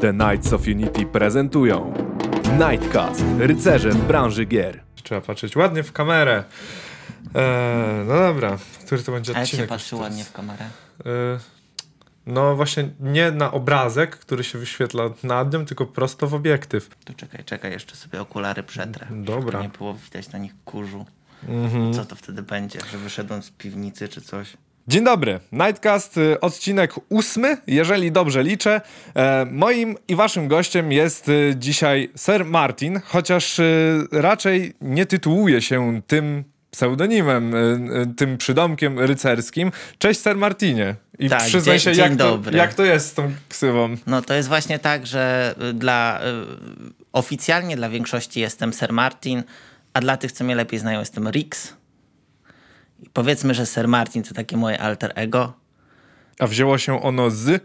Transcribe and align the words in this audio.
The 0.00 0.12
Knights 0.12 0.52
of 0.52 0.66
Unity 0.66 1.06
prezentują 1.06 1.94
Nightcast, 2.58 3.24
rycerze 3.38 3.90
w 3.90 4.06
branży 4.06 4.44
gier. 4.44 4.82
Trzeba 5.02 5.20
patrzeć 5.20 5.56
ładnie 5.56 5.82
w 5.82 5.92
kamerę. 5.92 6.44
Eee, 7.34 8.06
no 8.06 8.18
dobra, 8.18 8.58
który 8.86 9.02
to 9.02 9.12
będzie 9.12 9.36
A 9.36 9.38
jak 9.38 9.46
się 9.48 9.50
odcinek? 9.50 9.68
patrzy 9.68 9.96
ładnie 9.96 10.24
w 10.24 10.32
kamerę? 10.32 10.64
Eee, 11.04 11.38
no 12.26 12.56
właśnie 12.56 12.88
nie 13.00 13.30
na 13.30 13.52
obrazek, 13.52 14.16
który 14.18 14.44
się 14.44 14.58
wyświetla 14.58 15.04
nad 15.22 15.52
nią, 15.52 15.64
tylko 15.66 15.86
prosto 15.86 16.26
w 16.26 16.34
obiektyw. 16.34 16.90
To 17.04 17.14
czekaj, 17.14 17.44
czekaj, 17.44 17.72
jeszcze 17.72 17.96
sobie 17.96 18.20
okulary 18.20 18.62
przetrę. 18.62 19.06
Dobra. 19.10 19.52
Żeby 19.52 19.62
nie 19.72 19.78
było 19.78 19.94
widać 19.94 20.32
na 20.32 20.38
nich 20.38 20.52
kurzu. 20.64 21.06
Mhm. 21.48 21.94
Co 21.94 22.04
to 22.04 22.16
wtedy 22.16 22.42
będzie? 22.42 22.78
Że 22.92 22.98
wyszedłem 22.98 23.42
z 23.42 23.50
piwnicy 23.50 24.08
czy 24.08 24.20
coś? 24.20 24.56
Dzień 24.90 25.04
dobry, 25.04 25.40
Nightcast, 25.52 26.16
y, 26.18 26.40
odcinek 26.40 26.94
ósmy, 27.08 27.56
jeżeli 27.66 28.12
dobrze 28.12 28.42
liczę. 28.42 28.80
E, 29.14 29.46
moim 29.50 29.96
i 30.08 30.16
waszym 30.16 30.48
gościem 30.48 30.92
jest 30.92 31.28
y, 31.28 31.54
dzisiaj 31.56 32.10
Sir 32.16 32.44
Martin, 32.44 33.00
chociaż 33.04 33.58
y, 33.58 34.06
raczej 34.12 34.74
nie 34.80 35.06
tytułuje 35.06 35.62
się 35.62 36.00
tym 36.06 36.44
pseudonimem, 36.70 37.52
tym 38.16 38.38
przydomkiem 38.38 38.98
rycerskim. 38.98 39.72
Cześć 39.98 40.20
Sir 40.22 40.36
Martinie. 40.36 40.94
I 41.18 41.28
Tak, 41.28 41.42
przyznaj 41.42 41.76
dzień- 41.78 41.84
się, 41.84 41.92
dzień 41.94 42.04
jak 42.10 42.18
to, 42.18 42.30
dobry. 42.30 42.58
jak 42.58 42.74
to 42.74 42.84
jest 42.84 43.08
z 43.08 43.14
tą 43.14 43.32
ksywą. 43.48 43.96
No 44.06 44.22
to 44.22 44.34
jest 44.34 44.48
właśnie 44.48 44.78
tak, 44.78 45.06
że 45.06 45.54
dla 45.74 46.20
oficjalnie 47.12 47.76
dla 47.76 47.88
większości 47.88 48.40
jestem 48.40 48.72
Sir 48.72 48.92
Martin, 48.92 49.42
a 49.94 50.00
dla 50.00 50.16
tych, 50.16 50.32
co 50.32 50.44
mnie 50.44 50.54
lepiej 50.54 50.78
znają, 50.80 51.00
jestem 51.00 51.28
Rix. 51.30 51.79
I 53.02 53.08
powiedzmy, 53.12 53.54
że 53.54 53.66
Sir 53.66 53.88
Martin 53.88 54.22
to 54.22 54.34
takie 54.34 54.56
moje 54.56 54.80
alter 54.80 55.12
ego. 55.14 55.52
A 56.38 56.46
wzięło 56.46 56.78
się 56.78 57.02
ono 57.02 57.30
z... 57.30 57.62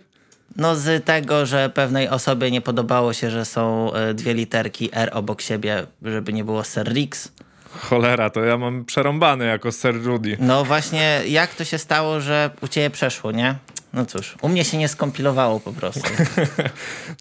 No 0.55 0.75
z 0.75 1.05
tego, 1.05 1.45
że 1.45 1.69
pewnej 1.69 2.09
osobie 2.09 2.51
nie 2.51 2.61
podobało 2.61 3.13
się, 3.13 3.31
że 3.31 3.45
są 3.45 3.91
y, 4.09 4.13
dwie 4.13 4.33
literki 4.33 4.89
R 4.93 5.09
obok 5.13 5.41
siebie, 5.41 5.85
żeby 6.01 6.33
nie 6.33 6.43
było 6.43 6.63
Sir 6.63 6.93
Rix. 6.93 7.31
Cholera, 7.69 8.29
to 8.29 8.43
ja 8.43 8.57
mam 8.57 8.85
przerąbane 8.85 9.45
jako 9.45 9.71
Sir 9.71 10.03
Rudy. 10.03 10.37
No 10.39 10.65
właśnie, 10.65 11.21
jak 11.27 11.55
to 11.55 11.63
się 11.63 11.77
stało, 11.77 12.21
że 12.21 12.49
u 12.61 12.67
ciebie 12.67 12.89
przeszło, 12.89 13.31
nie? 13.31 13.55
No 13.93 14.05
cóż, 14.05 14.35
u 14.41 14.49
mnie 14.49 14.65
się 14.65 14.77
nie 14.77 14.87
skompilowało 14.87 15.59
po 15.59 15.73
prostu. 15.73 16.09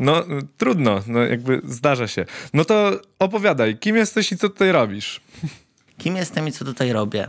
No, 0.00 0.22
trudno, 0.58 1.02
no 1.06 1.20
jakby 1.20 1.60
zdarza 1.64 2.08
się. 2.08 2.24
No 2.54 2.64
to 2.64 3.00
opowiadaj, 3.18 3.78
kim 3.78 3.96
jesteś 3.96 4.32
i 4.32 4.36
co 4.36 4.48
tutaj 4.48 4.72
robisz? 4.72 5.20
Kim 5.98 6.16
jestem 6.16 6.48
i 6.48 6.52
co 6.52 6.64
tutaj 6.64 6.92
robię? 6.92 7.28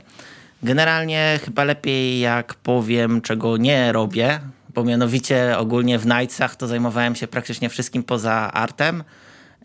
Generalnie 0.66 1.40
chyba 1.46 1.64
lepiej 1.64 2.20
jak 2.20 2.54
powiem, 2.54 3.22
czego 3.22 3.58
nie 3.58 3.92
robię, 3.92 4.40
bo 4.74 4.84
mianowicie 4.84 5.58
ogólnie 5.58 6.00
w 6.00 6.06
Nightsach 6.06 6.56
to 6.56 6.68
zajmowałem 6.68 7.16
się 7.16 7.28
praktycznie 7.28 7.70
wszystkim 7.70 8.04
poza 8.04 8.34
artem. 8.54 9.04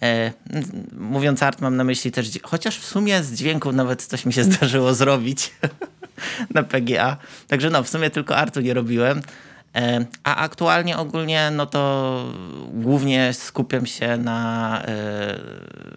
E, 0.02 0.32
mówiąc 0.92 1.42
art 1.42 1.60
mam 1.60 1.76
na 1.76 1.84
myśli 1.84 2.12
też, 2.12 2.30
chociaż 2.42 2.78
w 2.78 2.86
sumie 2.86 3.22
z 3.22 3.32
dźwięków 3.32 3.74
nawet 3.74 4.02
coś 4.02 4.26
mi 4.26 4.32
się 4.32 4.44
zdarzyło 4.44 4.94
zrobić 4.94 5.54
na 6.54 6.62
PGA. 6.62 7.16
Także 7.48 7.70
no, 7.70 7.82
w 7.82 7.88
sumie 7.88 8.10
tylko 8.10 8.36
artu 8.36 8.60
nie 8.60 8.74
robiłem. 8.74 9.22
E, 9.76 10.06
A 10.24 10.36
aktualnie 10.36 10.98
ogólnie, 10.98 11.50
no 11.50 11.66
to 11.66 12.24
głównie 12.72 13.32
skupiam 13.32 13.86
się 13.86 14.16
na, 14.16 14.82
e, 14.82 14.86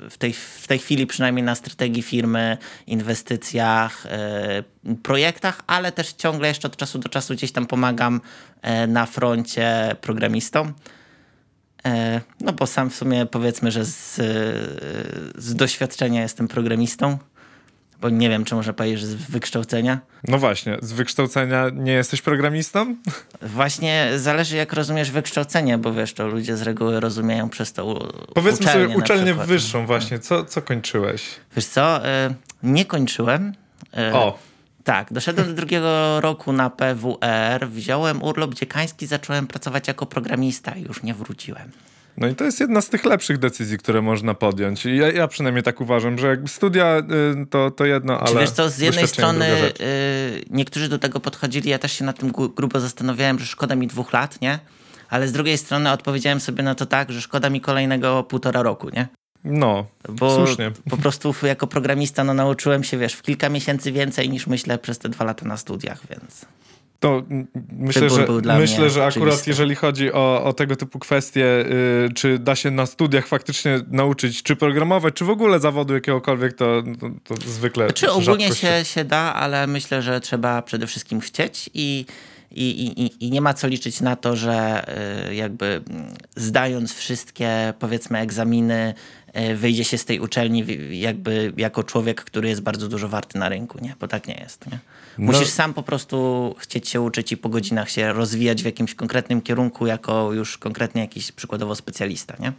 w 0.09 0.16
tej, 0.17 0.33
w 0.33 0.67
tej 0.67 0.79
chwili 0.79 1.07
przynajmniej 1.07 1.43
na 1.43 1.55
strategii 1.55 2.03
firmy, 2.03 2.57
inwestycjach, 2.88 4.05
e, 4.05 4.63
projektach, 5.03 5.61
ale 5.67 5.91
też 5.91 6.13
ciągle 6.13 6.47
jeszcze 6.47 6.67
od 6.67 6.77
czasu 6.77 6.99
do 6.99 7.09
czasu 7.09 7.33
gdzieś 7.33 7.51
tam 7.51 7.66
pomagam 7.66 8.21
na 8.88 9.05
froncie 9.05 9.95
programistom. 10.01 10.73
No 12.39 12.53
bo 12.53 12.67
sam 12.67 12.89
w 12.89 12.95
sumie 12.95 13.25
powiedzmy, 13.25 13.71
że 13.71 13.85
z, 13.85 14.16
z 15.35 15.55
doświadczenia 15.55 16.21
jestem 16.21 16.47
programistą, 16.47 17.17
bo 18.04 18.09
nie 18.09 18.30
wiem, 18.30 18.46
czy 18.46 18.56
można 18.56 18.74
powiedzieć, 18.74 19.00
że 19.00 19.08
z 19.08 19.16
wykształcenia. 19.16 20.00
No 20.28 20.38
właśnie, 20.38 20.78
z 20.81 20.91
wykształcenia 20.91 21.66
nie 21.74 21.91
jesteś 21.91 22.22
programistą? 22.22 22.96
Właśnie 23.41 24.09
zależy, 24.16 24.56
jak 24.58 24.74
rozumiesz 24.74 25.12
wykształcenie, 25.12 25.78
bo 25.78 25.94
wiesz, 25.94 26.13
to 26.13 26.28
ludzie 26.28 26.58
z 26.58 26.62
reguły 26.62 27.00
rozumieją 27.00 27.50
przez 27.50 27.74
to 27.74 27.86
u- 27.86 28.34
Powiedzmy 28.34 28.66
uczelnię 28.66 28.84
sobie 28.84 28.97
na 28.97 29.03
uczelnię 29.03 29.34
wyższą 29.34 29.86
właśnie, 29.86 30.19
co, 30.19 30.46
co 30.46 30.62
kończyłeś? 30.62 31.24
Wiesz 31.56 31.66
co, 31.66 32.08
y, 32.08 32.34
nie 32.63 32.86
kończyłem. 32.86 33.53
Y, 34.09 34.13
O. 34.13 34.40
Tak, 34.84 35.13
doszedłem 35.13 35.47
do 35.47 35.53
drugiego 35.53 36.22
roku 36.22 36.53
na 36.53 36.69
PWR, 36.69 37.68
wziąłem 37.69 38.24
urlop 38.24 38.53
dziekański, 38.53 39.08
zacząłem 39.08 39.47
pracować 39.47 39.88
jako 39.88 40.06
programista 40.06 40.72
i 40.72 40.81
już 40.81 41.03
nie 41.03 41.13
wróciłem. 41.13 41.72
No 42.18 42.28
i 42.28 42.35
to 42.35 42.44
jest 42.44 42.59
jedna 42.59 42.81
z 42.81 42.90
tych 42.90 43.06
lepszych 43.06 43.38
decyzji, 43.38 43.78
które 43.78 44.01
można 44.01 44.34
podjąć. 44.34 44.85
I 44.85 44.97
Ja, 44.97 45.12
ja 45.12 45.28
przynajmniej 45.28 45.63
tak 45.63 45.81
uważam, 45.81 46.19
że 46.19 46.28
jakby 46.28 46.47
studia 46.50 46.97
y, 47.44 47.46
to, 47.46 47.72
to 47.72 47.85
jedno, 47.85 48.19
ale 48.19 48.31
Czy 48.31 48.40
wiesz 48.40 48.51
co, 48.51 48.69
z 48.69 48.79
jednej 48.79 49.07
strony 49.07 49.46
y, 49.46 49.72
niektórzy 50.50 50.90
do 50.90 51.00
tego 51.00 51.19
podchodzili, 51.19 51.69
ja 51.69 51.79
też 51.79 51.91
się 51.94 52.06
nad 52.06 52.19
tym 52.19 52.31
gru- 52.31 52.53
grubo 52.56 52.79
zastanawiałem, 52.79 53.40
że 53.40 53.46
szkoda 53.46 53.75
mi 53.75 53.88
dwóch 53.88 54.13
lat, 54.13 54.41
nie? 54.41 54.59
Ale 55.09 55.28
z 55.28 55.31
drugiej 55.31 55.57
strony 55.57 55.91
odpowiedziałem 55.91 56.40
sobie 56.40 56.63
na 56.63 56.75
to 56.75 56.85
tak, 56.85 57.12
że 57.12 57.22
szkoda 57.22 57.50
mi 57.50 57.62
kolejnego 57.62 58.24
półtora 58.24 58.62
roku, 58.63 58.90
nie? 58.90 59.07
No, 59.44 59.85
Bo 60.09 60.35
słusznie. 60.35 60.72
po 60.90 60.97
prostu 60.97 61.34
jako 61.44 61.68
programista 61.68 62.24
no, 62.24 62.34
nauczyłem 62.34 62.84
się, 62.84 62.97
wiesz, 62.97 63.13
w 63.13 63.22
kilka 63.22 63.50
miesięcy 63.50 63.91
więcej 63.91 64.30
niż 64.30 64.47
myślę 64.47 64.78
przez 64.78 65.00
te 65.00 65.09
dwa 65.09 65.25
lata 65.25 65.45
na 65.47 65.57
studiach, 65.57 66.01
więc... 66.09 66.45
To 67.03 67.24
mm, 67.30 67.47
myślę, 67.72 68.09
że, 68.09 68.28
myślę, 68.59 68.90
że 68.90 69.06
akurat 69.06 69.28
oczywisty. 69.28 69.50
jeżeli 69.50 69.75
chodzi 69.75 70.14
o, 70.14 70.44
o 70.44 70.53
tego 70.53 70.75
typu 70.75 71.00
kwestie, 71.00 71.46
y, 71.46 72.14
czy 72.16 72.40
da 72.40 72.56
się 72.56 72.72
na 72.72 72.86
studiach 72.86 73.28
faktycznie 73.28 73.80
nauczyć, 73.91 74.44
czy 74.44 74.56
programować, 74.56 75.13
czy 75.13 75.25
w 75.25 75.30
ogóle 75.30 75.59
zawodu 75.59 75.94
jakiegokolwiek, 75.94 76.53
to, 76.53 76.84
to, 77.00 77.09
to 77.24 77.36
zwykle 77.50 77.94
Czy 77.94 78.12
ogólnie 78.12 78.56
się, 78.56 78.86
się 78.86 79.06
da, 79.06 79.34
ale 79.34 79.68
myślę, 79.68 80.02
że 80.02 80.22
trzeba 80.22 80.62
przede 80.62 80.88
wszystkim 80.88 81.19
chcieć 81.19 81.69
i, 81.74 82.06
i, 82.52 82.63
i, 83.03 83.25
i- 83.28 83.31
nie 83.31 83.42
ma 83.42 83.53
co 83.53 83.68
liczyć 83.68 84.02
na 84.02 84.16
to, 84.16 84.36
że 84.36 84.86
y, 85.30 85.36
jakby 85.36 85.66
mm, 85.66 86.06
zdając 86.36 86.94
wszystkie 86.94 87.74
powiedzmy 87.80 88.19
egzaminy 88.19 88.94
wyjdzie 89.55 89.83
się 89.83 89.97
z 89.97 90.05
tej 90.05 90.19
uczelni 90.19 90.66
jakby 90.99 91.53
jako 91.57 91.83
człowiek, 91.83 92.23
który 92.23 92.49
jest 92.49 92.61
bardzo 92.61 92.88
dużo 92.88 93.09
warty 93.09 93.39
na 93.39 93.49
rynku, 93.49 93.77
nie? 93.81 93.95
Bo 93.99 94.07
tak 94.07 94.27
nie 94.27 94.33
jest, 94.33 94.71
nie? 94.71 94.79
Musisz 95.17 95.49
sam 95.49 95.73
po 95.73 95.83
prostu 95.83 96.55
chcieć 96.59 96.89
się 96.89 97.01
uczyć 97.01 97.31
i 97.31 97.38
po 97.38 97.49
godzinach 97.49 97.89
się 97.89 98.13
rozwijać 98.13 98.61
w 98.61 98.66
jakimś 98.66 98.95
konkretnym 98.95 99.41
kierunku 99.41 99.88
jako 99.88 100.33
już 100.33 100.57
konkretnie 100.57 101.01
jakiś 101.01 101.31
przykładowo 101.31 101.75
specjalista, 101.75 102.35
nie? 102.39 102.53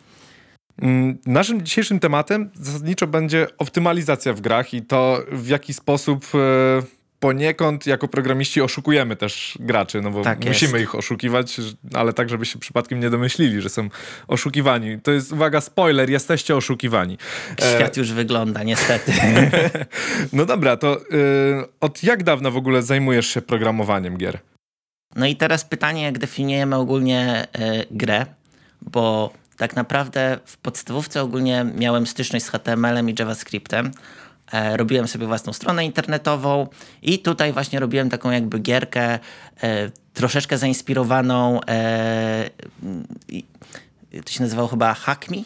Mm, 0.82 1.18
Naszym 1.26 1.62
dzisiejszym 1.62 2.00
tematem 2.00 2.50
zasadniczo 2.54 3.06
będzie 3.06 3.46
optymalizacja 3.58 4.32
w 4.32 4.40
grach 4.40 4.74
i 4.74 4.82
to 4.82 5.22
w 5.32 5.48
jaki 5.48 5.74
sposób 5.74 6.26
e, 6.34 6.82
poniekąd 7.24 7.86
jako 7.86 8.08
programiści 8.08 8.60
oszukujemy 8.60 9.16
też 9.16 9.58
graczy, 9.60 10.00
no 10.00 10.10
bo 10.10 10.22
Tak 10.22 10.44
musimy 10.44 10.72
jest. 10.72 10.82
ich 10.82 10.94
oszukiwać, 10.94 11.60
ale 11.94 12.12
tak, 12.12 12.28
żeby 12.28 12.46
się 12.46 12.58
przypadkiem 12.58 13.00
nie 13.00 13.10
domyślili, 13.10 13.60
że 13.60 13.68
są 13.68 13.88
oszukiwani. 14.28 15.00
To 15.00 15.10
jest, 15.10 15.32
uwaga, 15.32 15.60
spoiler, 15.60 16.10
jesteście 16.10 16.56
oszukiwani. 16.56 17.18
E, 17.62 17.74
Świat 17.74 17.96
już 17.96 18.12
wygląda, 18.12 18.62
niestety. 18.62 19.12
No 20.32 20.46
dobra, 20.46 20.76
to 20.76 20.96
e, 20.96 21.00
od 21.80 22.02
jak 22.02 22.22
dawna 22.22 22.50
w 22.50 22.56
ogóle 22.56 22.82
zajmujesz 22.82 23.26
się 23.26 23.42
programowaniem 23.42 24.16
gier? 24.16 24.38
No 25.16 25.26
i 25.26 25.36
teraz 25.36 25.64
pytanie, 25.64 26.02
jak 26.02 26.18
definiujemy 26.18 26.76
ogólnie 26.76 27.46
e, 27.52 27.84
grę, 27.90 28.26
bo 28.82 29.32
tak 29.56 29.76
naprawdę 29.76 30.38
w 30.44 30.56
podstawówce 30.56 31.22
ogólnie 31.22 31.66
miałem 31.76 32.06
styczność 32.06 32.44
z 32.44 32.48
HTML-em 32.48 33.10
i 33.10 33.14
JavaScriptem. 33.18 33.90
E, 34.54 34.76
robiłem 34.76 35.08
sobie 35.08 35.26
własną 35.26 35.52
stronę 35.52 35.84
internetową 35.84 36.66
i 37.02 37.18
tutaj 37.18 37.52
właśnie 37.52 37.80
robiłem 37.80 38.10
taką 38.10 38.30
jakby 38.30 38.58
gierkę 38.58 39.18
e, 39.62 39.90
troszeczkę 40.14 40.58
zainspirowaną 40.58 41.60
e, 41.68 42.50
to 44.24 44.32
się 44.32 44.42
nazywało 44.42 44.68
chyba 44.68 44.94
Hack 44.94 45.30
Me, 45.30 45.36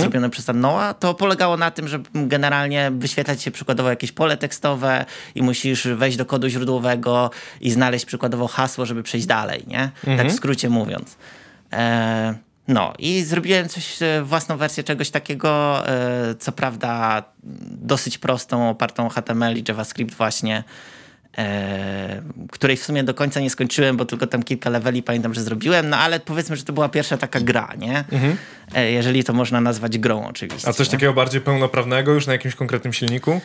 zrobione 0.00 0.30
przez 0.30 0.46
Noa, 0.54 0.94
to 0.94 1.14
polegało 1.14 1.56
na 1.56 1.70
tym, 1.70 1.88
żeby 1.88 2.08
generalnie 2.14 2.90
wyświetlać 2.98 3.42
się 3.42 3.50
przykładowo 3.50 3.90
jakieś 3.90 4.12
pole 4.12 4.36
tekstowe 4.36 5.04
i 5.34 5.42
musisz 5.42 5.88
wejść 5.88 6.16
do 6.16 6.26
kodu 6.26 6.48
źródłowego 6.48 7.30
i 7.60 7.70
znaleźć 7.70 8.04
przykładowo 8.04 8.48
hasło, 8.48 8.86
żeby 8.86 9.02
przejść 9.02 9.26
dalej, 9.26 9.64
nie? 9.66 9.90
Tak 10.16 10.28
w 10.28 10.32
skrócie 10.32 10.68
mówiąc. 10.68 11.16
E, 11.72 12.34
no 12.72 12.92
i 12.98 13.22
zrobiłem 13.22 13.68
coś, 13.68 14.02
e, 14.02 14.22
własną 14.22 14.56
wersję 14.56 14.84
czegoś 14.84 15.10
takiego, 15.10 15.82
e, 15.88 16.34
co 16.34 16.52
prawda 16.52 17.22
dosyć 17.70 18.18
prostą, 18.18 18.70
opartą 18.70 19.06
o 19.06 19.08
HTML 19.08 19.56
i 19.56 19.64
JavaScript 19.68 20.14
właśnie, 20.14 20.64
e, 21.38 22.22
której 22.50 22.76
w 22.76 22.84
sumie 22.84 23.04
do 23.04 23.14
końca 23.14 23.40
nie 23.40 23.50
skończyłem, 23.50 23.96
bo 23.96 24.04
tylko 24.04 24.26
tam 24.26 24.42
kilka 24.42 24.70
leveli 24.70 25.02
pamiętam, 25.02 25.34
że 25.34 25.42
zrobiłem, 25.42 25.88
no 25.88 25.96
ale 25.96 26.20
powiedzmy, 26.20 26.56
że 26.56 26.64
to 26.64 26.72
była 26.72 26.88
pierwsza 26.88 27.16
taka 27.16 27.40
gra, 27.40 27.68
nie? 27.78 28.04
E, 28.74 28.92
jeżeli 28.92 29.24
to 29.24 29.32
można 29.32 29.60
nazwać 29.60 29.98
grą 29.98 30.26
oczywiście. 30.26 30.68
A 30.68 30.72
coś 30.72 30.86
nie? 30.86 30.92
takiego 30.92 31.12
bardziej 31.12 31.40
pełnoprawnego 31.40 32.12
już 32.12 32.26
na 32.26 32.32
jakimś 32.32 32.54
konkretnym 32.54 32.92
silniku? 32.92 33.40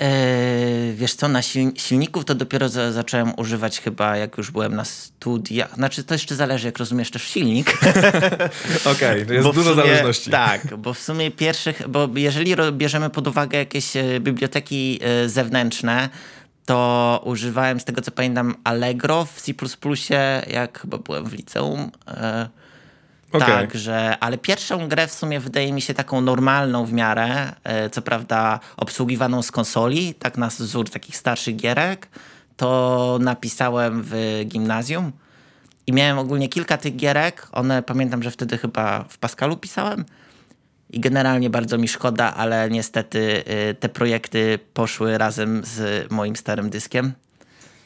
Eee, 0.00 0.94
wiesz 0.94 1.14
co, 1.14 1.28
na 1.28 1.42
sil 1.48 1.66
silników 1.76 2.24
to 2.24 2.34
dopiero 2.34 2.68
za 2.68 2.92
zacząłem 2.92 3.32
używać 3.36 3.80
chyba 3.80 4.16
jak 4.16 4.38
już 4.38 4.50
byłem 4.50 4.74
na 4.74 4.84
studiach. 4.84 5.74
Znaczy 5.74 6.04
to 6.04 6.14
jeszcze 6.14 6.34
zależy 6.34 6.66
jak 6.68 6.78
rozumiesz 6.78 7.10
też 7.10 7.22
silnik. 7.22 7.72
Okej, 8.84 9.22
okay, 9.22 9.34
jest 9.34 9.46
Bo 9.46 9.52
dużo 9.52 9.70
sumie- 9.70 9.76
zależności. 9.76 10.30
Tak, 10.30 10.76
bo 10.76 10.94
w 10.94 10.98
sumie 10.98 11.30
pierwszych, 11.30 11.88
bo 11.88 12.08
jeżeli 12.14 12.54
bierzemy 12.72 13.10
pod 13.10 13.28
uwagę 13.28 13.58
jakieś 13.58 13.96
e, 13.96 14.20
biblioteki 14.20 15.00
e, 15.02 15.28
zewnętrzne, 15.28 16.08
to 16.66 17.20
używałem 17.24 17.80
z 17.80 17.84
tego 17.84 18.02
co 18.02 18.10
pamiętam 18.10 18.54
Allegro 18.64 19.24
w 19.24 19.40
C++, 19.40 19.52
jak 20.46 20.80
chyba 20.80 20.98
byłem 20.98 21.26
w 21.26 21.32
liceum. 21.32 21.90
E, 22.08 22.48
Okej. 23.32 23.46
Tak, 23.46 23.74
że, 23.74 24.16
ale 24.20 24.38
pierwszą 24.38 24.88
grę 24.88 25.06
w 25.06 25.12
sumie 25.12 25.40
wydaje 25.40 25.72
mi 25.72 25.80
się 25.82 25.94
taką 25.94 26.20
normalną 26.20 26.84
w 26.84 26.92
miarę, 26.92 27.52
e, 27.64 27.90
co 27.90 28.02
prawda 28.02 28.60
obsługiwaną 28.76 29.42
z 29.42 29.50
konsoli, 29.50 30.14
tak 30.14 30.38
na 30.38 30.48
wzór 30.48 30.90
takich 30.90 31.16
starszych 31.16 31.56
gierek, 31.56 32.08
to 32.56 33.18
napisałem 33.20 34.02
w 34.04 34.42
gimnazjum 34.46 35.12
i 35.86 35.92
miałem 35.92 36.18
ogólnie 36.18 36.48
kilka 36.48 36.76
tych 36.76 36.96
gierek, 36.96 37.48
one 37.52 37.82
pamiętam, 37.82 38.22
że 38.22 38.30
wtedy 38.30 38.58
chyba 38.58 39.04
w 39.08 39.18
Pascalu 39.18 39.56
pisałem 39.56 40.04
i 40.90 41.00
generalnie 41.00 41.50
bardzo 41.50 41.78
mi 41.78 41.88
szkoda, 41.88 42.34
ale 42.34 42.70
niestety 42.70 43.44
y, 43.70 43.74
te 43.74 43.88
projekty 43.88 44.58
poszły 44.74 45.18
razem 45.18 45.62
z 45.64 46.06
moim 46.12 46.36
starym 46.36 46.70
dyskiem. 46.70 47.12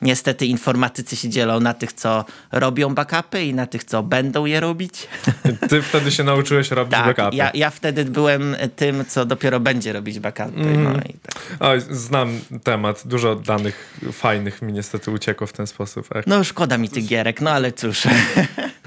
Niestety 0.02 0.46
informatycy 0.46 1.16
się 1.16 1.28
dzielą 1.28 1.60
na 1.60 1.75
tych, 1.75 1.93
co 1.93 2.25
robią 2.52 2.94
backupy 2.94 3.44
i 3.44 3.54
na 3.54 3.66
tych, 3.66 3.84
co 3.84 4.02
będą 4.02 4.44
je 4.44 4.60
robić. 4.60 5.06
Ty 5.70 5.82
wtedy 5.82 6.10
się 6.12 6.25
nauczyłeś 6.25 6.70
robić 6.70 6.93
Tak, 6.93 7.06
backupy. 7.16 7.37
ja, 7.37 7.50
ja 7.54 7.70
wtedy 7.70 8.04
byłem 8.04 8.56
tym, 8.76 9.04
co 9.08 9.25
dopiero 9.25 9.60
będzie 9.60 9.93
robić 9.93 10.19
backupy. 10.19 10.60
No 10.60 10.90
i 11.00 11.14
tak. 11.22 11.56
Oj, 11.60 11.81
znam 11.90 12.40
temat. 12.64 13.02
Dużo 13.04 13.34
danych 13.37 13.98
fajnych 14.12 14.62
mi 14.62 14.72
niestety 14.72 15.10
uciekło 15.10 15.46
w 15.46 15.52
ten 15.52 15.66
sposób. 15.66 16.08
No 16.26 16.44
szkoda 16.44 16.78
mi 16.78 16.88
tych 16.88 17.06
gierek, 17.06 17.40
no 17.40 17.50
ale 17.50 17.72
cóż. 17.72 18.02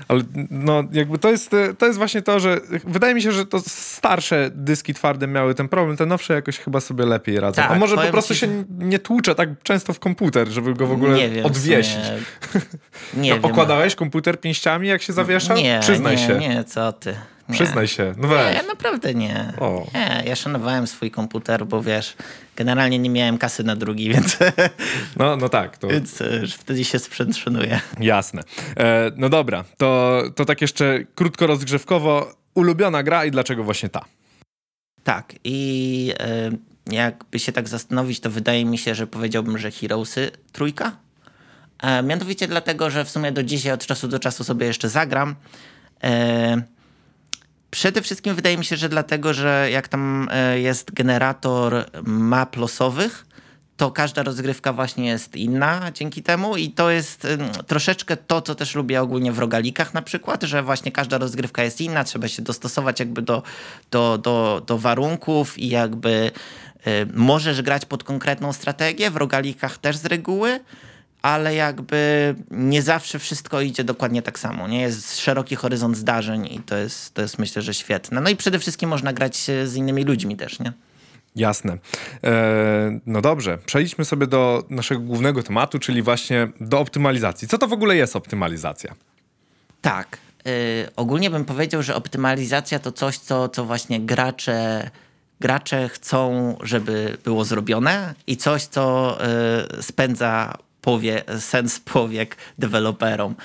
Ale 0.10 0.22
no, 0.52 0.84
jakby 0.92 1.18
to 1.18 1.32
jest, 1.32 1.52
to 1.78 1.86
jest 1.86 1.98
właśnie 1.98 2.22
to, 2.22 2.40
że 2.40 2.60
wydaje 2.84 3.14
mi 3.16 3.22
się, 3.22 3.32
że 3.32 3.46
to 3.46 3.60
starsze 3.68 4.50
dyski 4.54 4.94
twarde 4.94 5.28
miały 5.28 5.56
ten 5.56 5.68
problem, 5.70 5.98
te 5.98 6.06
nowsze 6.06 6.34
jakoś 6.34 6.58
chyba 6.60 6.80
sobie 6.80 7.06
lepiej 7.06 7.40
radzą. 7.40 7.56
Tak, 7.62 7.72
A 7.72 7.76
może 7.76 7.96
po 7.96 8.02
prostu 8.12 8.36
się 8.36 8.64
nie 8.80 9.00
tłucze 9.00 9.36
tak 9.36 9.50
często 9.64 9.94
w 9.94 10.00
komputer, 10.00 10.48
żeby 10.48 10.74
go 10.74 10.88
w 10.88 10.92
ogóle 10.92 11.18
nie 11.18 11.30
wiem, 11.30 11.46
odwiesić. 11.46 11.96
sumie- 11.96 12.62
Nie 13.24 13.34
wiem. 13.34 13.46
Okładałeś 13.46 13.96
komputer 13.96 14.40
pięściami, 14.42 14.88
jak 14.88 15.02
się 15.02 15.14
zawieszał? 15.14 15.58
Nie, 15.58 15.80
Przyznaj 15.82 16.16
nie, 16.18 16.28
się. 16.28 16.36
nie, 16.40 16.64
co 16.64 16.92
ty. 16.94 17.16
Przyznaj 17.52 17.88
się. 17.88 18.14
No 18.18 18.28
weź. 18.28 18.56
Nie, 18.62 18.68
naprawdę 18.68 19.14
nie. 19.14 19.54
O. 19.60 19.88
Nie, 19.94 20.24
ja 20.26 20.36
szanowałem 20.36 20.88
swój 20.88 21.12
komputer, 21.12 21.66
bo 21.66 21.82
wiesz, 21.82 22.16
generalnie 22.56 23.00
nie 23.00 23.10
miałem 23.10 23.38
kasy 23.38 23.64
na 23.64 23.76
drugi, 23.76 24.10
więc, 24.14 24.38
No, 25.18 25.36
no 25.36 25.50
tak, 25.50 25.78
to 25.78 25.88
więc 25.88 26.22
e, 26.22 26.42
wtedy 26.58 26.86
się 26.86 27.00
sprzęt 27.00 27.38
szanuje. 27.38 27.80
jasne. 28.00 28.42
E, 28.78 29.12
no 29.18 29.30
dobra, 29.30 29.64
to, 29.78 30.22
to 30.36 30.46
tak 30.46 30.62
jeszcze 30.62 31.00
krótko 31.16 31.48
rozgrzewkowo. 31.48 32.32
Ulubiona 32.56 33.04
gra 33.04 33.26
i 33.26 33.32
dlaczego 33.32 33.64
właśnie 33.64 33.90
ta? 33.90 34.06
Tak, 35.04 35.34
i 35.44 36.14
e, 36.20 36.52
jakby 36.92 37.40
się 37.40 37.52
tak 37.52 37.68
zastanowić, 37.70 38.20
to 38.20 38.30
wydaje 38.30 38.66
mi 38.66 38.78
się, 38.78 38.96
że 38.96 39.08
powiedziałbym, 39.08 39.58
że 39.58 39.72
Heroesy 39.72 40.32
trójka. 40.52 40.92
E, 41.84 42.04
mianowicie 42.04 42.48
dlatego, 42.48 42.90
że 42.90 43.06
w 43.06 43.10
sumie 43.10 43.32
do 43.32 43.44
dzisiaj 43.44 43.72
od 43.72 43.86
czasu 43.86 44.08
do 44.08 44.20
czasu 44.20 44.44
sobie 44.44 44.68
jeszcze 44.68 44.90
zagram. 44.90 45.36
E, 46.04 46.62
przede 47.72 48.02
wszystkim 48.02 48.36
wydaje 48.36 48.58
mi 48.58 48.66
się, 48.66 48.78
że 48.78 48.90
dlatego, 48.90 49.34
że 49.34 49.68
jak 49.72 49.88
tam 49.88 50.30
e, 50.32 50.60
jest 50.60 50.94
generator 50.94 51.86
map 52.04 52.58
losowych, 52.58 53.26
to 53.80 53.92
każda 53.92 54.24
rozgrywka 54.24 54.74
właśnie 54.74 55.08
jest 55.08 55.36
inna 55.36 55.92
dzięki 55.94 56.24
temu 56.24 56.58
i 56.58 56.72
to 56.72 56.92
jest 56.92 57.28
troszeczkę 57.68 58.18
to, 58.18 58.42
co 58.42 58.56
też 58.56 58.76
lubię 58.76 59.02
ogólnie 59.02 59.32
w 59.32 59.40
rogalikach 59.40 59.94
na 59.94 60.02
przykład, 60.02 60.44
że 60.44 60.64
właśnie 60.64 60.92
każda 60.92 61.18
rozgrywka 61.18 61.64
jest 61.64 61.82
inna, 61.82 62.04
trzeba 62.04 62.28
się 62.28 62.42
dostosować 62.42 63.00
jakby 63.00 63.22
do, 63.22 63.44
do, 63.92 64.18
do, 64.18 64.62
do 64.68 64.78
warunków 64.78 65.60
i 65.60 65.70
jakby 65.70 66.32
y, 66.88 67.08
możesz 67.14 67.62
grać 67.62 67.86
pod 67.86 68.04
konkretną 68.04 68.54
strategię, 68.54 69.12
w 69.12 69.16
rogalikach 69.16 69.78
też 69.78 69.98
z 69.98 70.06
reguły, 70.06 70.60
ale 71.22 71.56
jakby 71.56 72.36
nie 72.52 72.82
zawsze 72.82 73.20
wszystko 73.20 73.62
idzie 73.62 73.84
dokładnie 73.84 74.22
tak 74.22 74.40
samo. 74.40 74.68
Nie 74.68 74.82
jest 74.82 75.20
szeroki 75.20 75.56
horyzont 75.56 75.98
zdarzeń 75.98 76.54
i 76.54 76.60
to 76.60 76.78
jest, 76.78 77.14
to 77.14 77.22
jest 77.22 77.40
myślę, 77.40 77.62
że 77.62 77.74
świetne. 77.74 78.22
No 78.22 78.30
i 78.30 78.36
przede 78.36 78.60
wszystkim 78.60 78.90
można 78.90 79.14
grać 79.14 79.50
e, 79.50 79.68
z 79.68 79.76
innymi 79.76 80.04
ludźmi 80.04 80.38
też, 80.38 80.60
nie? 80.60 80.74
Jasne. 81.36 81.78
E, 82.24 83.00
no 83.06 83.22
dobrze, 83.22 83.58
przejdźmy 83.66 84.06
sobie 84.06 84.28
do 84.28 84.64
naszego 84.70 85.02
głównego 85.02 85.44
tematu, 85.44 85.80
czyli 85.80 86.02
właśnie 86.02 86.48
do 86.62 86.80
optymalizacji. 86.80 87.48
Co 87.48 87.58
to 87.58 87.68
w 87.68 87.74
ogóle 87.74 87.96
jest 87.96 88.16
optymalizacja? 88.16 88.94
Tak. 89.82 90.18
Y, 90.48 90.90
ogólnie 90.96 91.30
bym 91.30 91.46
powiedział, 91.46 91.84
że 91.84 91.96
optymalizacja 91.96 92.80
to 92.80 92.92
coś, 92.92 93.18
co, 93.18 93.50
co 93.50 93.66
właśnie 93.66 94.00
gracze, 94.00 94.90
gracze 95.40 95.90
chcą, 95.90 96.56
żeby 96.62 97.18
było 97.24 97.46
zrobione 97.46 98.14
i 98.28 98.38
coś, 98.38 98.66
co 98.66 99.18
y, 99.80 99.84
spędza 99.84 100.54
powie, 100.82 101.24
sens 101.40 101.80
powiek 101.80 102.38
deweloperom. 102.60 103.36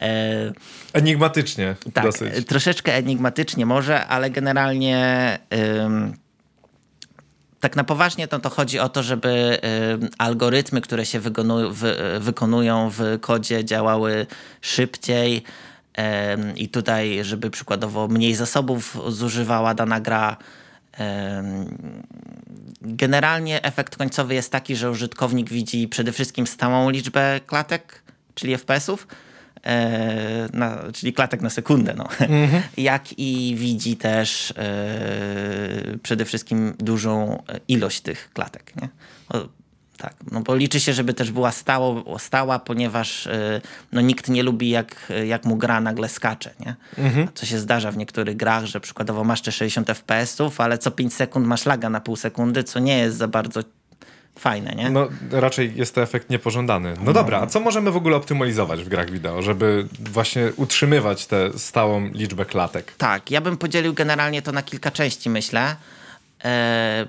E, 0.00 0.52
Enigmatycznie 0.92 1.76
tak, 1.92 2.04
dosyć. 2.04 2.46
troszeczkę 2.46 2.94
enigmatycznie 2.94 3.66
może, 3.66 4.06
ale 4.06 4.30
generalnie 4.30 5.38
ym, 5.84 6.16
tak 7.60 7.76
na 7.76 7.84
poważnie 7.84 8.28
to, 8.28 8.38
to 8.38 8.50
chodzi 8.50 8.78
o 8.78 8.88
to, 8.88 9.02
żeby 9.02 9.58
algorytmy, 10.18 10.80
które 10.80 11.06
się 11.06 11.20
wykonują 12.20 12.90
w 12.90 13.18
kodzie 13.20 13.64
działały 13.64 14.26
szybciej 14.60 15.42
i 16.56 16.68
tutaj, 16.68 17.18
żeby 17.22 17.50
przykładowo 17.50 18.08
mniej 18.08 18.34
zasobów 18.34 18.96
zużywała 19.08 19.74
dana 19.74 20.00
gra. 20.00 20.36
Generalnie 22.82 23.62
efekt 23.62 23.96
końcowy 23.96 24.34
jest 24.34 24.52
taki, 24.52 24.76
że 24.76 24.90
użytkownik 24.90 25.50
widzi 25.50 25.88
przede 25.88 26.12
wszystkim 26.12 26.46
stałą 26.46 26.90
liczbę 26.90 27.40
klatek, 27.46 28.02
czyli 28.34 28.56
FPS-ów, 28.56 29.06
e, 29.64 30.48
na, 30.52 30.78
czyli 30.92 31.12
klatek 31.12 31.40
na 31.40 31.50
sekundę, 31.50 31.94
no. 31.96 32.08
jak 32.76 33.18
i 33.18 33.54
widzi 33.58 33.96
też 33.96 34.50
e, 34.56 35.98
przede 36.02 36.24
wszystkim 36.24 36.74
dużą 36.78 37.42
ilość 37.68 38.00
tych 38.00 38.30
klatek. 38.32 38.72
Nie? 38.76 38.88
Tak, 39.98 40.14
no 40.30 40.40
bo 40.40 40.56
liczy 40.56 40.80
się, 40.80 40.92
żeby 40.92 41.14
też 41.14 41.30
była 41.30 41.52
stało, 41.52 42.18
stała, 42.18 42.58
ponieważ 42.58 43.26
e, 43.26 43.60
no, 43.92 44.00
nikt 44.00 44.28
nie 44.28 44.42
lubi, 44.42 44.70
jak, 44.70 45.12
jak 45.26 45.44
mu 45.44 45.56
gra 45.56 45.80
nagle 45.80 46.08
skacze. 46.08 46.50
Nie? 46.60 46.76
Co 47.34 47.46
się 47.46 47.58
zdarza 47.58 47.90
w 47.90 47.96
niektórych 47.96 48.36
grach, 48.36 48.64
że 48.64 48.80
przykładowo 48.80 49.24
masz 49.24 49.42
te 49.42 49.52
60 49.52 49.88
FPS-ów, 49.88 50.60
ale 50.60 50.78
co 50.78 50.90
5 50.90 51.14
sekund 51.14 51.46
masz 51.46 51.66
laga 51.66 51.90
na 51.90 52.00
pół 52.00 52.16
sekundy, 52.16 52.64
co 52.64 52.78
nie 52.78 52.98
jest 52.98 53.16
za 53.16 53.28
bardzo 53.28 53.62
fajne. 54.38 54.74
Nie? 54.74 54.90
No 54.90 55.08
raczej 55.30 55.72
jest 55.76 55.94
to 55.94 56.02
efekt 56.02 56.30
niepożądany. 56.30 56.94
No 57.04 57.12
dobra, 57.12 57.40
a 57.40 57.46
co 57.46 57.60
możemy 57.60 57.90
w 57.90 57.96
ogóle 57.96 58.16
optymalizować 58.16 58.84
w 58.84 58.88
grach 58.88 59.10
wideo, 59.10 59.42
żeby 59.42 59.86
właśnie 60.12 60.52
utrzymywać 60.56 61.26
tę 61.26 61.58
stałą 61.58 62.08
liczbę 62.08 62.44
klatek? 62.44 62.94
Tak, 62.98 63.30
ja 63.30 63.40
bym 63.40 63.56
podzielił 63.56 63.94
generalnie 63.94 64.42
to 64.42 64.52
na 64.52 64.62
kilka 64.62 64.90
części, 64.90 65.30
myślę. 65.30 65.76
E, 66.44 67.06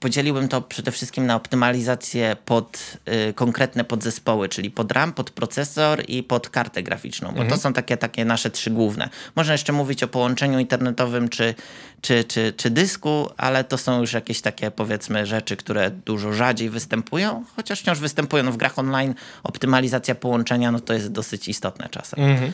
podzieliłbym 0.00 0.48
to 0.48 0.62
przede 0.62 0.92
wszystkim 0.92 1.26
na 1.26 1.36
optymalizację 1.36 2.36
pod 2.44 2.96
y, 3.28 3.32
konkretne 3.32 3.84
podzespoły, 3.84 4.48
czyli 4.48 4.70
pod 4.70 4.92
RAM, 4.92 5.12
pod 5.12 5.30
procesor 5.30 6.02
i 6.08 6.22
pod 6.22 6.48
kartę 6.48 6.82
graficzną, 6.82 7.32
bo 7.36 7.44
to 7.44 7.56
są 7.56 7.72
takie, 7.72 7.96
takie 7.96 8.24
nasze 8.24 8.50
trzy 8.50 8.70
główne. 8.70 9.08
Można 9.36 9.52
jeszcze 9.52 9.72
mówić 9.72 10.02
o 10.02 10.08
połączeniu 10.08 10.58
internetowym 10.58 11.28
czy, 11.28 11.54
czy, 12.00 12.24
czy, 12.24 12.52
czy 12.56 12.70
dysku, 12.70 13.28
ale 13.36 13.64
to 13.64 13.78
są 13.78 14.00
już 14.00 14.12
jakieś 14.12 14.40
takie 14.40 14.70
powiedzmy 14.70 15.26
rzeczy, 15.26 15.56
które 15.56 15.90
dużo 15.90 16.32
rzadziej 16.32 16.70
występują, 16.70 17.44
chociaż 17.56 17.80
wciąż 17.80 17.98
występują 17.98 18.42
no, 18.42 18.52
w 18.52 18.56
grach 18.56 18.78
online. 18.78 19.14
Optymalizacja 19.42 20.14
połączenia 20.14 20.72
no, 20.72 20.80
to 20.80 20.94
jest 20.94 21.12
dosyć 21.12 21.48
istotne 21.48 21.88
czasem. 21.88 22.20
Em, 22.20 22.52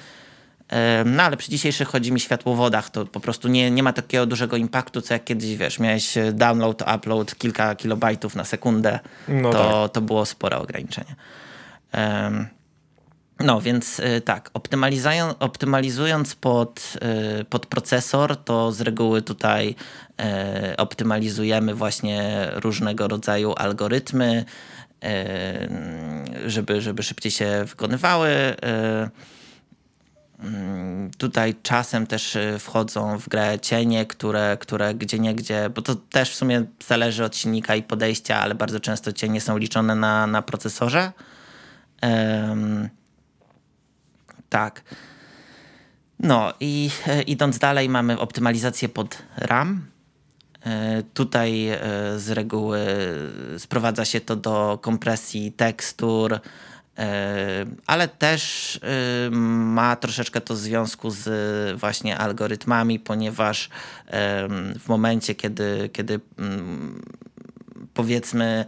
No 1.05 1.23
ale 1.23 1.37
przy 1.37 1.51
dzisiejszych 1.51 1.89
chodzi 1.89 2.13
mi 2.13 2.21
światłowodach, 2.21 2.91
to 2.91 3.07
po 3.07 3.21
prostu 3.21 3.49
nie, 3.49 3.71
nie 3.71 3.83
ma 3.83 3.93
takiego 3.93 4.27
dużego 4.27 4.57
impaktu, 4.57 5.01
co 5.01 5.15
jak 5.15 5.25
kiedyś, 5.25 5.57
wiesz, 5.57 5.79
miałeś 5.79 6.17
e, 6.17 6.33
download, 6.33 6.83
upload 6.97 7.35
kilka 7.35 7.75
kilobajtów 7.75 8.37
na 8.37 8.45
sekundę, 8.45 8.99
No 9.29 9.51
to, 9.51 9.89
to 9.89 10.01
było 10.01 10.27
spore 10.27 10.59
ograniczenie. 10.59 11.15
Em, 11.93 12.47
No, 13.45 13.61
więc 13.61 13.99
y, 13.99 14.21
tak, 14.21 14.51
optymalizują, 14.55 15.39
optymalizując 15.39 16.35
pod, 16.35 16.97
y, 17.41 17.45
pod 17.45 17.67
procesor, 17.67 18.37
to 18.37 18.73
z 18.73 18.81
reguły 18.81 19.23
tutaj 19.23 19.75
optymalizujemy 20.77 21.75
właśnie 21.75 22.49
różnego 22.55 23.09
rodzaju 23.09 23.55
algorytmy, 23.57 24.45
żeby, 26.47 26.81
żeby 26.81 27.03
szybciej 27.03 27.33
się 27.33 27.65
wykonywały. 27.67 28.31
Mm, 30.43 31.11
tutaj 31.19 31.55
czasem 31.63 32.07
też 32.07 32.37
y, 32.37 32.59
wchodzą 32.59 33.19
w 33.19 33.29
grę 33.29 33.59
cienie, 33.63 34.07
które, 34.07 34.57
które 34.61 34.95
gdzie 34.95 35.19
niegdzie, 35.19 35.71
bo 35.75 35.83
to 35.83 35.95
też 35.95 36.31
w 36.31 36.35
sumie 36.35 36.65
zależy 36.87 37.25
od 37.25 37.37
silnika 37.37 37.75
i 37.77 37.83
podejścia, 37.83 38.37
ale 38.41 38.55
bardzo 38.55 38.81
często 38.81 39.13
cienie 39.13 39.41
są 39.41 39.59
liczone 39.59 39.95
na, 39.95 40.27
na 40.27 40.43
procesorze. 40.43 41.13
Um, 42.03 42.89
tak. 44.49 44.83
No 46.19 46.53
i 46.61 46.91
e, 47.07 47.23
idąc 47.23 47.59
dalej 47.59 47.89
mamy 47.89 48.19
optymalizację 48.19 48.89
pod 48.89 49.23
RAM. 49.37 49.87
E, 50.67 51.03
tutaj 51.03 51.69
e, 51.69 51.79
z 52.17 52.31
reguły 52.31 52.79
sprowadza 53.59 54.05
się 54.05 54.21
to 54.21 54.37
do 54.37 54.79
kompresji 54.83 55.53
tekstur, 55.53 56.41
ale 57.87 58.09
też 58.09 58.77
e, 58.83 59.31
ma 59.31 59.97
troszeczkę 59.97 60.41
to 60.41 60.57
związku 60.57 61.11
z 61.11 61.81
właśnie 61.81 62.19
algorytmami, 62.19 62.99
ponieważ 62.99 63.69
w 64.79 64.89
momencie, 64.89 65.35
kiedy, 65.35 65.91
kiedy 65.93 66.21
mm, 66.39 67.03
powiedzmy 67.95 68.65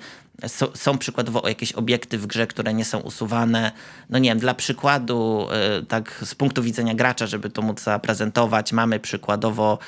są 0.75 0.99
przykładowo 0.99 1.49
jakieś 1.49 1.73
obiekty 1.73 2.19
w 2.19 2.27
grze, 2.27 2.47
które 2.47 2.75
nie 2.75 2.85
są 2.85 2.99
usuwane. 2.99 3.73
No 4.11 4.19
nie 4.19 4.31
wiem, 4.31 4.39
dla 4.39 4.55
przykładu, 4.55 5.49
e, 5.51 5.83
tak 5.83 6.21
z 6.25 6.35
punktu 6.35 6.63
widzenia 6.63 6.95
gracza, 6.95 7.27
żeby 7.27 7.51
to 7.51 7.63
móc 7.63 7.83
zaprezentować, 7.83 8.73
mamy 8.73 9.01
przykładowo 9.01 9.79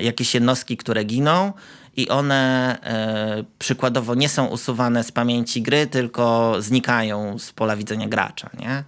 jakieś 0.00 0.34
jednostki, 0.34 0.76
które 0.76 1.04
giną 1.04 1.52
i 2.02 2.08
one 2.08 2.78
e, 2.82 3.44
przykładowo 3.58 4.14
nie 4.14 4.28
są 4.28 4.46
usuwane 4.46 5.04
z 5.04 5.12
pamięci 5.12 5.62
gry, 5.62 5.86
tylko 5.86 6.54
znikają 6.58 7.38
z 7.38 7.52
pola 7.52 7.76
widzenia 7.76 8.08
gracza, 8.08 8.50
nie? 8.58 8.84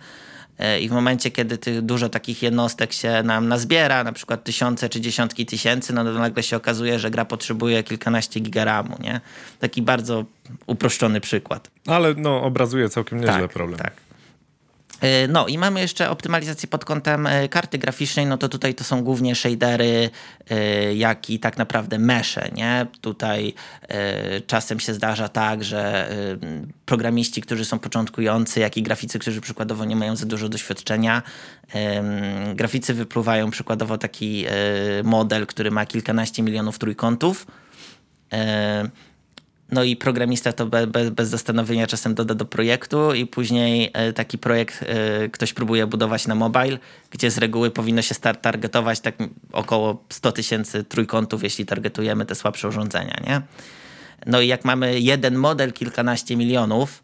E, 0.59 0.81
I 0.81 0.89
w 0.89 0.93
momencie, 0.93 1.31
kiedy 1.31 1.59
tych, 1.59 1.83
dużo 1.83 2.09
takich 2.09 2.43
jednostek 2.43 2.93
się 2.93 3.23
nam 3.23 3.49
nazbiera, 3.49 4.05
na 4.05 4.13
przykład 4.13 4.45
tysiące 4.45 4.89
czy 4.89 5.01
dziesiątki 5.01 5.47
tysięcy, 5.47 5.93
no 5.93 6.05
to 6.05 6.13
nagle 6.13 6.43
się 6.43 6.57
okazuje, 6.57 6.99
że 6.99 7.11
gra 7.11 7.25
potrzebuje 7.25 7.83
kilkanaście 7.83 8.41
gigaramu, 8.41 8.97
nie? 9.01 9.21
Taki 9.61 9.83
bardzo 9.83 10.25
uproszczony 10.67 11.21
przykład. 11.21 11.71
Ale 11.87 12.15
no, 12.15 12.43
obrazuje 12.43 12.89
całkiem 12.89 13.21
nieźle 13.21 13.41
tak, 13.41 13.53
problem. 13.53 13.79
Tak. 13.79 13.93
E, 15.03 15.29
no 15.29 15.47
i 15.47 15.59
mamy 15.59 15.81
jeszcze 15.81 16.11
optymalizację 16.11 16.69
pod 16.69 16.85
kątem 16.85 17.27
e, 17.27 17.49
karty 17.49 17.79
graficznej, 17.79 18.27
no 18.27 18.39
to 18.39 18.49
tutaj 18.49 18.75
to 18.75 18.85
są 18.85 19.03
głównie 19.03 19.35
shadery, 19.35 20.11
e, 20.51 20.95
jak 20.95 21.31
i 21.31 21.39
tak 21.39 21.57
naprawdę 21.59 21.99
mesze, 21.99 22.49
nie? 22.55 22.87
Tutaj 23.01 23.55
czasem 24.47 24.81
się 24.81 24.95
zdarza 24.95 25.29
tak, 25.29 25.65
że 25.65 26.11
programiści, 26.87 27.43
którzy 27.43 27.65
są 27.65 27.79
początkujący, 27.79 28.61
jak 28.61 28.77
i 28.77 28.83
graficy, 28.83 29.19
którzy 29.19 29.41
przykładowo 29.41 29.85
nie 29.85 29.97
mają 29.97 30.17
za 30.17 30.27
dużo 30.27 30.49
doświadczenia, 30.49 31.23
graficy 32.55 32.95
wypluwają 32.95 33.51
przykładowo 33.51 33.99
taki 33.99 34.47
model, 35.05 35.47
który 35.47 35.71
ma 35.71 35.87
kilkanaście 35.87 36.43
milionów 36.43 36.79
trójkątów, 36.79 37.47
no 39.73 39.85
i 39.85 39.97
programista 39.97 40.53
to 40.53 40.67
be, 40.67 40.87
be, 40.87 41.11
bez 41.11 41.29
zastanowienia 41.29 41.87
czasem 41.87 42.15
doda 42.15 42.35
do 42.35 42.45
projektu 42.45 43.15
i 43.15 43.27
później 43.27 43.91
e, 43.93 44.13
taki 44.13 44.39
projekt 44.39 44.83
e, 44.83 45.29
ktoś 45.29 45.53
próbuje 45.53 45.87
budować 45.87 46.27
na 46.27 46.35
mobile, 46.35 46.79
gdzie 47.11 47.31
z 47.31 47.39
reguły 47.39 47.71
powinno 47.71 48.03
się 48.03 48.15
start 48.15 48.43
targetować 48.43 49.01
tak 49.01 49.15
około 49.53 50.05
100 50.09 50.33
tysięcy 50.33 50.85
trójkątów, 50.85 51.43
jeśli 51.43 51.67
targetujemy 51.67 52.27
te 52.27 52.35
słabsze 52.35 52.69
urządzenia, 52.69 53.21
nie? 53.27 53.43
No 54.27 54.41
i 54.41 54.47
jak 54.47 54.65
mamy 54.65 55.01
jeden 55.01 55.37
model, 55.37 55.73
kilkanaście 55.73 56.37
milionów, 56.37 57.02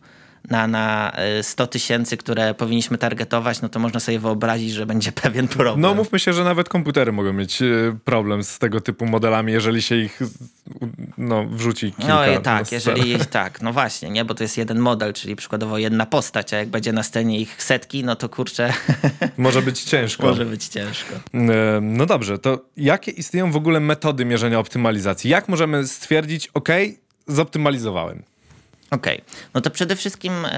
na, 0.51 0.67
na 0.67 1.13
100 1.43 1.65
y, 1.65 1.67
tysięcy, 1.67 2.17
które 2.17 2.55
powinniśmy 2.55 2.99
targetować, 2.99 3.63
no 3.63 3.69
to 3.69 3.79
można 3.79 4.01
sobie 4.01 4.19
wyobrazić, 4.19 4.73
że 4.73 4.87
będzie 4.87 5.13
pewien 5.23 5.49
problem. 5.49 5.81
No 5.81 5.95
mówmy 5.95 6.19
się, 6.19 6.33
że 6.33 6.45
nawet 6.45 6.69
komputery 6.69 7.13
mogą 7.13 7.33
mieć 7.33 7.63
y, 7.63 7.97
problem 8.05 8.45
z 8.45 8.59
tego 8.59 8.81
typu 8.81 9.07
modelami, 9.07 9.53
jeżeli 9.53 9.83
się 9.83 9.97
ich 9.97 10.21
no, 11.19 11.45
wrzuci 11.45 11.93
kilka. 11.93 12.15
No 12.15 12.27
i 12.27 12.43
tak, 12.43 12.73
jeżeli 12.73 13.11
ich 13.11 13.27
tak, 13.41 13.63
no 13.63 13.73
właśnie, 13.73 14.11
nie, 14.11 14.25
bo 14.25 14.35
to 14.35 14.45
jest 14.45 14.59
jeden 14.59 14.79
model, 14.79 15.13
czyli 15.13 15.37
przykładowo 15.37 15.79
jedna 15.79 16.07
postać, 16.07 16.55
a 16.55 16.57
jak 16.57 16.69
będzie 16.69 16.93
na 16.93 17.03
scenie 17.03 17.41
ich 17.41 17.63
setki, 17.63 18.05
no 18.05 18.17
to 18.17 18.29
kurczę... 18.29 18.73
Może 19.37 19.63
być 19.63 19.83
ciężko. 19.83 20.27
Może 20.27 20.45
być 20.45 20.67
ciężko. 20.67 21.15
No 21.81 22.07
dobrze, 22.07 22.39
to 22.39 22.65
jakie 22.77 23.11
istnieją 23.11 23.53
w 23.53 23.57
ogóle 23.57 23.81
metody 23.81 24.25
mierzenia 24.25 24.59
optymalizacji? 24.59 25.31
Jak 25.31 25.49
możemy 25.49 25.87
stwierdzić, 25.87 26.51
ok, 26.55 26.69
zoptymalizowałem? 27.27 28.23
Okej, 28.91 29.23
okay. 29.23 29.37
no 29.55 29.61
to 29.61 29.71
przede 29.71 29.97
wszystkim 29.97 30.45
y, 30.45 30.51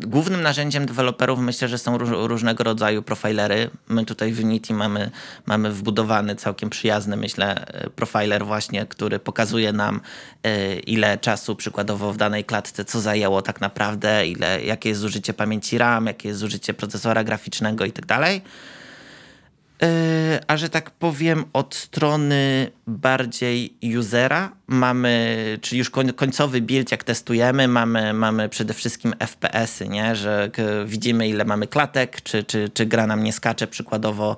głównym 0.00 0.42
narzędziem 0.42 0.86
deweloperów 0.86 1.38
myślę, 1.38 1.68
że 1.68 1.78
są 1.78 1.98
róż, 1.98 2.08
różnego 2.12 2.64
rodzaju 2.64 3.02
profilery. 3.02 3.70
My 3.88 4.04
tutaj 4.04 4.32
w 4.32 4.44
Unity 4.44 4.74
mamy, 4.74 5.10
mamy 5.46 5.70
wbudowany 5.70 6.36
całkiem 6.36 6.70
przyjazny, 6.70 7.16
myślę, 7.16 7.66
e, 7.66 7.90
profiler 7.90 8.46
właśnie, 8.46 8.86
który 8.86 9.18
pokazuje 9.18 9.72
nam 9.72 10.00
y, 10.46 10.80
ile 10.86 11.18
czasu 11.18 11.56
przykładowo 11.56 12.12
w 12.12 12.16
danej 12.16 12.44
klatce, 12.44 12.84
co 12.84 13.00
zajęło 13.00 13.42
tak 13.42 13.60
naprawdę, 13.60 14.26
ile, 14.26 14.62
jakie 14.62 14.88
jest 14.88 15.00
zużycie 15.00 15.34
pamięci 15.34 15.78
RAM, 15.78 16.06
jakie 16.06 16.28
jest 16.28 16.40
zużycie 16.40 16.74
procesora 16.74 17.24
graficznego 17.24 17.84
i 17.84 17.92
tak 17.92 18.06
dalej. 18.06 18.42
E, 19.82 20.40
a 20.46 20.56
że 20.56 20.68
tak 20.68 20.90
powiem, 20.90 21.44
od 21.52 21.74
strony 21.74 22.70
bardziej 22.86 23.74
usera 23.98 24.52
mamy, 24.66 25.58
czyli 25.62 25.78
już 25.78 25.90
końcowy 26.16 26.60
build, 26.60 26.90
jak 26.90 27.04
testujemy, 27.04 27.68
mamy, 27.68 28.12
mamy 28.12 28.48
przede 28.48 28.74
wszystkim 28.74 29.14
FPS-y, 29.18 29.88
nie? 29.88 30.16
że 30.16 30.50
widzimy 30.86 31.28
ile 31.28 31.44
mamy 31.44 31.66
klatek, 31.66 32.22
czy, 32.22 32.44
czy, 32.44 32.70
czy 32.74 32.86
gra 32.86 33.06
nam 33.06 33.22
nie 33.22 33.32
skacze 33.32 33.66
przykładowo 33.66 34.36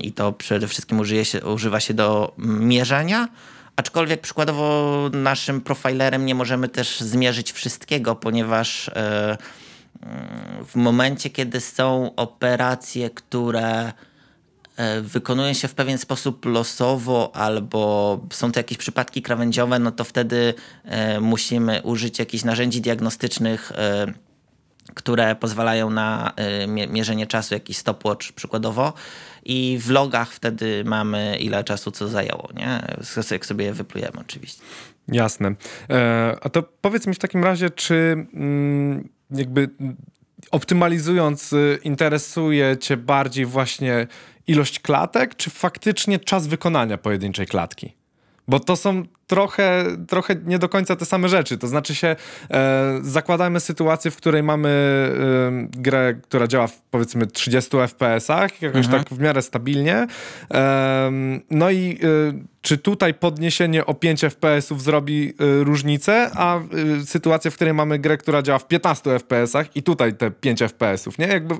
i 0.00 0.12
to 0.12 0.32
przede 0.32 0.68
wszystkim 0.68 1.00
użyje 1.00 1.24
się, 1.24 1.44
używa 1.44 1.80
się 1.80 1.94
do 1.94 2.34
mierzenia. 2.38 3.28
Aczkolwiek 3.76 4.20
przykładowo 4.20 5.10
naszym 5.12 5.60
profilerem 5.60 6.26
nie 6.26 6.34
możemy 6.34 6.68
też 6.68 7.00
zmierzyć 7.00 7.52
wszystkiego, 7.52 8.14
ponieważ 8.14 8.88
e, 8.88 9.38
w 10.66 10.76
momencie, 10.76 11.30
kiedy 11.30 11.60
są 11.60 12.14
operacje, 12.16 13.10
które 13.10 13.92
wykonuje 15.02 15.54
się 15.54 15.68
w 15.68 15.74
pewien 15.74 15.98
sposób 15.98 16.46
losowo 16.46 17.30
albo 17.34 18.20
są 18.32 18.52
to 18.52 18.60
jakieś 18.60 18.78
przypadki 18.78 19.22
krawędziowe, 19.22 19.78
no 19.78 19.92
to 19.92 20.04
wtedy 20.04 20.54
e, 20.84 21.20
musimy 21.20 21.82
użyć 21.82 22.18
jakichś 22.18 22.44
narzędzi 22.44 22.80
diagnostycznych, 22.80 23.72
e, 23.74 24.06
które 24.94 25.36
pozwalają 25.36 25.90
na 25.90 26.32
mierzenie 26.68 27.26
czasu, 27.26 27.54
jakiś 27.54 27.76
stopwatch 27.76 28.32
przykładowo. 28.32 28.92
I 29.44 29.78
w 29.80 29.90
logach 29.90 30.32
wtedy 30.32 30.84
mamy 30.84 31.36
ile 31.40 31.64
czasu 31.64 31.90
co 31.90 32.08
zajęło, 32.08 32.48
nie? 32.56 32.82
Jak 33.30 33.46
sobie 33.46 33.64
je 33.64 33.72
wyplujemy 33.72 34.20
oczywiście. 34.20 34.62
Jasne. 35.08 35.54
a 36.40 36.48
to 36.48 36.62
powiedz 36.62 37.06
mi 37.06 37.14
w 37.14 37.18
takim 37.18 37.44
razie, 37.44 37.70
czy 37.70 38.26
mm, 38.34 39.08
jakby 39.30 39.70
optymalizując 40.50 41.54
interesuje 41.84 42.76
cię 42.78 42.96
bardziej 42.96 43.46
właśnie 43.46 44.06
ilość 44.50 44.80
klatek, 44.80 45.36
czy 45.36 45.50
faktycznie 45.50 46.18
czas 46.18 46.46
wykonania 46.46 46.98
pojedynczej 46.98 47.46
klatki? 47.46 47.94
Bo 48.48 48.60
to 48.60 48.76
są 48.76 49.02
trochę, 49.26 49.84
trochę 50.08 50.36
nie 50.44 50.58
do 50.58 50.68
końca 50.68 50.96
te 50.96 51.04
same 51.04 51.28
rzeczy. 51.28 51.58
To 51.58 51.68
znaczy 51.68 51.94
się, 51.94 52.16
e, 52.50 52.98
zakładamy 53.02 53.60
sytuację, 53.60 54.10
w 54.10 54.16
której 54.16 54.42
mamy 54.42 54.68
e, 54.68 55.80
grę, 55.80 56.14
która 56.14 56.46
działa 56.46 56.66
w 56.66 56.82
powiedzmy 56.90 57.26
30 57.26 57.70
FPS-ach, 57.76 58.62
jakoś 58.62 58.86
mhm. 58.86 59.04
tak 59.04 59.14
w 59.14 59.20
miarę 59.20 59.42
stabilnie. 59.42 60.06
E, 60.54 61.10
no 61.50 61.70
i 61.70 61.98
e, 62.02 62.32
czy 62.62 62.78
tutaj 62.78 63.14
podniesienie 63.14 63.86
o 63.86 63.94
5 63.94 64.20
FPS-ów 64.20 64.82
zrobi 64.82 65.28
y, 65.28 65.64
różnicę, 65.64 66.30
a 66.34 66.58
y, 67.02 67.06
sytuacja, 67.06 67.50
w 67.50 67.54
której 67.54 67.74
mamy 67.74 67.98
grę, 67.98 68.16
która 68.16 68.42
działa 68.42 68.58
w 68.58 68.68
15 68.68 69.10
FPS-ach 69.10 69.76
i 69.76 69.82
tutaj 69.82 70.14
te 70.14 70.30
5 70.30 70.58
FPS-ów, 70.58 71.18
nie? 71.18 71.26
Jakby, 71.26 71.54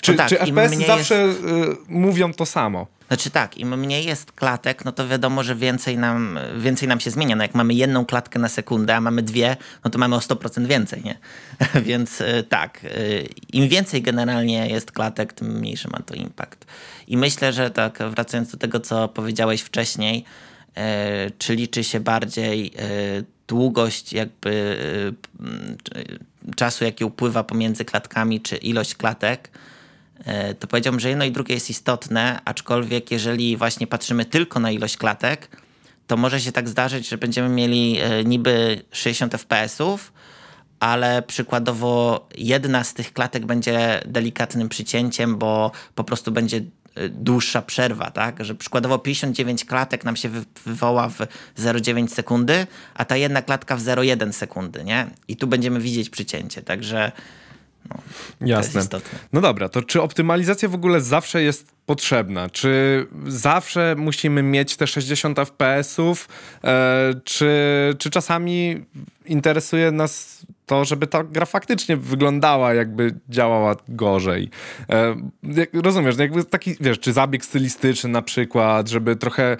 czy, 0.00 0.12
no 0.12 0.18
tak, 0.18 0.28
czy 0.28 0.36
FPS 0.36 0.86
zawsze 0.86 1.14
jest... 1.14 1.40
y, 1.40 1.46
mówią 1.88 2.32
to 2.32 2.46
samo? 2.46 2.86
Znaczy 3.08 3.30
tak, 3.30 3.58
im 3.58 3.78
mniej 3.78 4.04
jest 4.06 4.32
klatek, 4.32 4.84
no 4.84 4.92
to 4.92 5.08
wiadomo, 5.08 5.42
że 5.42 5.54
więcej 5.54 5.98
nam, 5.98 6.38
więcej 6.58 6.88
nam 6.88 7.00
się 7.00 7.10
zmienia. 7.10 7.36
No 7.36 7.42
jak 7.42 7.54
mamy 7.54 7.74
jedną 7.74 8.06
klatkę 8.06 8.38
na 8.38 8.48
sekundę, 8.48 8.96
a 8.96 9.00
mamy 9.00 9.22
dwie, 9.22 9.56
no 9.84 9.90
to 9.90 9.98
mamy 9.98 10.16
o 10.16 10.18
100% 10.18 10.66
więcej, 10.66 11.02
nie? 11.04 11.18
Więc 11.88 12.20
y, 12.20 12.44
tak, 12.48 12.84
y, 12.84 13.28
im 13.52 13.68
więcej 13.68 14.02
generalnie 14.02 14.68
jest 14.68 14.92
klatek, 14.92 15.32
tym 15.32 15.58
mniejszy 15.58 15.88
ma 15.88 15.98
to 15.98 16.14
impact. 16.14 16.64
I 17.08 17.16
myślę, 17.16 17.52
że 17.52 17.70
tak, 17.70 17.98
wracając 18.10 18.50
do 18.50 18.58
tego, 18.58 18.80
co 18.80 19.08
powiedziałeś 19.08 19.60
wcześniej, 19.60 20.24
czy 21.38 21.54
liczy 21.54 21.84
się 21.84 22.00
bardziej 22.00 22.72
e, 22.78 22.80
długość 23.48 24.12
jakby 24.12 24.78
e, 26.48 26.54
czasu, 26.56 26.84
jaki 26.84 27.04
upływa 27.04 27.44
pomiędzy 27.44 27.84
klatkami, 27.84 28.40
czy 28.40 28.56
ilość 28.56 28.94
klatek, 28.94 29.50
to 30.60 30.66
powiedziałbym, 30.66 31.00
że 31.00 31.08
jedno 31.08 31.24
i 31.24 31.32
drugie 31.32 31.54
jest 31.54 31.70
istotne, 31.70 32.40
aczkolwiek 32.44 33.10
jeżeli 33.10 33.56
właśnie 33.56 33.86
patrzymy 33.86 34.24
tylko 34.24 34.60
na 34.60 34.70
ilość 34.70 34.96
klatek, 34.96 35.48
to 36.06 36.16
może 36.16 36.40
się 36.40 36.52
tak 36.52 36.68
zdarzyć, 36.68 37.08
że 37.08 37.18
będziemy 37.18 37.48
mieli 37.48 37.98
niby 38.24 38.82
60 38.92 39.32
FPS-ów, 39.32 40.12
ale 40.80 41.22
przykładowo 41.22 42.26
jedna 42.38 42.84
z 42.84 42.94
tych 42.94 43.12
klatek 43.12 43.46
będzie 43.46 44.02
delikatnym 44.06 44.68
przycięciem, 44.68 45.36
bo 45.38 45.72
po 45.94 46.04
prostu 46.04 46.32
będzie 46.32 46.60
dłuższa 47.10 47.62
przerwa, 47.62 48.10
tak? 48.10 48.44
Że 48.44 48.54
przykładowo 48.54 48.98
59 48.98 49.64
klatek 49.64 50.04
nam 50.04 50.16
się 50.16 50.30
wywoła 50.64 51.08
w 51.08 51.18
0,9 51.58 52.08
sekundy, 52.08 52.66
a 52.94 53.04
ta 53.04 53.16
jedna 53.16 53.42
klatka 53.42 53.76
w 53.76 53.82
0,1 53.82 54.32
sekundy, 54.32 54.84
nie? 54.84 55.06
I 55.28 55.36
tu 55.36 55.46
będziemy 55.46 55.80
widzieć 55.80 56.10
przycięcie, 56.10 56.62
także 56.62 57.12
no, 57.90 57.98
Jasne. 58.46 58.82
No 59.32 59.40
dobra, 59.40 59.68
to 59.68 59.82
czy 59.82 60.02
optymalizacja 60.02 60.68
w 60.68 60.74
ogóle 60.74 61.00
zawsze 61.00 61.42
jest 61.42 61.72
potrzebna? 61.86 62.50
Czy 62.50 63.06
zawsze 63.26 63.94
musimy 63.98 64.42
mieć 64.42 64.76
te 64.76 64.86
60 64.86 65.38
FPS-ów? 65.38 66.28
E, 66.64 67.14
czy, 67.24 67.50
czy 67.98 68.10
czasami 68.10 68.84
interesuje 69.26 69.90
nas 69.90 70.46
to, 70.66 70.84
żeby 70.84 71.06
ta 71.06 71.24
gra 71.24 71.46
faktycznie 71.46 71.96
wyglądała, 71.96 72.74
jakby 72.74 73.14
działała 73.28 73.76
gorzej. 73.88 74.50
E, 74.90 75.16
rozumiesz, 75.82 76.18
jakby 76.18 76.44
taki, 76.44 76.76
wiesz, 76.80 76.98
czy 76.98 77.12
zabieg 77.12 77.44
stylistyczny 77.44 78.10
na 78.10 78.22
przykład, 78.22 78.88
żeby 78.88 79.16
trochę 79.16 79.56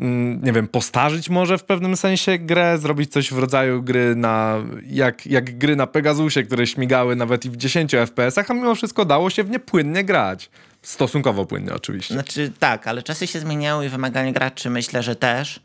mm, 0.00 0.44
nie 0.44 0.52
wiem, 0.52 0.68
postarzyć 0.68 1.30
może 1.30 1.58
w 1.58 1.64
pewnym 1.64 1.96
sensie 1.96 2.38
grę, 2.38 2.78
zrobić 2.78 3.12
coś 3.12 3.32
w 3.32 3.38
rodzaju 3.38 3.82
gry 3.82 4.16
na, 4.16 4.56
jak, 4.86 5.26
jak 5.26 5.58
gry 5.58 5.76
na 5.76 5.86
Pegasusie, 5.86 6.42
które 6.42 6.66
śmigały 6.66 7.16
nawet 7.16 7.44
i 7.44 7.50
w 7.50 7.56
10 7.56 7.94
FPS-ach, 7.94 8.50
a 8.50 8.54
mimo 8.54 8.74
wszystko 8.74 9.04
dało 9.04 9.30
się 9.30 9.44
w 9.44 9.50
nie 9.50 9.58
płynnie 9.58 10.04
grać. 10.04 10.50
Stosunkowo 10.82 11.46
płynnie 11.46 11.74
oczywiście. 11.74 12.14
Znaczy 12.14 12.52
tak, 12.58 12.88
ale 12.88 13.02
czasy 13.02 13.26
się 13.26 13.40
zmieniały 13.40 13.86
i 13.86 13.88
wymagania 13.88 14.32
graczy 14.32 14.70
myślę, 14.70 15.02
że 15.02 15.16
też. 15.16 15.60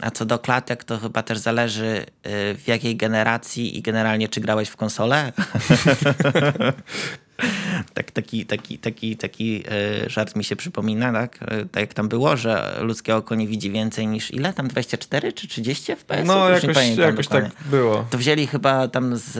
A 0.00 0.10
co 0.10 0.24
do 0.24 0.38
klatek, 0.38 0.84
to 0.84 0.98
chyba 0.98 1.22
też 1.22 1.38
zależy 1.38 1.86
y, 1.86 2.54
w 2.54 2.62
jakiej 2.66 2.96
generacji 2.96 3.78
i 3.78 3.82
generalnie 3.82 4.28
czy 4.28 4.40
grałeś 4.40 4.68
w 4.68 4.76
konsolę. 4.76 5.32
tak, 7.94 8.10
taki, 8.10 8.46
taki, 8.46 8.78
taki, 8.78 9.16
taki 9.16 9.64
y, 10.06 10.10
żart 10.10 10.36
mi 10.36 10.44
się 10.44 10.56
przypomina, 10.56 11.12
tak? 11.12 11.42
Y, 11.42 11.66
tak 11.72 11.80
jak 11.80 11.94
tam 11.94 12.08
było, 12.08 12.36
że 12.36 12.78
ludzkie 12.80 13.16
oko 13.16 13.34
nie 13.34 13.46
widzi 13.46 13.70
więcej 13.70 14.06
niż 14.06 14.34
ile? 14.34 14.52
Tam 14.52 14.68
24 14.68 15.32
czy 15.32 15.48
30 15.48 15.92
FPS? 15.96 16.26
No 16.26 16.50
Już 16.50 16.62
jakoś, 16.62 16.96
jakoś 16.96 17.28
tak 17.28 17.50
było. 17.70 18.06
To 18.10 18.18
wzięli 18.18 18.46
chyba 18.46 18.88
tam 18.88 19.16
z, 19.16 19.32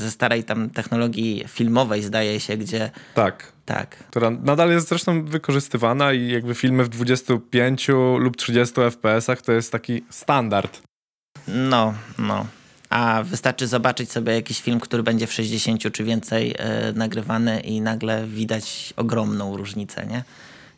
ze 0.00 0.10
starej 0.10 0.44
tam 0.44 0.70
technologii 0.70 1.44
filmowej 1.48 2.02
zdaje 2.02 2.40
się, 2.40 2.56
gdzie... 2.56 2.90
Tak 3.14 3.54
tak. 3.64 3.96
Która 3.96 4.30
nadal 4.30 4.70
jest 4.70 4.88
zresztą 4.88 5.24
wykorzystywana 5.24 6.12
i 6.12 6.28
jakby 6.28 6.54
filmy 6.54 6.84
w 6.84 6.88
25 6.88 7.88
lub 8.18 8.36
30 8.36 8.74
FPS-ach 8.74 9.42
to 9.42 9.52
jest 9.52 9.72
taki 9.72 10.04
standard. 10.10 10.82
No, 11.48 11.94
no. 12.18 12.46
A 12.94 13.22
wystarczy 13.22 13.66
zobaczyć 13.66 14.12
sobie 14.12 14.34
jakiś 14.34 14.60
film, 14.62 14.80
który 14.80 15.02
będzie 15.02 15.26
w 15.26 15.32
60 15.32 15.92
czy 15.92 16.04
więcej 16.04 16.54
e, 16.58 16.92
nagrywany 16.92 17.60
i 17.60 17.80
nagle 17.80 18.26
widać 18.26 18.94
ogromną 18.96 19.56
różnicę, 19.56 20.06
nie? 20.06 20.24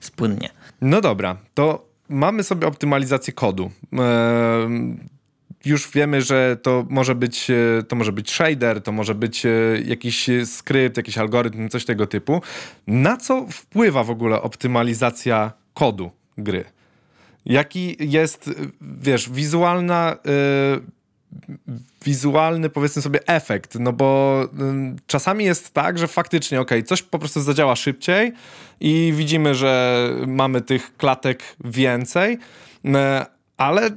Spłynnie. 0.01 0.49
No 0.81 1.01
dobra, 1.01 1.37
to 1.55 1.89
mamy 2.09 2.43
sobie 2.43 2.67
optymalizację 2.67 3.33
kodu. 3.33 3.71
E, 3.93 4.69
już 5.65 5.91
wiemy, 5.91 6.23
że 6.23 6.57
to 6.63 6.87
może 6.91 7.15
być, 7.15 7.51
e, 7.51 7.83
to 7.83 7.97
może 7.97 8.13
być 8.13 8.31
shader, 8.31 8.83
to 8.83 8.93
może 8.93 9.15
być 9.15 9.47
jakiś 9.85 10.27
skrypt, 10.45 10.97
jakiś 10.97 11.19
algorytm, 11.19 11.69
coś 11.69 11.85
tego 11.85 12.07
typu. 12.07 12.43
Na 12.87 13.17
co 13.17 13.47
wpływa 13.51 14.05
w 14.05 14.11
ogóle 14.11 14.43
optymalizacja 14.43 15.53
kodu 15.75 16.11
gry? 16.39 16.65
Jaki 17.47 17.97
jest, 18.01 18.51
wiesz, 18.81 19.31
wizualna, 19.31 20.17
wizualny, 22.05 22.71
powiedzmy 22.71 23.03
sobie, 23.03 23.21
efekt? 23.27 23.75
No 23.81 23.93
bo 23.93 24.41
czasami 25.07 25.45
jest 25.45 25.75
tak, 25.75 25.99
że 25.99 26.09
faktycznie, 26.09 26.61
ok, 26.61 26.71
coś 26.87 27.03
po 27.03 27.19
prostu 27.19 27.41
zadziała 27.41 27.77
szybciej 27.77 28.33
i 28.81 29.13
widzimy, 29.17 29.55
że 29.55 30.11
mamy 30.27 30.61
tych 30.61 30.97
klatek 30.97 31.43
więcej, 31.65 32.39
ale 33.57 33.91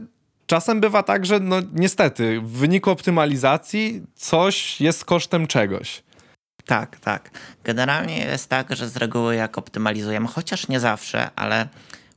czasem 0.45 0.81
bywa 0.81 1.03
tak, 1.03 1.25
że 1.25 1.39
no 1.39 1.55
niestety 1.73 2.41
w 2.41 2.51
wyniku 2.51 2.91
optymalizacji 2.91 4.03
coś 4.15 4.81
jest 4.81 5.05
kosztem 5.05 5.47
czegoś. 5.47 6.03
Tak, 6.65 6.99
tak. 6.99 7.29
Generalnie 7.63 8.17
jest 8.17 8.49
tak, 8.49 8.75
że 8.75 8.89
z 8.89 8.97
reguły 8.97 9.35
jak 9.35 9.57
optymalizujemy, 9.57 10.27
chociaż 10.27 10.67
nie 10.67 10.79
zawsze, 10.79 11.29
ale 11.35 11.67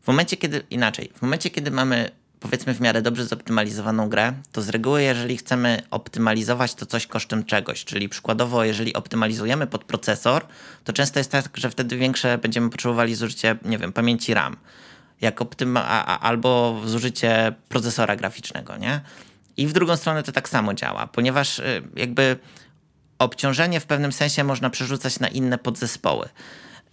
w 0.03 0.07
momencie, 0.07 0.37
kiedy 0.37 0.63
inaczej, 0.71 1.11
w 1.15 1.23
momencie, 1.23 1.51
kiedy 1.51 1.71
mamy 1.71 2.11
powiedzmy 2.43 2.75
w 2.75 2.81
miarę 2.81 3.03
dobrze 3.03 3.27
zoptymalizowaną 3.27 4.09
grę, 4.09 4.33
to 4.53 4.63
z 4.63 4.69
reguły, 4.69 5.03
jeżeli 5.03 5.37
chcemy 5.37 5.83
optymalizować 5.91 6.75
to 6.75 6.87
coś 6.87 7.07
kosztem 7.07 7.45
czegoś, 7.45 7.85
czyli 7.85 8.09
przykładowo, 8.09 8.65
jeżeli 8.65 8.95
optymalizujemy 8.95 9.67
pod 9.67 9.85
procesor, 9.85 10.47
to 10.85 10.93
często 10.93 11.21
jest 11.21 11.31
tak, 11.31 11.57
że 11.57 11.71
wtedy 11.71 11.97
większe 11.97 12.39
będziemy 12.39 12.71
potrzebowali 12.71 13.15
zużycie, 13.15 13.57
nie 13.65 13.79
wiem, 13.79 13.93
pamięci 13.93 14.35
RAM 14.35 14.57
jak 15.21 15.41
optyma- 15.41 16.19
albo 16.21 16.81
zużycie 16.85 17.53
procesora 17.69 18.17
graficznego, 18.17 18.77
nie? 18.77 19.01
I 19.57 19.67
w 19.67 19.73
drugą 19.73 19.97
stronę 19.97 20.23
to 20.23 20.33
tak 20.33 20.49
samo 20.49 20.75
działa, 20.75 21.07
ponieważ 21.07 21.59
y, 21.59 21.83
jakby 21.97 22.37
obciążenie 23.19 23.81
w 23.81 23.87
pewnym 23.87 24.13
sensie 24.13 24.45
można 24.45 24.71
przerzucać 24.71 25.21
na 25.21 25.29
inne 25.29 25.59
podzespoły. 25.59 26.29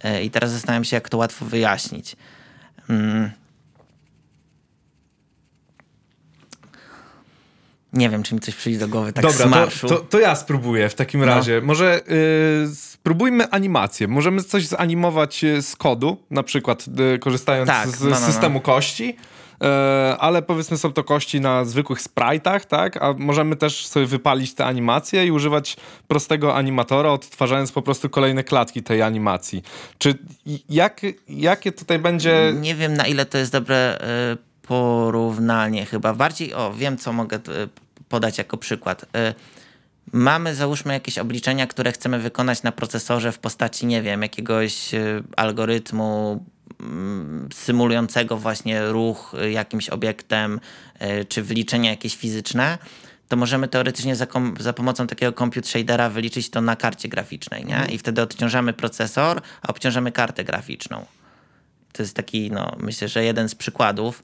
Y, 0.04 0.22
I 0.22 0.30
teraz 0.30 0.50
zastanawiam 0.50 0.84
się, 0.84 0.96
jak 0.96 1.08
to 1.08 1.16
łatwo 1.16 1.44
wyjaśnić. 1.44 2.16
Mm. 2.88 3.30
Nie 7.92 8.10
wiem, 8.10 8.22
czy 8.22 8.34
mi 8.34 8.40
coś 8.40 8.54
przyjdzie 8.54 8.78
do 8.78 8.88
głowy 8.88 9.12
tak 9.12 9.24
Dobra, 9.24 9.66
to, 9.80 9.88
to, 9.88 9.96
to, 9.98 10.18
ja 10.18 10.34
spróbuję 10.36 10.88
w 10.88 10.94
takim 10.94 11.20
no. 11.20 11.26
razie. 11.26 11.60
Może 11.60 12.00
yy, 12.68 12.74
spróbujmy 12.74 13.50
animację. 13.50 14.08
Możemy 14.08 14.42
coś 14.42 14.66
zanimować 14.66 15.44
y, 15.44 15.62
z 15.62 15.76
kodu, 15.76 16.16
na 16.30 16.42
przykład 16.42 16.84
yy, 16.98 17.18
korzystając 17.18 17.68
tak, 17.68 17.88
z 17.88 18.00
no, 18.00 18.10
no, 18.10 18.20
no. 18.20 18.26
systemu 18.26 18.60
kości. 18.60 19.16
Yy, 19.60 19.68
ale 20.18 20.42
powiedzmy 20.42 20.78
są 20.78 20.92
to 20.92 21.04
kości 21.04 21.40
na 21.40 21.64
zwykłych 21.64 22.00
sprite'ach, 22.02 22.64
tak? 22.64 23.02
A 23.02 23.14
możemy 23.18 23.56
też 23.56 23.86
sobie 23.86 24.06
wypalić 24.06 24.54
te 24.54 24.66
animacje 24.66 25.26
i 25.26 25.30
używać 25.30 25.76
prostego 26.08 26.54
animatora, 26.54 27.10
odtwarzając 27.10 27.72
po 27.72 27.82
prostu 27.82 28.10
kolejne 28.10 28.44
klatki 28.44 28.82
tej 28.82 29.02
animacji. 29.02 29.62
Czy 29.98 30.18
jak, 30.68 31.00
jakie 31.28 31.72
tutaj 31.72 31.98
będzie... 31.98 32.52
Nie 32.60 32.74
wiem, 32.74 32.94
na 32.94 33.06
ile 33.06 33.26
to 33.26 33.38
jest 33.38 33.52
dobre 33.52 33.98
y, 34.32 34.49
porównanie 34.70 35.86
chyba. 35.86 36.14
Bardziej, 36.14 36.54
o, 36.54 36.74
wiem, 36.74 36.98
co 36.98 37.12
mogę 37.12 37.36
e, 37.36 37.40
podać 38.08 38.38
jako 38.38 38.56
przykład. 38.56 39.06
E, 39.14 39.34
mamy, 40.12 40.54
załóżmy, 40.54 40.92
jakieś 40.92 41.18
obliczenia, 41.18 41.66
które 41.66 41.92
chcemy 41.92 42.18
wykonać 42.18 42.62
na 42.62 42.72
procesorze 42.72 43.32
w 43.32 43.38
postaci, 43.38 43.86
nie 43.86 44.02
wiem, 44.02 44.22
jakiegoś 44.22 44.94
e, 44.94 45.22
algorytmu 45.36 46.44
mm, 46.80 47.48
symulującego 47.54 48.36
właśnie 48.36 48.86
ruch 48.86 49.32
jakimś 49.50 49.88
obiektem, 49.88 50.60
czy 51.28 51.42
wyliczenia 51.42 51.90
jakieś 51.90 52.16
fizyczne, 52.16 52.78
to 53.28 53.36
możemy 53.36 53.68
teoretycznie 53.68 54.16
za, 54.16 54.26
za, 54.60 54.72
pomocą 54.72 55.06
takiego 55.06 55.32
compute 55.32 55.68
shadera 55.68 56.10
wyliczyć 56.10 56.50
to 56.50 56.60
na 56.60 56.76
karcie 56.76 57.08
graficznej, 57.08 57.64
nie? 57.64 57.86
I 57.92 57.98
wtedy 57.98 58.22
odciążamy 58.22 58.72
procesor, 58.72 59.40
a 59.62 59.68
obciążamy 59.68 60.12
kartę 60.12 60.44
graficzną. 60.44 61.06
To 61.92 62.02
jest 62.02 62.16
taki, 62.16 62.50
no, 62.50 62.76
myślę, 62.78 63.08
że 63.08 63.24
jeden 63.24 63.48
z 63.48 63.54
przykładów. 63.54 64.22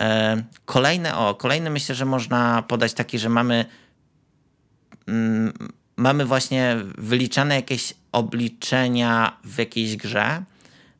E, 0.00 0.42
kolejne, 0.64 1.16
o, 1.16 1.34
kolejny 1.34 1.70
myślę, 1.70 1.94
że 1.94 2.04
można 2.04 2.62
podać 2.62 2.94
taki, 2.94 3.18
że 3.18 3.28
mamy 3.28 3.64
mm, 5.08 5.52
mamy 5.96 6.24
właśnie 6.24 6.76
wyliczane 6.98 7.54
jakieś 7.54 7.94
obliczenia 8.12 9.36
w 9.44 9.58
jakiejś 9.58 9.96
grze 9.96 10.42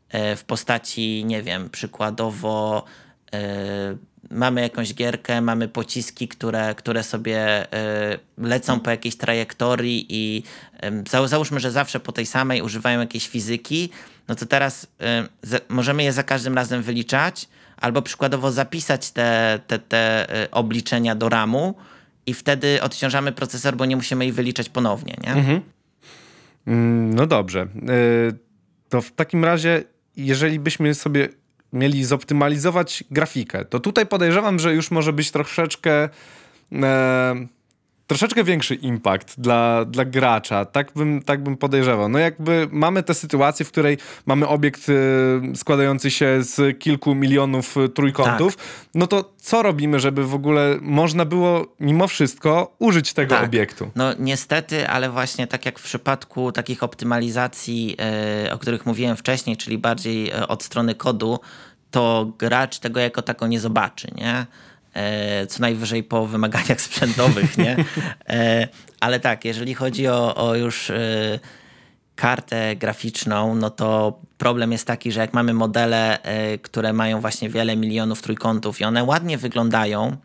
e, 0.08 0.36
w 0.36 0.44
postaci, 0.44 1.24
nie 1.24 1.42
wiem, 1.42 1.70
przykładowo 1.70 2.84
e, 3.32 3.96
mamy 4.30 4.60
jakąś 4.60 4.94
gierkę, 4.94 5.40
mamy 5.40 5.68
pociski, 5.68 6.28
które, 6.28 6.74
które 6.74 7.02
sobie 7.02 7.66
lecą 8.38 8.80
po 8.80 8.90
jakiejś 8.90 9.16
trajektorii 9.16 10.06
i 10.08 10.42
załóżmy, 11.26 11.60
że 11.60 11.70
zawsze 11.70 12.00
po 12.00 12.12
tej 12.12 12.26
samej 12.26 12.62
używają 12.62 13.00
jakiejś 13.00 13.28
fizyki, 13.28 13.90
no 14.28 14.34
to 14.34 14.46
teraz 14.46 14.86
możemy 15.68 16.02
je 16.02 16.12
za 16.12 16.22
każdym 16.22 16.54
razem 16.54 16.82
wyliczać, 16.82 17.48
albo 17.76 18.02
przykładowo 18.02 18.52
zapisać 18.52 19.10
te, 19.10 19.60
te, 19.66 19.78
te 19.78 20.30
e, 20.42 20.50
obliczenia 20.50 21.14
do 21.14 21.28
RAMu 21.28 21.74
i 22.26 22.34
wtedy 22.34 22.82
odciążamy 22.82 23.32
procesor, 23.32 23.76
bo 23.76 23.84
nie 23.84 23.96
musimy 23.96 24.26
ich 24.26 24.34
wyliczać 24.34 24.68
ponownie, 24.68 25.16
nie? 25.24 25.32
Mhm. 25.32 25.60
Mm, 26.66 27.14
no 27.14 27.26
dobrze. 27.26 27.60
E, 27.60 27.66
to 28.88 29.02
w 29.02 29.12
takim 29.12 29.44
razie, 29.44 29.82
jeżeli 30.16 30.60
byśmy 30.60 30.94
sobie 30.94 31.28
mieli 31.72 32.04
zoptymalizować 32.04 33.04
grafikę, 33.10 33.64
to 33.64 33.80
tutaj 33.80 34.06
podejrzewam, 34.06 34.58
że 34.58 34.74
już 34.74 34.90
może 34.90 35.12
być 35.12 35.30
troszeczkę 35.30 36.08
e, 36.72 37.46
troszeczkę 38.06 38.44
większy 38.44 38.74
impact 38.74 39.40
dla, 39.40 39.84
dla 39.84 40.04
gracza, 40.04 40.64
tak 40.64 40.92
bym, 40.92 41.22
tak 41.22 41.42
bym 41.42 41.56
podejrzewał. 41.56 42.08
No 42.08 42.18
jakby 42.18 42.68
mamy 42.72 43.02
tę 43.02 43.14
sytuację, 43.14 43.66
w 43.66 43.68
której 43.68 43.98
mamy 44.26 44.48
obiekt 44.48 44.88
y, 44.88 44.92
składający 45.56 46.10
się 46.10 46.42
z 46.42 46.78
kilku 46.78 47.14
milionów 47.14 47.76
y, 47.76 47.88
trójkątów, 47.88 48.56
tak. 48.56 48.66
no 48.94 49.06
to 49.06 49.34
co 49.36 49.62
robimy, 49.62 50.00
żeby 50.00 50.26
w 50.26 50.34
ogóle 50.34 50.78
można 50.80 51.24
było 51.24 51.66
mimo 51.80 52.08
wszystko 52.08 52.76
użyć 52.78 53.12
tego 53.12 53.34
tak. 53.34 53.44
obiektu? 53.44 53.90
No 53.94 54.12
niestety, 54.18 54.88
ale 54.88 55.10
właśnie 55.10 55.46
tak 55.46 55.66
jak 55.66 55.78
w 55.78 55.82
przypadku 55.82 56.52
takich 56.52 56.82
optymalizacji, 56.82 57.96
y, 58.46 58.52
o 58.52 58.58
których 58.58 58.86
mówiłem 58.86 59.16
wcześniej, 59.16 59.56
czyli 59.56 59.78
bardziej 59.78 60.32
od 60.32 60.62
strony 60.62 60.94
kodu, 60.94 61.38
to 61.90 62.32
gracz 62.38 62.78
tego 62.78 63.00
jako 63.00 63.22
tako 63.22 63.46
nie 63.46 63.60
zobaczy, 63.60 64.08
nie? 64.14 64.46
E, 64.94 65.46
co 65.46 65.60
najwyżej 65.60 66.02
po 66.02 66.26
wymaganiach 66.26 66.80
sprzętowych, 66.80 67.58
nie? 67.58 67.76
E, 68.28 68.68
ale 69.00 69.20
tak, 69.20 69.44
jeżeli 69.44 69.74
chodzi 69.74 70.08
o, 70.08 70.34
o 70.34 70.54
już 70.54 70.90
e, 70.90 71.38
kartę 72.16 72.76
graficzną, 72.76 73.54
no 73.54 73.70
to 73.70 74.18
problem 74.38 74.72
jest 74.72 74.86
taki, 74.86 75.12
że 75.12 75.20
jak 75.20 75.34
mamy 75.34 75.54
modele, 75.54 76.18
które 76.62 76.92
mają 76.92 77.20
właśnie 77.20 77.48
wiele 77.48 77.76
milionów 77.76 78.22
trójkątów 78.22 78.80
i 78.80 78.84
one 78.84 79.04
ładnie 79.04 79.38
wyglądają, 79.38 80.16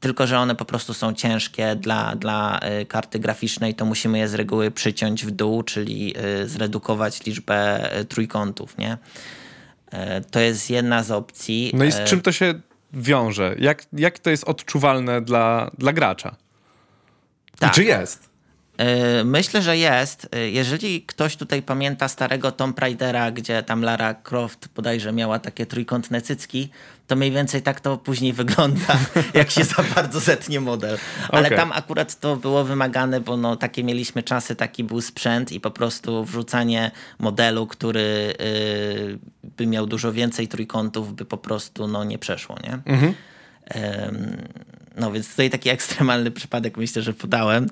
tylko 0.00 0.26
że 0.26 0.38
one 0.38 0.54
po 0.54 0.64
prostu 0.64 0.94
są 0.94 1.14
ciężkie 1.14 1.76
dla, 1.76 2.16
dla 2.16 2.60
karty 2.88 3.18
graficznej, 3.18 3.74
to 3.74 3.84
musimy 3.84 4.18
je 4.18 4.28
z 4.28 4.34
reguły 4.34 4.70
przyciąć 4.70 5.26
w 5.26 5.30
dół, 5.30 5.62
czyli 5.62 6.14
zredukować 6.44 7.26
liczbę 7.26 7.90
trójkątów, 8.08 8.78
nie? 8.78 8.98
To 10.30 10.40
jest 10.40 10.70
jedna 10.70 11.02
z 11.02 11.10
opcji. 11.10 11.70
No 11.74 11.84
i 11.84 11.92
z 11.92 12.04
czym 12.04 12.20
to 12.20 12.32
się 12.32 12.54
wiąże? 12.94 13.54
Jak, 13.58 13.82
jak 13.92 14.18
to 14.18 14.30
jest 14.30 14.44
odczuwalne 14.44 15.20
dla, 15.20 15.70
dla 15.78 15.92
gracza? 15.92 16.36
Tak. 17.58 17.72
I 17.72 17.74
czy 17.74 17.84
jest? 17.84 18.34
E, 18.78 19.24
myślę, 19.24 19.62
że 19.62 19.76
jest. 19.76 20.28
E, 20.32 20.50
jeżeli 20.50 21.02
ktoś 21.02 21.36
tutaj 21.36 21.62
pamięta 21.62 22.08
starego 22.08 22.52
Tomb 22.52 22.78
Raidera, 22.78 23.30
gdzie 23.30 23.62
tam 23.62 23.82
Lara 23.82 24.14
Croft 24.14 24.68
bodajże 24.74 25.12
miała 25.12 25.38
takie 25.38 25.66
trójkątne 25.66 26.22
cycki, 26.22 26.70
to 27.06 27.16
mniej 27.16 27.30
więcej 27.30 27.62
tak 27.62 27.80
to 27.80 27.96
później 27.98 28.32
wygląda, 28.42 28.98
jak 29.34 29.50
się 29.50 29.64
za 29.64 29.82
bardzo 29.94 30.20
zetnie 30.20 30.60
model. 30.60 30.98
Ale 31.28 31.46
okay. 31.46 31.58
tam 31.58 31.72
akurat 31.72 32.20
to 32.20 32.36
było 32.36 32.64
wymagane, 32.64 33.20
bo 33.20 33.36
no, 33.36 33.56
takie 33.56 33.84
mieliśmy 33.84 34.22
czasy, 34.22 34.56
taki 34.56 34.84
był 34.84 35.00
sprzęt 35.00 35.52
i 35.52 35.60
po 35.60 35.70
prostu 35.70 36.24
wrzucanie 36.24 36.90
modelu, 37.18 37.66
który 37.66 38.34
yy, 38.38 39.50
by 39.56 39.66
miał 39.66 39.86
dużo 39.86 40.12
więcej 40.12 40.48
trójkątów, 40.48 41.14
by 41.14 41.24
po 41.24 41.36
prostu 41.36 41.88
no, 41.88 42.04
nie 42.04 42.18
przeszło. 42.18 42.56
Nie? 42.64 42.78
Mhm. 42.92 43.14
No 44.96 45.12
więc 45.12 45.30
tutaj 45.30 45.50
taki 45.50 45.70
ekstremalny 45.70 46.30
przypadek 46.30 46.76
myślę, 46.76 47.02
że 47.02 47.12
podałem. 47.12 47.66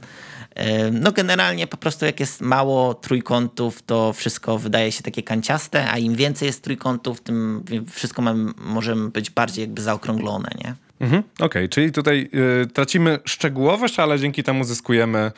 No 0.93 1.13
generalnie 1.13 1.67
po 1.67 1.77
prostu 1.77 2.05
jak 2.05 2.21
jest 2.21 2.41
mało 2.41 2.95
trójkątów, 2.95 3.83
to 3.83 4.13
wszystko 4.13 4.59
wydaje 4.59 4.93
się 4.93 5.03
takie 5.03 5.23
kanciaste, 5.23 5.91
a 5.91 5.99
im 5.99 6.15
więcej 6.15 6.47
jest 6.47 6.63
trójkątów, 6.63 7.21
tym 7.21 7.65
wszystko 7.91 8.23
mamy, 8.23 8.53
może 8.57 8.97
być 8.97 9.31
bardziej 9.31 9.63
jakby 9.63 9.83
zaokrąglone, 9.83 10.51
nie? 10.65 10.75
Mhm, 11.01 11.23
Okej, 11.35 11.47
okay. 11.47 11.69
czyli 11.69 11.93
tutaj 11.93 12.31
y, 12.63 12.67
tracimy 12.67 13.19
szczegółowość, 13.25 13.99
ale 13.99 14.19
dzięki 14.19 14.43
temu 14.43 14.65
zyskujemy 14.65 15.33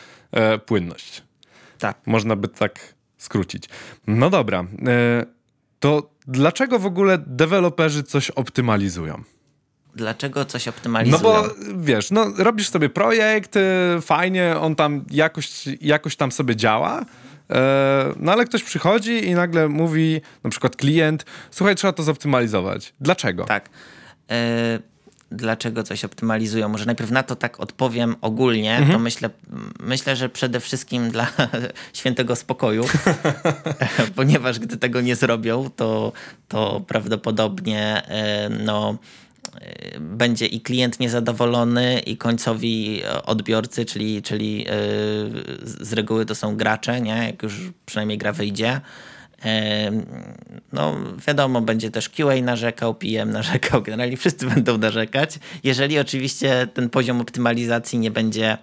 y, 0.55 0.59
płynność. 0.59 1.23
Tak. 1.79 1.97
Można 2.07 2.37
by 2.37 2.49
tak 2.49 2.95
skrócić. 3.19 3.69
No 4.07 4.31
dobra, 4.31 4.63
y, 4.63 5.27
to 5.81 6.11
dlaczego 6.27 6.79
w 6.79 6.87
ogóle 6.87 7.19
deweloperzy 7.27 8.03
coś 8.03 8.31
optymalizują? 8.31 9.23
Dlaczego 9.97 10.45
coś 10.45 10.69
optymalizują? 10.69 11.23
No 11.23 11.29
bo 11.29 11.55
wiesz, 11.77 12.11
no, 12.11 12.27
robisz 12.39 12.69
sobie 12.69 12.89
projekt, 12.89 13.57
y, 13.57 13.61
fajnie, 14.01 14.57
on 14.61 14.77
tam 14.77 15.05
jakoś, 15.11 15.65
jakoś 15.81 16.17
tam 16.17 16.33
sobie 16.33 16.57
działa, 16.57 17.05
e, 17.51 18.13
no 18.17 18.33
ale 18.33 18.45
ktoś 18.45 18.63
przychodzi 18.63 19.29
i 19.29 19.35
nagle 19.35 19.69
mówi, 19.69 20.21
na 20.45 20.51
przykład 20.51 20.77
klient, 20.77 21.25
słuchaj, 21.51 21.77
trzeba 21.77 21.93
to 21.93 22.03
zoptymalizować. 22.03 22.95
Dlaczego? 23.01 23.45
Tak. 23.45 23.69
E, 24.31 24.79
dlaczego 25.31 25.83
coś 25.83 26.05
optymalizują? 26.05 26.69
Może 26.69 26.87
najpierw 26.87 27.11
na 27.11 27.23
to 27.23 27.37
tak 27.37 27.61
odpowiem 27.61 28.17
ogólnie, 28.21 28.77
mhm. 28.77 28.93
to 28.93 28.99
myślę, 28.99 29.31
myślę, 29.81 30.17
że 30.17 30.29
przede 30.29 30.61
wszystkim 30.61 31.11
dla 31.11 31.27
świętego 31.93 32.37
spokoju, 32.37 32.85
ponieważ 34.17 34.59
gdy 34.59 34.77
tego 34.77 35.01
nie 35.01 35.17
zrobią, 35.17 35.71
to, 35.77 36.13
to 36.49 36.81
prawdopodobnie 36.87 38.03
e, 38.09 38.49
no 38.49 38.99
będzie 40.01 40.47
i 40.47 40.61
klient 40.61 41.01
niezadowolony, 41.01 42.01
i 42.01 42.17
końcowi 42.17 43.03
odbiorcy, 43.25 43.85
czyli, 43.85 44.23
czyli 44.23 44.67
e, 44.69 44.73
z 45.63 45.93
reguły 45.93 46.27
to 46.27 46.35
są 46.35 46.57
gracze, 46.57 47.01
nie? 47.01 47.27
jak 47.27 47.43
już 47.43 47.61
przynajmniej 47.87 48.19
gra 48.19 48.33
wyjdzie. 48.33 48.81
E, 49.45 49.91
no, 50.73 50.97
wiadomo, 51.27 51.61
będzie 51.61 51.91
też 51.91 52.09
QA 52.09 52.43
narzekał, 52.43 52.95
PM 52.95 53.31
narzekał, 53.31 53.83
generalnie 53.83 54.17
wszyscy 54.17 54.47
będą 54.55 54.79
narzekać, 54.79 55.39
jeżeli 55.65 55.99
oczywiście 55.99 56.69
ten 56.75 56.91
poziom 56.91 57.21
optymalizacji 57.21 57.99
nie 57.99 58.11
będzie 58.11 58.59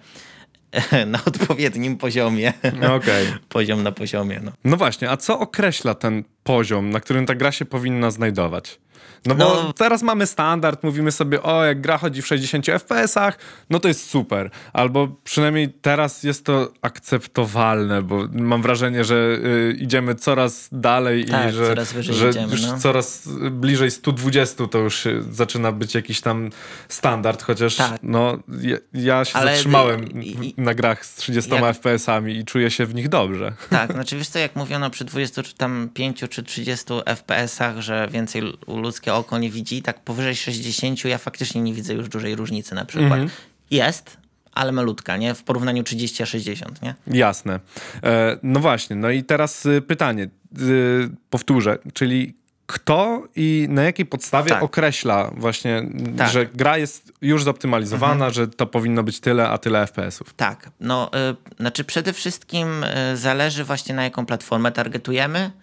na 1.06 1.24
odpowiednim 1.24 1.96
poziomie. 1.96 2.52
Okay. 2.96 3.26
Poziom 3.48 3.82
na 3.82 3.92
poziomie. 3.92 4.40
No. 4.44 4.52
no 4.64 4.76
właśnie, 4.76 5.10
a 5.10 5.16
co 5.16 5.40
określa 5.40 5.94
ten 5.94 6.24
poziom, 6.42 6.90
na 6.90 7.00
którym 7.00 7.26
ta 7.26 7.34
gra 7.34 7.52
się 7.52 7.64
powinna 7.64 8.10
znajdować? 8.10 8.78
No 9.26 9.34
bo 9.34 9.44
no, 9.44 9.72
teraz 9.72 10.02
mamy 10.02 10.26
standard, 10.26 10.82
mówimy 10.82 11.12
sobie, 11.12 11.42
o 11.42 11.64
jak 11.64 11.80
gra 11.80 11.98
chodzi 11.98 12.22
w 12.22 12.26
60 12.26 12.66
FPS-ach, 12.66 13.38
no 13.70 13.80
to 13.80 13.88
jest 13.88 14.10
super. 14.10 14.50
Albo 14.72 15.08
przynajmniej 15.24 15.72
teraz 15.82 16.22
jest 16.22 16.44
to 16.44 16.72
akceptowalne, 16.82 18.02
bo 18.02 18.28
mam 18.32 18.62
wrażenie, 18.62 19.04
że 19.04 19.14
y, 19.14 19.76
idziemy 19.80 20.14
coraz 20.14 20.68
dalej 20.72 21.24
tak, 21.24 21.50
i 21.50 21.52
że, 21.52 21.66
coraz 21.66 21.94
że 21.94 22.30
idziemy, 22.30 22.52
już 22.52 22.62
no. 22.62 22.78
coraz 22.78 23.28
bliżej 23.50 23.90
120 23.90 24.66
to 24.66 24.78
już 24.78 25.04
zaczyna 25.30 25.72
być 25.72 25.94
jakiś 25.94 26.20
tam 26.20 26.50
standard, 26.88 27.42
chociaż 27.42 27.76
tak. 27.76 27.98
no 28.02 28.38
ja, 28.62 28.76
ja 28.94 29.24
się 29.24 29.34
Ale 29.34 29.54
zatrzymałem 29.54 30.22
i, 30.22 30.54
na 30.56 30.74
grach 30.74 31.06
z 31.06 31.14
30 31.14 31.50
jak... 31.50 31.64
FPS-ami 31.64 32.36
i 32.36 32.44
czuję 32.44 32.70
się 32.70 32.86
w 32.86 32.94
nich 32.94 33.08
dobrze. 33.08 33.52
Tak, 33.70 33.92
znaczy 34.02 34.16
wiesz 34.16 34.28
co, 34.28 34.38
jak 34.38 34.56
mówiono 34.56 34.90
przy 34.90 35.04
25 35.04 36.24
czy 36.30 36.42
30 36.42 36.86
FPS-ach, 37.06 37.80
że 37.80 38.08
więcej 38.10 38.42
ludzkie 38.66 39.11
oko 39.14 39.38
nie 39.38 39.50
widzi, 39.50 39.82
tak 39.82 40.00
powyżej 40.00 40.36
60 40.36 41.04
ja 41.04 41.18
faktycznie 41.18 41.62
nie 41.62 41.74
widzę 41.74 41.94
już 41.94 42.08
dużej 42.08 42.36
różnicy 42.36 42.74
na 42.74 42.84
przykład. 42.84 43.12
Mhm. 43.12 43.30
Jest, 43.70 44.16
ale 44.52 44.72
malutka, 44.72 45.16
nie? 45.16 45.34
W 45.34 45.42
porównaniu 45.42 45.82
30 45.82 46.22
a 46.22 46.26
60, 46.26 46.82
nie? 46.82 46.94
Jasne. 47.06 47.60
E, 48.02 48.38
no 48.42 48.60
właśnie, 48.60 48.96
no 48.96 49.10
i 49.10 49.24
teraz 49.24 49.66
y, 49.66 49.82
pytanie, 49.82 50.28
y, 50.60 51.10
powtórzę, 51.30 51.78
czyli 51.94 52.34
kto 52.66 53.22
i 53.36 53.66
na 53.70 53.82
jakiej 53.82 54.06
podstawie 54.06 54.50
tak. 54.50 54.62
określa 54.62 55.30
właśnie, 55.36 55.82
tak. 56.16 56.30
że 56.30 56.46
gra 56.46 56.78
jest 56.78 57.12
już 57.22 57.44
zoptymalizowana, 57.44 58.12
mhm. 58.12 58.32
że 58.32 58.48
to 58.48 58.66
powinno 58.66 59.02
być 59.02 59.20
tyle, 59.20 59.48
a 59.48 59.58
tyle 59.58 59.86
FPS-ów? 59.86 60.34
Tak, 60.34 60.70
no 60.80 61.10
y, 61.30 61.56
znaczy 61.56 61.84
przede 61.84 62.12
wszystkim 62.12 62.84
y, 62.84 63.16
zależy 63.16 63.64
właśnie 63.64 63.94
na 63.94 64.04
jaką 64.04 64.26
platformę 64.26 64.72
targetujemy, 64.72 65.38
E, 65.38 65.61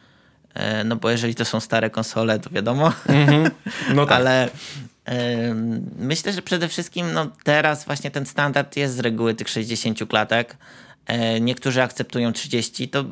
no 0.85 0.95
bo 0.95 1.09
jeżeli 1.09 1.35
to 1.35 1.45
są 1.45 1.59
stare 1.59 1.89
konsole, 1.89 2.39
to 2.39 2.49
wiadomo. 2.49 2.89
Mm-hmm. 2.89 3.51
No 3.93 4.05
tak. 4.05 4.15
Ale 4.15 4.49
myślę, 5.99 6.33
że 6.33 6.41
przede 6.41 6.67
wszystkim 6.67 7.13
no, 7.13 7.27
teraz 7.43 7.85
właśnie 7.85 8.11
ten 8.11 8.25
standard 8.25 8.77
jest 8.77 8.95
z 8.95 8.99
reguły 8.99 9.33
tych 9.33 9.49
60 9.49 9.99
klatek. 10.09 10.57
E, 11.09 11.39
niektórzy 11.39 11.81
akceptują 11.81 12.33
30, 12.33 12.89
to 12.89 13.05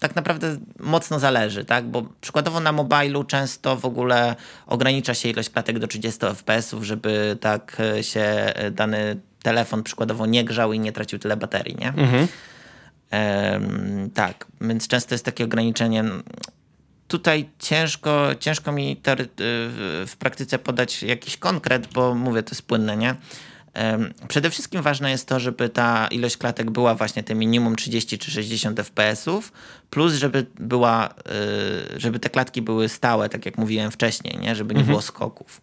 tak 0.00 0.16
naprawdę 0.16 0.56
mocno 0.78 1.18
zależy, 1.18 1.64
tak? 1.64 1.84
Bo 1.84 2.02
przykładowo 2.20 2.60
na 2.60 2.72
mobilu 2.72 3.24
często 3.24 3.76
w 3.76 3.84
ogóle 3.84 4.36
ogranicza 4.66 5.14
się 5.14 5.28
ilość 5.28 5.50
klatek 5.50 5.78
do 5.78 5.86
30 5.86 6.20
fps, 6.34 6.74
żeby 6.80 7.36
tak 7.40 7.76
e, 7.80 8.02
się 8.02 8.52
dany 8.70 9.20
telefon 9.42 9.82
przykładowo 9.82 10.26
nie 10.26 10.44
grzał 10.44 10.72
i 10.72 10.80
nie 10.80 10.92
tracił 10.92 11.18
tyle 11.18 11.36
baterii, 11.36 11.76
nie? 11.76 11.88
Mhm. 11.88 12.28
tak, 14.14 14.46
więc 14.60 14.88
często 14.88 15.14
jest 15.14 15.24
takie 15.24 15.44
ograniczenie 15.44 16.04
tutaj 17.08 17.48
ciężko, 17.58 18.30
ciężko 18.40 18.72
mi 18.72 19.00
w 20.06 20.12
praktyce 20.18 20.58
podać 20.58 21.02
jakiś 21.02 21.36
konkret, 21.36 21.86
bo 21.92 22.14
mówię, 22.14 22.42
to 22.42 22.50
jest 22.50 22.62
płynne, 22.62 22.96
nie? 22.96 23.14
Przede 24.28 24.50
wszystkim 24.50 24.82
ważne 24.82 25.10
jest 25.10 25.28
to, 25.28 25.40
żeby 25.40 25.68
ta 25.68 26.08
ilość 26.08 26.36
klatek 26.36 26.70
była 26.70 26.94
właśnie 26.94 27.22
te 27.22 27.34
minimum 27.34 27.76
30 27.76 28.18
czy 28.18 28.30
60 28.30 28.80
fps-ów, 28.80 29.52
plus 29.90 30.14
żeby 30.14 30.46
była, 30.60 31.14
y, 31.96 32.00
żeby 32.00 32.18
te 32.18 32.30
klatki 32.30 32.62
były 32.62 32.88
stałe, 32.88 33.28
tak 33.28 33.46
jak 33.46 33.58
mówiłem 33.58 33.90
wcześniej, 33.90 34.38
nie? 34.38 34.54
żeby 34.54 34.74
nie 34.74 34.80
mhm. 34.80 34.92
było 34.92 35.02
skoków. 35.02 35.60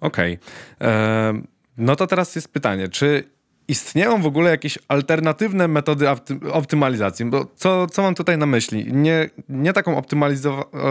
Okej. 0.00 0.38
Okay. 0.80 1.42
No 1.78 1.96
to 1.96 2.06
teraz 2.06 2.34
jest 2.34 2.48
pytanie, 2.48 2.88
czy 2.88 3.33
istnieją 3.68 4.22
w 4.22 4.26
ogóle 4.26 4.50
jakieś 4.50 4.78
alternatywne 4.88 5.68
metody 5.68 6.06
optymalizacji? 6.52 7.24
Bo 7.24 7.46
co, 7.56 7.86
co 7.86 8.02
mam 8.02 8.14
tutaj 8.14 8.38
na 8.38 8.46
myśli? 8.46 8.92
Nie, 8.92 9.30
nie 9.48 9.72
taką 9.72 10.02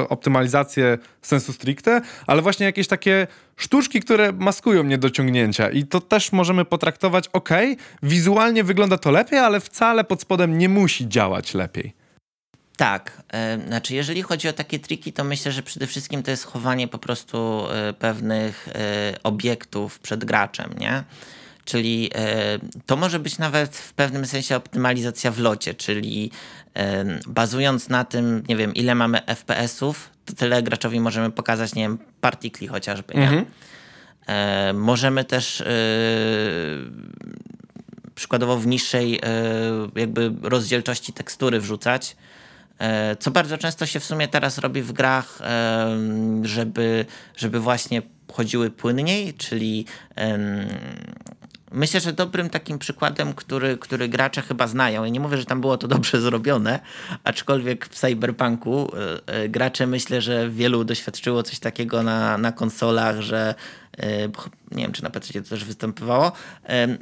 optymalizację 0.09 0.97
sensu 1.21 1.53
stricte, 1.53 2.01
ale 2.27 2.41
właśnie 2.41 2.65
jakieś 2.65 2.87
takie 2.87 3.27
sztuczki, 3.55 3.99
które 3.99 4.31
maskują 4.31 4.83
niedociągnięcia. 4.83 5.69
I 5.69 5.83
to 5.83 6.01
też 6.01 6.31
możemy 6.31 6.65
potraktować, 6.65 7.27
ok, 7.33 7.49
wizualnie 8.03 8.63
wygląda 8.63 8.97
to 8.97 9.11
lepiej, 9.11 9.39
ale 9.39 9.59
wcale 9.59 10.03
pod 10.03 10.21
spodem 10.21 10.57
nie 10.57 10.69
musi 10.69 11.09
działać 11.09 11.53
lepiej. 11.53 11.93
Tak, 12.77 13.23
e, 13.33 13.59
znaczy 13.67 13.95
jeżeli 13.95 14.21
chodzi 14.21 14.47
o 14.47 14.53
takie 14.53 14.79
triki, 14.79 15.13
to 15.13 15.23
myślę, 15.23 15.51
że 15.51 15.63
przede 15.63 15.87
wszystkim 15.87 16.23
to 16.23 16.31
jest 16.31 16.45
chowanie 16.45 16.87
po 16.87 16.97
prostu 16.97 17.67
e, 17.69 17.93
pewnych 17.93 18.67
e, 18.67 19.17
obiektów 19.23 19.99
przed 19.99 20.25
graczem, 20.25 20.69
nie? 20.79 21.03
Czyli 21.65 22.11
to 22.85 22.95
może 22.95 23.19
być 23.19 23.37
nawet 23.37 23.77
w 23.77 23.93
pewnym 23.93 24.25
sensie 24.25 24.55
optymalizacja 24.55 25.31
w 25.31 25.39
locie, 25.39 25.73
czyli 25.73 26.31
bazując 27.27 27.89
na 27.89 28.05
tym, 28.05 28.43
nie 28.49 28.55
wiem, 28.55 28.73
ile 28.73 28.95
mamy 28.95 29.19
FPS-ów, 29.25 30.09
to 30.25 30.33
tyle 30.33 30.63
graczowi 30.63 30.99
możemy 30.99 31.31
pokazać, 31.31 31.75
nie 31.75 31.83
wiem, 31.83 31.97
partikli 32.21 32.67
chociażby, 32.67 33.13
nie? 33.13 33.23
Mhm. 33.23 33.45
Możemy 34.77 35.23
też 35.23 35.63
przykładowo 38.15 38.57
w 38.57 38.67
niższej 38.67 39.21
jakby 39.95 40.31
rozdzielczości 40.41 41.13
tekstury 41.13 41.59
wrzucać, 41.59 42.15
E, 42.79 43.15
co 43.15 43.31
bardzo 43.31 43.57
często 43.57 43.85
się 43.85 43.99
w 43.99 44.05
sumie 44.05 44.27
teraz 44.27 44.57
robi 44.57 44.81
w 44.81 44.91
grach, 44.91 45.39
żeby, 46.41 47.05
żeby 47.37 47.59
właśnie 47.59 48.01
chodziły 48.33 48.69
płynniej, 48.69 49.33
czyli 49.33 49.85
Myślę, 51.73 51.99
że 51.99 52.13
dobrym 52.13 52.49
takim 52.49 52.79
przykładem, 52.79 53.33
który, 53.33 53.77
który 53.77 54.09
gracze 54.09 54.41
chyba 54.41 54.67
znają, 54.67 55.05
i 55.05 55.11
nie 55.11 55.19
mówię, 55.19 55.37
że 55.37 55.45
tam 55.45 55.61
było 55.61 55.77
to 55.77 55.87
dobrze 55.87 56.21
zrobione, 56.27 56.79
aczkolwiek 57.23 57.85
w 57.85 57.95
Cyberpunku 57.95 58.91
e, 59.27 59.33
e, 59.33 59.49
gracze 59.49 59.87
myślę, 59.87 60.21
że 60.21 60.49
wielu 60.49 60.83
doświadczyło 60.83 61.43
coś 61.43 61.59
takiego 61.59 62.03
na, 62.03 62.37
na 62.37 62.51
konsolach, 62.51 63.21
że 63.21 63.55
nie 64.71 64.83
wiem 64.83 64.91
czy 64.91 65.03
na 65.03 65.09
PC 65.09 65.33
to 65.33 65.49
też 65.49 65.65
występowało, 65.65 66.31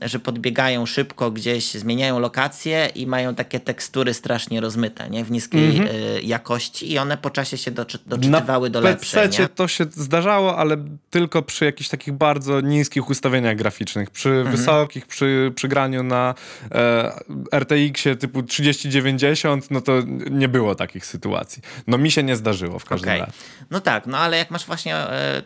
że 0.02 0.20
podbiegają 0.20 0.86
szybko 0.86 1.32
gdzieś, 1.32 1.72
zmieniają 1.74 2.20
lokacje 2.20 2.90
i 2.96 3.08
mają 3.08 3.36
takie 3.36 3.60
tekstury 3.60 4.14
strasznie 4.14 4.62
rozmyte, 4.62 5.10
nie? 5.10 5.24
w 5.24 5.32
niskiej 5.32 5.78
mm 5.78 5.88
-hmm. 5.88 5.92
jakości 6.24 6.92
i 6.92 6.98
one 6.98 7.18
po 7.18 7.30
czasie 7.30 7.58
się 7.58 7.72
doczy 7.72 8.00
doczytywały 8.06 8.70
na 8.70 8.74
do 8.74 8.82
lepszej. 8.82 9.30
Na 9.40 9.48
to 9.48 9.68
się 9.68 9.86
zdarzało, 9.92 10.58
ale 10.58 10.78
tylko 11.10 11.42
przy 11.42 11.66
jakichś 11.66 11.90
takich 11.90 12.14
bardzo 12.14 12.62
niskich 12.62 13.10
ustawieniach 13.10 13.56
graficznych. 13.56 14.10
Przy 14.10 14.30
mm 14.30 14.48
-hmm. 14.48 14.52
wysokich, 14.52 15.06
przy, 15.06 15.52
przy 15.56 15.68
graniu 15.68 16.04
na 16.04 16.36
e, 16.72 17.12
RTX-ie 17.52 18.16
typu 18.16 18.44
3090, 18.44 19.72
no 19.72 19.82
to 19.82 19.94
nie 20.32 20.48
było 20.48 20.76
takich 20.76 21.06
sytuacji. 21.06 21.62
No 21.88 21.98
mi 21.98 22.12
się 22.12 22.24
nie 22.24 22.36
zdarzyło 22.36 22.80
w 22.80 22.86
każdym 22.86 23.10
okay. 23.10 23.20
razie. 23.20 23.32
No 23.72 23.80
tak, 23.80 24.08
no 24.08 24.18
ale 24.18 24.38
jak 24.38 24.52
masz 24.52 24.66
właśnie, 24.66 24.96
e, 24.96 25.42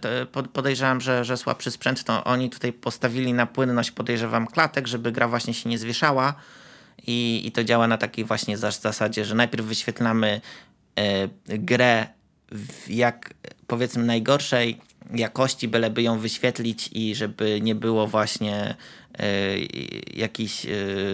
podejrzewam, 0.53 1.01
że, 1.01 1.25
że 1.25 1.34
że 1.35 1.37
słabszy 1.37 1.71
sprzęt, 1.71 2.03
to 2.03 2.23
oni 2.23 2.49
tutaj 2.49 2.73
postawili 2.73 3.33
na 3.33 3.45
płynność, 3.45 3.91
podejrzewam, 3.91 4.47
klatek, 4.47 4.87
żeby 4.87 5.11
gra 5.11 5.27
właśnie 5.27 5.53
się 5.53 5.69
nie 5.69 5.77
zwieszała. 5.77 6.33
I, 7.07 7.41
i 7.45 7.51
to 7.51 7.63
działa 7.63 7.87
na 7.87 7.97
takiej 7.97 8.25
właśnie 8.25 8.57
zasadzie, 8.57 9.25
że 9.25 9.35
najpierw 9.35 9.65
wyświetlamy 9.65 10.41
e, 10.95 11.27
grę 11.47 12.07
w 12.51 12.89
jak 12.89 13.33
powiedzmy 13.67 14.03
najgorszej 14.03 14.79
jakości, 15.13 15.67
byleby 15.67 16.01
ją 16.01 16.19
wyświetlić 16.19 16.89
i 16.93 17.15
żeby 17.15 17.61
nie 17.61 17.75
było 17.75 18.07
właśnie 18.07 18.75
e, 19.19 19.25
jakichś 20.13 20.65
e, 20.65 20.69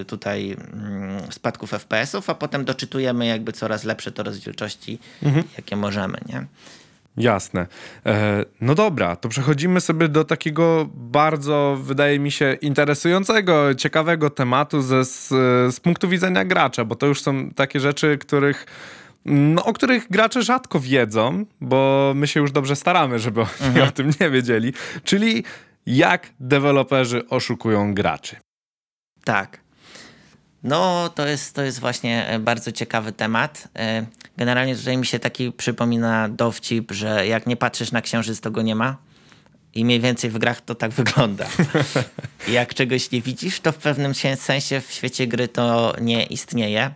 tutaj 0.05 0.51
mm, 0.51 1.31
spadków 1.31 1.69
FPS-ów, 1.69 2.29
a 2.29 2.35
potem 2.35 2.65
doczytujemy 2.65 3.25
jakby 3.25 3.51
coraz 3.51 3.83
lepsze 3.83 4.11
to 4.11 4.23
rozdzielczości, 4.23 4.99
mhm. 5.23 5.43
jakie 5.57 5.75
możemy, 5.75 6.17
nie? 6.25 6.45
Jasne. 7.17 7.67
E, 8.05 8.45
no 8.61 8.75
dobra, 8.75 9.15
to 9.15 9.29
przechodzimy 9.29 9.81
sobie 9.81 10.07
do 10.07 10.23
takiego 10.23 10.89
bardzo, 10.93 11.77
wydaje 11.83 12.19
mi 12.19 12.31
się, 12.31 12.57
interesującego, 12.61 13.75
ciekawego 13.75 14.29
tematu 14.29 14.81
ze, 14.81 15.05
z, 15.05 15.27
z 15.75 15.79
punktu 15.79 16.09
widzenia 16.09 16.45
gracza, 16.45 16.85
bo 16.85 16.95
to 16.95 17.05
już 17.05 17.21
są 17.21 17.49
takie 17.49 17.79
rzeczy, 17.79 18.17
których. 18.17 18.65
No, 19.25 19.65
o 19.65 19.73
których 19.73 20.09
gracze 20.09 20.43
rzadko 20.43 20.79
wiedzą, 20.79 21.45
bo 21.61 22.11
my 22.15 22.27
się 22.27 22.39
już 22.39 22.51
dobrze 22.51 22.75
staramy, 22.75 23.19
żeby 23.19 23.41
mhm. 23.41 23.71
oni 23.71 23.81
o 23.81 23.91
tym 23.91 24.11
nie 24.21 24.29
wiedzieli. 24.29 24.73
Czyli 25.03 25.43
jak 25.85 26.29
deweloperzy 26.39 27.27
oszukują 27.29 27.93
graczy. 27.93 28.35
Tak. 29.23 29.60
No, 30.63 31.09
to 31.09 31.27
jest, 31.27 31.55
to 31.55 31.61
jest 31.61 31.79
właśnie 31.79 32.27
e, 32.27 32.39
bardzo 32.39 32.71
ciekawy 32.71 33.11
temat. 33.11 33.67
E, 33.75 34.05
generalnie 34.37 34.75
tutaj 34.75 34.97
mi 34.97 35.05
się 35.05 35.19
taki 35.19 35.51
przypomina 35.51 36.29
dowcip, 36.29 36.91
że 36.91 37.27
jak 37.27 37.47
nie 37.47 37.57
patrzysz 37.57 37.91
na 37.91 38.01
księżyc, 38.01 38.41
to 38.41 38.51
go 38.51 38.61
nie 38.61 38.75
ma. 38.75 38.97
I 39.75 39.85
mniej 39.85 39.99
więcej 39.99 40.29
w 40.29 40.37
grach 40.37 40.61
to 40.61 40.75
tak 40.75 40.91
wygląda. 41.01 41.45
jak 42.47 42.73
czegoś 42.73 43.11
nie 43.11 43.21
widzisz, 43.21 43.59
to 43.59 43.71
w 43.71 43.77
pewnym 43.77 44.13
sensie 44.35 44.81
w 44.81 44.91
świecie 44.91 45.27
gry 45.27 45.47
to 45.47 45.95
nie 46.01 46.23
istnieje. 46.23 46.91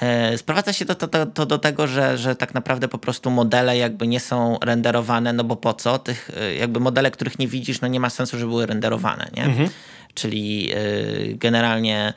E, 0.00 0.38
sprowadza 0.38 0.72
się 0.72 0.84
to, 0.84 0.94
to, 0.94 1.26
to, 1.26 1.46
do 1.46 1.58
tego, 1.58 1.86
że, 1.86 2.18
że 2.18 2.36
tak 2.36 2.54
naprawdę 2.54 2.88
po 2.88 2.98
prostu 2.98 3.30
modele 3.30 3.76
jakby 3.76 4.06
nie 4.06 4.20
są 4.20 4.58
renderowane, 4.62 5.32
no 5.32 5.44
bo 5.44 5.56
po 5.56 5.74
co? 5.74 5.98
Tych 5.98 6.30
jakby 6.58 6.80
modele, 6.80 7.10
których 7.10 7.38
nie 7.38 7.48
widzisz, 7.48 7.80
no 7.80 7.88
nie 7.88 8.00
ma 8.00 8.10
sensu, 8.10 8.38
żeby 8.38 8.50
były 8.50 8.66
renderowane, 8.66 9.30
nie? 9.36 9.44
Mhm. 9.44 9.68
Czyli 10.14 10.72
generalnie 11.34 12.14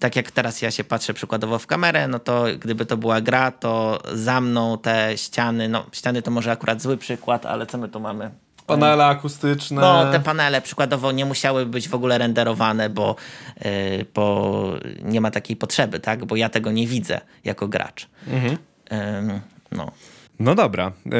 tak 0.00 0.16
jak 0.16 0.30
teraz 0.30 0.62
ja 0.62 0.70
się 0.70 0.84
patrzę 0.84 1.14
przykładowo 1.14 1.58
w 1.58 1.66
kamerę, 1.66 2.08
no 2.08 2.18
to 2.18 2.44
gdyby 2.60 2.86
to 2.86 2.96
była 2.96 3.20
gra, 3.20 3.50
to 3.50 4.02
za 4.12 4.40
mną 4.40 4.78
te 4.78 5.12
ściany, 5.16 5.68
no 5.68 5.86
ściany 5.92 6.22
to 6.22 6.30
może 6.30 6.52
akurat 6.52 6.82
zły 6.82 6.96
przykład, 6.96 7.46
ale 7.46 7.66
co 7.66 7.78
my 7.78 7.88
tu 7.88 8.00
mamy? 8.00 8.30
Panele 8.66 9.06
akustyczne. 9.06 9.80
No, 9.80 10.12
te 10.12 10.20
panele 10.20 10.62
przykładowo 10.62 11.12
nie 11.12 11.24
musiały 11.24 11.66
być 11.66 11.88
w 11.88 11.94
ogóle 11.94 12.18
renderowane, 12.18 12.90
bo, 12.90 13.16
yy, 13.64 14.06
bo 14.14 14.72
nie 15.02 15.20
ma 15.20 15.30
takiej 15.30 15.56
potrzeby, 15.56 16.00
tak? 16.00 16.24
Bo 16.24 16.36
ja 16.36 16.48
tego 16.48 16.72
nie 16.72 16.86
widzę 16.86 17.20
jako 17.44 17.68
gracz. 17.68 18.08
Mhm. 18.26 18.56
Yy, 18.90 19.40
no. 19.72 19.92
No 20.38 20.54
dobra, 20.54 20.92
yy, 21.04 21.12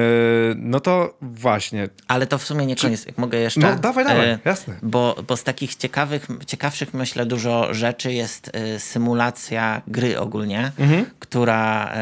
no 0.56 0.80
to 0.80 1.16
właśnie. 1.22 1.88
Ale 2.08 2.26
to 2.26 2.38
w 2.38 2.44
sumie 2.44 2.66
nie 2.66 2.76
koniec, 2.76 3.06
jak 3.06 3.18
mogę 3.18 3.38
jeszcze. 3.38 3.60
No 3.60 3.76
dawaj, 3.76 4.04
dawaj, 4.04 4.28
yy, 4.28 4.38
jasne. 4.44 4.74
Bo, 4.82 5.16
bo 5.28 5.36
z 5.36 5.44
takich 5.44 5.74
ciekawych, 5.74 6.26
ciekawszych 6.46 6.94
myślę 6.94 7.26
dużo 7.26 7.74
rzeczy 7.74 8.12
jest 8.12 8.50
yy, 8.54 8.80
symulacja 8.80 9.82
gry 9.88 10.18
ogólnie, 10.18 10.72
mhm. 10.78 11.06
która 11.18 11.92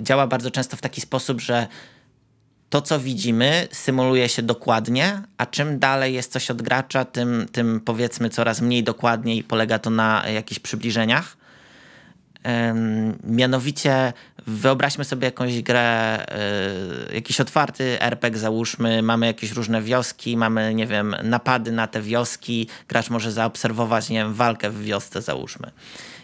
działa 0.00 0.26
bardzo 0.26 0.50
często 0.50 0.76
w 0.76 0.80
taki 0.80 1.00
sposób, 1.00 1.40
że 1.40 1.66
to, 2.70 2.82
co 2.82 3.00
widzimy, 3.00 3.68
symuluje 3.72 4.28
się 4.28 4.42
dokładnie, 4.42 5.22
a 5.38 5.46
czym 5.46 5.78
dalej 5.78 6.14
jest 6.14 6.32
coś 6.32 6.50
od 6.50 6.62
gracza, 6.62 7.04
tym, 7.04 7.46
tym 7.52 7.80
powiedzmy 7.80 8.30
coraz 8.30 8.60
mniej 8.60 8.84
dokładnie 8.84 9.36
i 9.36 9.42
polega 9.42 9.78
to 9.78 9.90
na 9.90 10.24
jakichś 10.28 10.60
przybliżeniach. 10.60 11.36
Mianowicie 13.24 14.12
wyobraźmy 14.46 15.04
sobie 15.04 15.24
jakąś 15.24 15.62
grę, 15.62 16.26
e, 16.28 17.14
jakiś 17.14 17.40
otwarty 17.40 18.00
RPG 18.00 18.38
załóżmy, 18.38 19.02
mamy 19.02 19.26
jakieś 19.26 19.52
różne 19.52 19.82
wioski, 19.82 20.36
mamy, 20.36 20.74
nie 20.74 20.86
wiem, 20.86 21.16
napady 21.22 21.72
na 21.72 21.86
te 21.86 22.02
wioski, 22.02 22.68
gracz 22.88 23.10
może 23.10 23.32
zaobserwować, 23.32 24.10
nie 24.10 24.18
wiem, 24.18 24.34
walkę 24.34 24.70
w 24.70 24.82
wiosce 24.82 25.22
załóżmy. 25.22 25.70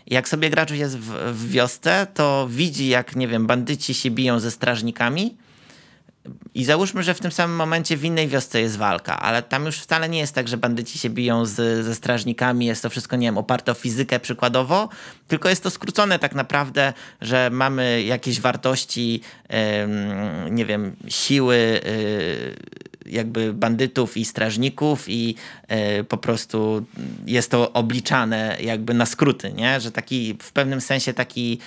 Jak 0.06 0.28
sobie 0.28 0.50
gracz 0.50 0.70
jest 0.70 0.98
w, 0.98 1.32
w 1.32 1.50
wiosce, 1.50 2.06
to 2.14 2.48
widzi 2.50 2.88
jak, 2.88 3.16
nie 3.16 3.28
wiem, 3.28 3.46
bandyci 3.46 3.94
się 3.94 4.10
biją 4.10 4.40
ze 4.40 4.50
strażnikami, 4.50 5.36
i 6.54 6.64
załóżmy, 6.64 7.02
że 7.02 7.14
w 7.14 7.20
tym 7.20 7.32
samym 7.32 7.56
momencie 7.56 7.96
w 7.96 8.04
innej 8.04 8.28
wiosce 8.28 8.60
jest 8.60 8.76
walka, 8.76 9.20
ale 9.20 9.42
tam 9.42 9.66
już 9.66 9.78
wcale 9.78 10.08
nie 10.08 10.18
jest 10.18 10.34
tak, 10.34 10.48
że 10.48 10.56
bandyci 10.56 10.98
się 10.98 11.10
biją 11.10 11.46
z, 11.46 11.84
ze 11.84 11.94
strażnikami, 11.94 12.66
jest 12.66 12.82
to 12.82 12.90
wszystko, 12.90 13.16
nie 13.16 13.26
wiem, 13.26 13.38
oparte 13.38 13.72
o 13.72 13.74
fizykę 13.74 14.20
przykładowo, 14.20 14.88
tylko 15.28 15.48
jest 15.48 15.62
to 15.62 15.70
skrócone 15.70 16.18
tak 16.18 16.34
naprawdę, 16.34 16.92
że 17.20 17.50
mamy 17.52 18.02
jakieś 18.02 18.40
wartości, 18.40 19.20
yy, 19.50 19.56
nie 20.50 20.66
wiem, 20.66 20.96
siły, 21.08 21.56
yy, 21.56 22.89
jakby 23.10 23.52
bandytów 23.52 24.16
i 24.16 24.24
strażników 24.24 25.04
i 25.08 25.34
y, 26.00 26.04
po 26.04 26.16
prostu 26.16 26.86
jest 27.26 27.50
to 27.50 27.72
obliczane 27.72 28.56
jakby 28.60 28.94
na 28.94 29.06
skróty, 29.06 29.52
nie? 29.52 29.80
Że 29.80 29.92
taki 29.92 30.36
w 30.42 30.52
pewnym 30.52 30.80
sensie 30.80 31.14
taki 31.14 31.58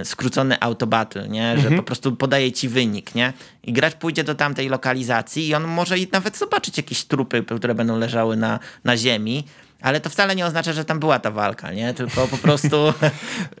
y, 0.00 0.04
skrócony 0.04 0.60
autobattle, 0.60 1.28
nie? 1.28 1.52
Że 1.56 1.62
mhm. 1.62 1.76
po 1.76 1.82
prostu 1.82 2.16
podaje 2.16 2.52
ci 2.52 2.68
wynik, 2.68 3.14
nie? 3.14 3.32
I 3.62 3.72
gracz 3.72 3.94
pójdzie 3.94 4.24
do 4.24 4.34
tamtej 4.34 4.68
lokalizacji 4.68 5.48
i 5.48 5.54
on 5.54 5.64
może 5.64 5.98
i 5.98 6.08
nawet 6.12 6.36
zobaczyć 6.36 6.76
jakieś 6.76 7.04
trupy, 7.04 7.42
które 7.42 7.74
będą 7.74 7.98
leżały 7.98 8.36
na, 8.36 8.58
na 8.84 8.96
ziemi, 8.96 9.44
Ale 9.82 10.00
to 10.00 10.10
wcale 10.10 10.36
nie 10.36 10.46
oznacza, 10.46 10.72
że 10.72 10.84
tam 10.84 10.98
była 11.00 11.18
ta 11.18 11.30
walka, 11.30 11.72
nie? 11.72 11.94
Tylko 11.94 12.26
po 12.28 12.36
prostu. 12.38 12.76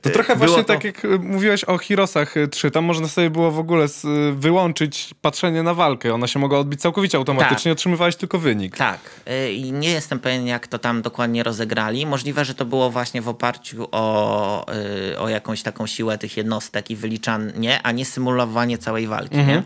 To 0.02 0.10
trochę 0.10 0.36
było 0.36 0.46
właśnie 0.46 0.64
to- 0.64 0.72
tak 0.74 0.84
jak 0.84 1.04
y, 1.04 1.18
mówiłeś 1.18 1.64
o 1.64 1.78
Hirosach 1.78 2.36
y, 2.36 2.48
3, 2.48 2.70
tam 2.70 2.84
można 2.84 3.08
sobie 3.08 3.30
było 3.30 3.50
w 3.50 3.58
ogóle 3.58 3.84
y, 3.84 3.88
wyłączyć 4.32 5.14
patrzenie 5.22 5.62
na 5.62 5.74
walkę. 5.74 6.14
Ona 6.14 6.26
się 6.26 6.38
mogła 6.38 6.58
odbić 6.58 6.80
całkowicie 6.80 7.18
automatycznie, 7.18 7.70
Tak. 7.70 7.78
otrzymywałeś 7.78 8.16
tylko 8.16 8.38
wynik. 8.38 8.76
Tak. 8.76 8.98
y, 9.46 9.52
I 9.52 9.72
nie 9.72 9.90
jestem 9.90 10.18
pewien, 10.20 10.46
jak 10.46 10.66
to 10.66 10.78
tam 10.78 11.02
dokładnie 11.02 11.42
rozegrali. 11.42 12.06
Możliwe, 12.06 12.44
że 12.44 12.54
to 12.54 12.64
było 12.64 12.90
właśnie 12.90 13.22
w 13.22 13.28
oparciu 13.28 13.88
o, 13.92 14.66
y, 15.12 15.18
o 15.18 15.28
jakąś 15.28 15.62
taką 15.62 15.86
siłę 15.86 16.18
tych 16.18 16.36
jednostek 16.36 16.90
i 16.90 16.96
wyliczanie, 16.96 17.80
a 17.82 17.92
nie 17.92 18.04
symulowanie 18.04 18.78
całej 18.78 19.06
walki, 19.06 19.36
nie? 19.36 19.62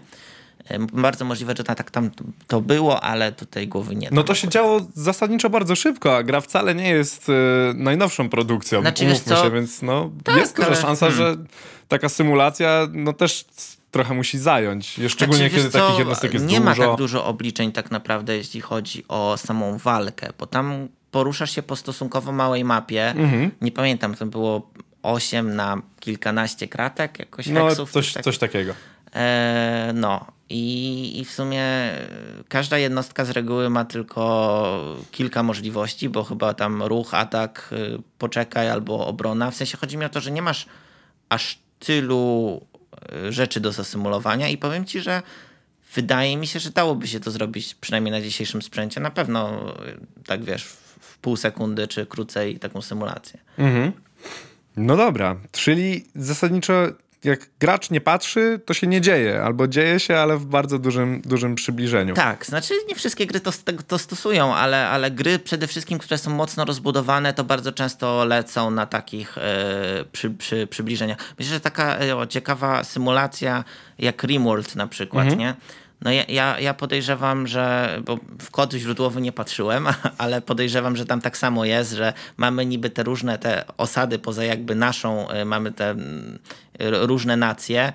Bardzo 0.92 1.24
możliwe, 1.24 1.54
że 1.56 1.64
tak 1.64 1.90
tam 1.90 2.10
to 2.46 2.60
było, 2.60 3.00
ale 3.00 3.32
tutaj 3.32 3.68
głowy 3.68 3.94
nie 3.96 4.08
No 4.12 4.22
to 4.22 4.34
się 4.34 4.48
działo 4.48 4.80
zasadniczo 4.94 5.50
bardzo 5.50 5.76
szybko, 5.76 6.16
a 6.16 6.22
gra 6.22 6.40
wcale 6.40 6.74
nie 6.74 6.88
jest 6.90 7.28
y, 7.28 7.32
najnowszą 7.74 8.28
produkcją, 8.28 8.80
Znaczy, 8.80 9.04
umówmy 9.04 9.36
się, 9.36 9.50
więc 9.50 9.82
no, 9.82 10.10
Tak, 10.24 10.36
jest 10.36 10.56
duża 10.56 10.68
ale- 10.68 10.76
szansa, 10.76 11.10
hmm. 11.10 11.18
że 11.36 11.44
taka 11.88 12.08
symulacja 12.08 12.88
no 12.92 13.12
też 13.12 13.44
trochę 13.90 14.14
musi 14.14 14.38
zająć, 14.38 15.00
szczególnie 15.08 15.48
Znaczy, 15.48 15.56
kiedy 15.56 15.70
co, 15.70 15.78
takich 15.78 15.98
jednostek 15.98 16.34
jest 16.34 16.46
nie 16.46 16.60
dużo. 16.60 16.70
ma 16.82 16.86
tak 16.88 16.96
dużo 16.98 17.24
obliczeń 17.26 17.72
tak 17.72 17.90
naprawdę, 17.90 18.36
jeśli 18.36 18.60
chodzi 18.60 19.04
o 19.08 19.36
samą 19.36 19.78
walkę, 19.78 20.28
bo 20.38 20.46
tam 20.46 20.88
poruszasz 21.10 21.54
się 21.54 21.62
po 21.62 21.76
stosunkowo 21.76 22.32
małej 22.32 22.64
mapie. 22.64 23.10
Mhm. 23.10 23.50
Nie 23.60 23.72
pamiętam, 23.72 24.14
to 24.14 24.26
było 24.26 24.70
8 25.02 25.56
na 25.56 25.82
kilkanaście 26.00 26.68
kratek, 26.68 27.18
jakoś 27.18 27.46
No 27.46 27.66
heksów. 27.66 27.90
coś, 27.90 28.12
tak- 28.12 28.24
coś 28.24 28.38
takiego. 28.38 28.72
E, 29.14 29.92
no 29.94 30.26
i, 30.50 31.20
i 31.20 31.24
w 31.24 31.30
sumie 31.32 31.62
e, 31.62 32.08
każda 32.48 32.78
jednostka 32.78 33.24
z 33.24 33.30
reguły 33.30 33.70
ma 33.70 33.84
tylko 33.84 34.96
kilka 35.10 35.42
możliwości, 35.42 36.08
bo 36.08 36.24
chyba 36.24 36.54
tam 36.54 36.82
ruch, 36.82 37.14
atak, 37.14 37.70
y, 37.72 38.02
poczekaj 38.18 38.70
albo 38.70 39.06
obrona. 39.06 39.50
W 39.50 39.54
sensie 39.54 39.76
chodzi 39.76 39.96
mi 39.96 40.04
o 40.04 40.08
to, 40.08 40.20
że 40.20 40.30
nie 40.30 40.42
masz 40.42 40.66
aż 41.28 41.58
tylu 41.78 42.60
y, 43.26 43.32
rzeczy 43.32 43.60
do 43.60 43.72
zasymulowania 43.72 44.48
i 44.48 44.58
powiem 44.58 44.84
ci, 44.84 45.00
że 45.00 45.22
wydaje 45.94 46.36
mi 46.36 46.46
się, 46.46 46.60
że 46.60 46.70
dałoby 46.70 47.08
się 47.08 47.20
to 47.20 47.30
zrobić 47.30 47.74
przynajmniej 47.74 48.12
na 48.12 48.20
dzisiejszym 48.20 48.62
sprzęcie. 48.62 49.00
Na 49.00 49.10
pewno 49.10 49.72
tak 50.26 50.44
wiesz, 50.44 50.64
w, 50.64 51.18
pół 51.18 51.36
sekundy 51.36 51.88
czy 51.88 52.06
krócej 52.06 52.58
taką 52.58 52.82
symulację. 52.82 53.40
No 54.76 54.96
dobra, 54.96 55.36
czyli 55.52 56.04
zasadniczo 56.14 56.86
jak 57.24 57.50
gracz 57.60 57.90
nie 57.90 58.00
patrzy, 58.00 58.60
to 58.66 58.74
się 58.74 58.86
nie 58.86 59.00
dzieje, 59.00 59.42
albo 59.42 59.68
dzieje 59.68 60.00
się, 60.00 60.16
ale 60.16 60.36
w 60.36 60.46
bardzo 60.46 60.78
dużym, 60.78 61.22
dużym 61.24 61.54
przybliżeniu. 61.54 62.14
Tak, 62.14 62.46
znaczy 62.46 62.74
nie 62.88 62.94
wszystkie 62.94 63.26
gry 63.26 63.40
to, 63.40 63.50
to 63.86 63.98
stosują, 63.98 64.54
ale, 64.54 64.88
ale 64.88 65.10
gry 65.10 65.38
przede 65.38 65.66
wszystkim, 65.66 65.98
które 65.98 66.18
są 66.18 66.30
mocno 66.30 66.64
rozbudowane, 66.64 67.32
to 67.32 67.44
bardzo 67.44 67.72
często 67.72 68.24
lecą 68.24 68.70
na 68.70 68.86
takich 68.86 69.38
e, 69.38 70.04
przy, 70.12 70.30
przy, 70.30 70.66
przybliżeniach. 70.66 71.18
Myślę, 71.38 71.54
że 71.54 71.60
taka 71.60 71.98
e, 71.98 72.16
o, 72.16 72.26
ciekawa 72.26 72.84
symulacja 72.84 73.64
jak 73.98 74.22
Rimworld 74.22 74.76
na 74.76 74.86
przykład, 74.86 75.36
nie? 75.36 75.54
No 76.04 76.12
ja, 76.12 76.24
ja, 76.28 76.60
ja 76.60 76.74
podejrzewam, 76.74 77.46
że, 77.46 77.96
bo 78.04 78.18
w 78.38 78.50
kod 78.50 78.72
źródłowy 78.72 79.20
nie 79.20 79.32
patrzyłem, 79.32 79.86
ale 80.18 80.40
podejrzewam, 80.40 80.96
że 80.96 81.06
tam 81.06 81.20
tak 81.20 81.36
samo 81.36 81.64
jest, 81.64 81.92
że 81.92 82.12
mamy 82.36 82.66
niby 82.66 82.90
te 82.90 83.02
różne 83.02 83.38
te 83.38 83.64
osady 83.76 84.18
poza 84.18 84.44
jakby 84.44 84.74
naszą, 84.74 85.28
e, 85.28 85.44
mamy 85.44 85.72
te 85.72 85.90
mm, 85.90 86.38
różne 86.80 87.36
nacje, 87.36 87.92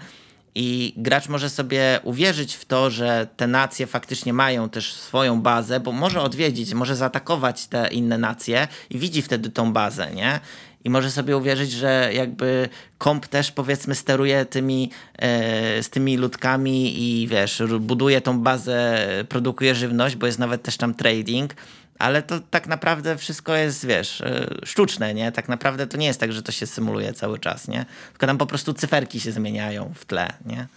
i 0.55 0.93
gracz 0.97 1.29
może 1.29 1.49
sobie 1.49 1.99
uwierzyć 2.03 2.55
w 2.55 2.65
to, 2.65 2.89
że 2.89 3.27
te 3.37 3.47
nacje 3.47 3.87
faktycznie 3.87 4.33
mają 4.33 4.69
też 4.69 4.93
swoją 4.93 5.41
bazę, 5.41 5.79
bo 5.79 5.91
może 5.91 6.21
odwiedzić, 6.21 6.73
może 6.73 6.95
zaatakować 6.95 7.67
te 7.67 7.87
inne 7.87 8.17
nacje 8.17 8.67
i 8.89 8.99
widzi 8.99 9.21
wtedy 9.21 9.49
tą 9.49 9.73
bazę, 9.73 10.11
nie? 10.11 10.39
I 10.83 10.89
może 10.89 11.11
sobie 11.11 11.37
uwierzyć, 11.37 11.71
że 11.71 12.09
jakby 12.13 12.69
komp 12.97 13.27
też 13.27 13.51
powiedzmy 13.51 13.95
steruje 13.95 14.45
tymi, 14.45 14.91
e, 15.17 15.83
z 15.83 15.89
tymi 15.89 16.17
ludkami 16.17 17.03
i 17.03 17.27
wiesz, 17.27 17.63
buduje 17.79 18.21
tą 18.21 18.39
bazę, 18.39 18.97
produkuje 19.29 19.75
żywność, 19.75 20.15
bo 20.15 20.25
jest 20.25 20.39
nawet 20.39 20.63
też 20.63 20.77
tam 20.77 20.93
trading. 20.93 21.55
Ale 21.99 22.21
to 22.21 22.39
tak 22.39 22.67
naprawdę 22.67 23.17
wszystko 23.17 23.55
jest, 23.55 23.85
wiesz, 23.85 24.21
e, 24.21 24.47
sztuczne, 24.63 25.13
nie? 25.13 25.31
Tak 25.31 25.49
naprawdę 25.49 25.87
to 25.87 25.97
nie 25.97 26.05
jest 26.05 26.19
tak, 26.19 26.33
że 26.33 26.43
to 26.43 26.51
się 26.51 26.67
symuluje 26.67 27.13
cały 27.13 27.39
czas, 27.39 27.67
nie? 27.67 27.85
Tylko 28.11 28.27
tam 28.27 28.37
po 28.37 28.45
prostu 28.45 28.73
cyferki 28.73 29.19
się 29.19 29.31
zmieniają 29.31 29.93
w 29.95 30.05
tle, 30.05 30.33
nie? 30.45 30.67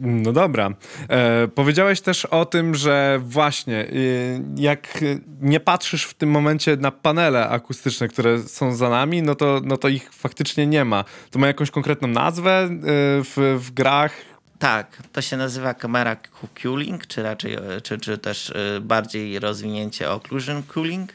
No 0.00 0.32
dobra. 0.32 0.70
E, 1.10 1.48
powiedziałeś 1.48 2.00
też 2.00 2.24
o 2.24 2.44
tym, 2.44 2.74
że 2.74 3.20
właśnie 3.22 3.84
y, 3.84 4.40
jak 4.56 5.04
nie 5.40 5.60
patrzysz 5.60 6.04
w 6.04 6.14
tym 6.14 6.30
momencie 6.30 6.76
na 6.76 6.90
panele 6.90 7.48
akustyczne, 7.48 8.08
które 8.08 8.42
są 8.42 8.74
za 8.74 8.90
nami, 8.90 9.22
no 9.22 9.34
to, 9.34 9.60
no 9.64 9.76
to 9.76 9.88
ich 9.88 10.10
faktycznie 10.12 10.66
nie 10.66 10.84
ma. 10.84 11.04
To 11.30 11.38
ma 11.38 11.46
jakąś 11.46 11.70
konkretną 11.70 12.08
nazwę 12.08 12.68
y, 12.70 12.78
w, 13.24 13.58
w 13.60 13.70
grach? 13.70 14.12
Tak, 14.58 15.02
to 15.12 15.22
się 15.22 15.36
nazywa 15.36 15.74
kamera 15.74 16.16
cooling, 16.62 17.06
czy 17.06 17.22
raczej, 17.22 17.54
e, 17.54 17.80
czy, 17.82 17.98
czy 17.98 18.18
też 18.18 18.50
e, 18.50 18.80
bardziej 18.80 19.38
rozwinięcie 19.38 20.10
occlusion 20.10 20.62
cooling. 20.62 21.12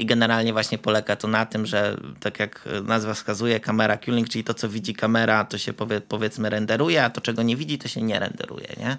I 0.00 0.06
generalnie 0.06 0.52
właśnie 0.52 0.78
polega 0.78 1.16
to 1.16 1.28
na 1.28 1.46
tym, 1.46 1.66
że 1.66 1.96
tak 2.20 2.40
jak 2.40 2.68
nazwa 2.84 3.14
wskazuje, 3.14 3.60
kamera 3.60 3.96
cooling, 3.96 4.28
czyli 4.28 4.44
to, 4.44 4.54
co 4.54 4.68
widzi 4.68 4.94
kamera, 4.94 5.44
to 5.44 5.58
się 5.58 5.72
powie, 5.72 6.00
powiedzmy 6.00 6.50
renderuje, 6.50 7.04
a 7.04 7.10
to, 7.10 7.20
czego 7.20 7.42
nie 7.42 7.56
widzi, 7.56 7.78
to 7.78 7.88
się 7.88 8.02
nie 8.02 8.18
renderuje, 8.18 8.68
nie? 8.78 8.96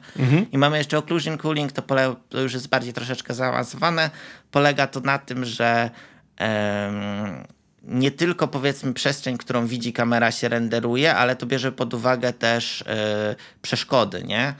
I 0.51 0.58
mamy 0.58 0.77
jeszcze 0.77 0.97
occlusion 0.97 1.38
cooling, 1.38 1.71
to, 1.71 1.82
pole, 1.82 2.15
to 2.29 2.41
już 2.41 2.53
jest 2.53 2.69
bardziej 2.69 2.93
troszeczkę 2.93 3.34
zaawansowane. 3.34 4.10
Polega 4.51 4.88
to 4.88 4.99
na 4.99 5.17
tym, 5.17 5.45
że 5.45 5.89
em, 6.38 7.43
nie 7.83 8.11
tylko 8.11 8.47
powiedzmy 8.47 8.93
przestrzeń, 8.93 9.37
którą 9.37 9.67
widzi 9.67 9.93
kamera 9.93 10.31
się 10.31 10.49
renderuje, 10.49 11.15
ale 11.15 11.35
to 11.35 11.45
bierze 11.45 11.71
pod 11.71 11.93
uwagę 11.93 12.33
też 12.33 12.81
e, 12.87 13.35
przeszkody, 13.61 14.23
nie? 14.23 14.53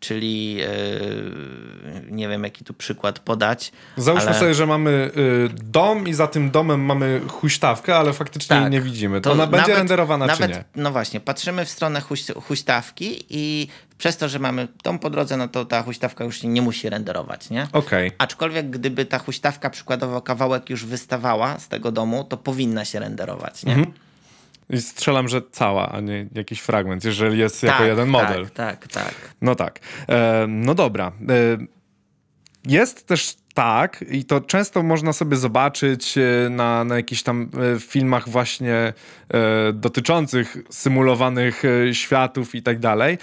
Czyli 0.00 0.58
e, 0.62 0.68
nie 2.10 2.28
wiem, 2.28 2.44
jaki 2.44 2.64
tu 2.64 2.74
przykład 2.74 3.18
podać. 3.18 3.72
Załóżmy 3.96 4.28
ale... 4.28 4.38
sobie, 4.38 4.54
że 4.54 4.66
mamy 4.66 5.10
y, 5.16 5.48
dom 5.64 6.08
i 6.08 6.14
za 6.14 6.26
tym 6.26 6.50
domem 6.50 6.80
mamy 6.80 7.20
huśtawkę, 7.28 7.96
ale 7.96 8.12
faktycznie 8.12 8.56
jej 8.56 8.70
nie 8.70 8.80
widzimy. 8.80 9.20
To, 9.20 9.32
ona 9.32 9.46
będzie 9.46 9.60
nawet- 9.60 9.76
renderowana 9.76 10.26
nawet, 10.26 10.50
czy 10.50 10.56
nie? 10.56 10.64
No 10.76 10.92
właśnie, 10.92 11.20
patrzymy 11.20 11.64
w 11.64 11.70
stronę 11.70 12.00
huś, 12.00 12.24
huśtawki 12.42 13.24
i 13.30 13.68
przez 13.98 14.16
to, 14.16 14.28
że 14.28 14.38
mamy 14.38 14.68
dom 14.84 14.98
po 14.98 15.10
drodze, 15.10 15.36
no 15.36 15.48
to 15.48 15.64
ta 15.64 15.82
huśtawka 15.82 16.24
już 16.24 16.40
się 16.40 16.48
nie 16.48 16.62
musi 16.62 16.88
renderować, 16.88 17.50
nie? 17.50 17.68
Okej. 17.72 18.12
Aczkolwiek 18.18 18.70
gdyby 18.70 19.04
ta 19.04 19.18
huśtawka 19.18 19.70
przykładowo 19.70 20.22
kawałek 20.22 20.70
już 20.70 20.84
wystawała 20.84 21.58
z 21.58 21.68
tego 21.68 21.92
domu, 21.92 22.24
to 22.24 22.36
powinna 22.36 22.84
się 22.84 22.98
renderować, 22.98 23.64
nie? 23.64 23.74
Mhm. 23.74 23.92
I 24.70 24.80
strzelam, 24.80 25.28
że 25.28 25.42
cała, 25.50 25.92
a 25.92 26.00
nie 26.00 26.26
jakiś 26.34 26.60
fragment, 26.60 27.04
jeżeli 27.04 27.38
jest 27.38 27.62
jako 27.62 27.78
Tak, 27.78 27.86
jeden 27.86 28.08
model. 28.08 28.50
Tak, 28.50 28.86
tak, 28.86 28.92
tak. 28.92 29.14
No 29.40 29.54
tak. 29.54 29.80
E, 30.08 30.46
no 30.48 30.74
dobra. 30.74 31.12
E, 31.28 31.58
jest 32.66 33.06
też 33.06 33.36
tak, 33.54 34.04
i 34.10 34.24
to 34.24 34.40
często 34.40 34.82
można 34.82 35.12
sobie 35.12 35.36
zobaczyć 35.36 36.18
e, 36.18 36.50
na, 36.50 36.84
na 36.84 36.96
jakichś 36.96 37.22
tam 37.22 37.50
e, 37.76 37.80
filmach 37.80 38.28
właśnie 38.28 38.74
e, 38.74 38.92
dotyczących 39.72 40.56
symulowanych 40.70 41.62
światów 41.92 42.54
i 42.54 42.62
tak 42.62 42.78
dalej, 42.78 43.18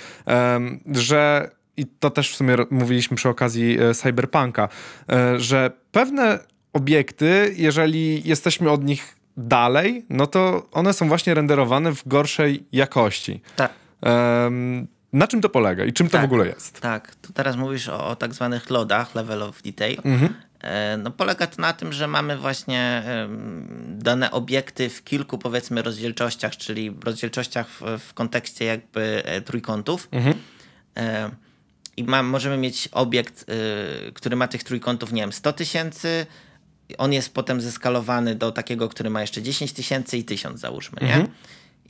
że 0.91 1.49
i 1.77 1.85
to 1.85 2.09
też 2.09 2.31
w 2.31 2.35
sumie 2.35 2.55
mówiliśmy 2.71 3.17
przy 3.17 3.29
okazji 3.29 3.77
Cyberpunka, 3.93 4.69
że 5.37 5.71
pewne 5.91 6.39
obiekty, 6.73 7.53
jeżeli 7.57 8.27
jesteśmy 8.29 8.69
od 8.69 8.83
nich 8.83 9.15
dalej, 9.37 10.05
no 10.09 10.27
to 10.27 10.67
one 10.71 10.93
są 10.93 11.07
właśnie 11.07 11.33
renderowane 11.33 11.95
w 11.95 12.07
gorszej 12.07 12.63
jakości. 12.71 13.41
Tak. 13.55 13.71
Na 15.13 15.27
czym 15.27 15.41
to 15.41 15.49
polega 15.49 15.85
i 15.85 15.93
czym 15.93 16.07
to 16.07 16.11
Tak. 16.11 16.21
w 16.21 16.25
ogóle 16.25 16.47
jest? 16.47 16.79
Tak, 16.81 17.15
tu 17.15 17.33
teraz 17.33 17.55
mówisz 17.55 17.89
o, 17.89 18.07
o 18.07 18.15
tak 18.15 18.33
zwanych 18.33 18.69
lodach, 18.69 19.15
level 19.15 19.43
of 19.43 19.61
detail. 19.61 19.97
Mhm. 20.03 20.33
E, 20.61 20.97
No, 20.97 21.11
polega 21.11 21.47
to 21.47 21.61
na 21.61 21.73
tym, 21.73 21.93
że 21.93 22.07
mamy 22.07 22.37
właśnie 22.37 23.03
dane 23.87 24.31
obiekty 24.31 24.89
w 24.89 25.03
kilku 25.03 25.37
powiedzmy 25.37 25.81
rozdzielczościach, 25.81 26.57
czyli 26.57 26.95
rozdzielczościach 27.03 27.67
w, 27.69 27.81
w 27.99 28.13
kontekście 28.13 28.65
jakby 28.65 29.21
e, 29.25 29.41
trójkątów. 29.41 30.07
Mhm. 30.11 30.35
E, 30.97 31.29
I 31.97 32.03
ma, 32.03 32.23
możemy 32.23 32.57
mieć 32.57 32.89
obiekt, 32.91 33.45
y, 34.09 34.11
który 34.13 34.35
ma 34.35 34.47
tych 34.47 34.63
trójkątów, 34.63 35.11
nie 35.13 35.21
wiem, 35.21 35.33
100 35.33 35.53
tysięcy. 35.53 36.25
On 36.97 37.13
jest 37.13 37.33
potem 37.33 37.61
zeskalowany 37.61 38.35
do 38.35 38.51
takiego, 38.51 38.89
który 38.89 39.09
ma 39.09 39.21
jeszcze 39.21 39.41
10 39.41 39.73
tysięcy 39.73 40.17
i 40.17 40.23
1000 40.23 40.59
załóżmy, 40.59 40.97
nie? 41.01 41.13
Mhm. 41.13 41.27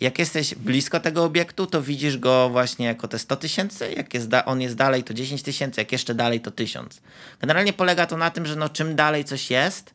Jak 0.01 0.19
jesteś 0.19 0.55
blisko 0.55 0.99
tego 0.99 1.23
obiektu, 1.23 1.67
to 1.67 1.81
widzisz 1.81 2.17
go 2.17 2.49
właśnie 2.49 2.85
jako 2.85 3.07
te 3.07 3.19
100 3.19 3.35
tysięcy. 3.35 3.93
Jak 3.97 4.13
jest 4.13 4.27
da- 4.27 4.45
on 4.45 4.61
jest 4.61 4.75
dalej, 4.75 5.03
to 5.03 5.13
10 5.13 5.43
tysięcy. 5.43 5.81
Jak 5.81 5.91
jeszcze 5.91 6.15
dalej, 6.15 6.41
to 6.41 6.51
1000. 6.51 7.01
Generalnie 7.41 7.73
polega 7.73 8.05
to 8.05 8.17
na 8.17 8.29
tym, 8.29 8.45
że 8.45 8.55
no, 8.55 8.69
czym 8.69 8.95
dalej 8.95 9.25
coś 9.25 9.51
jest, 9.51 9.93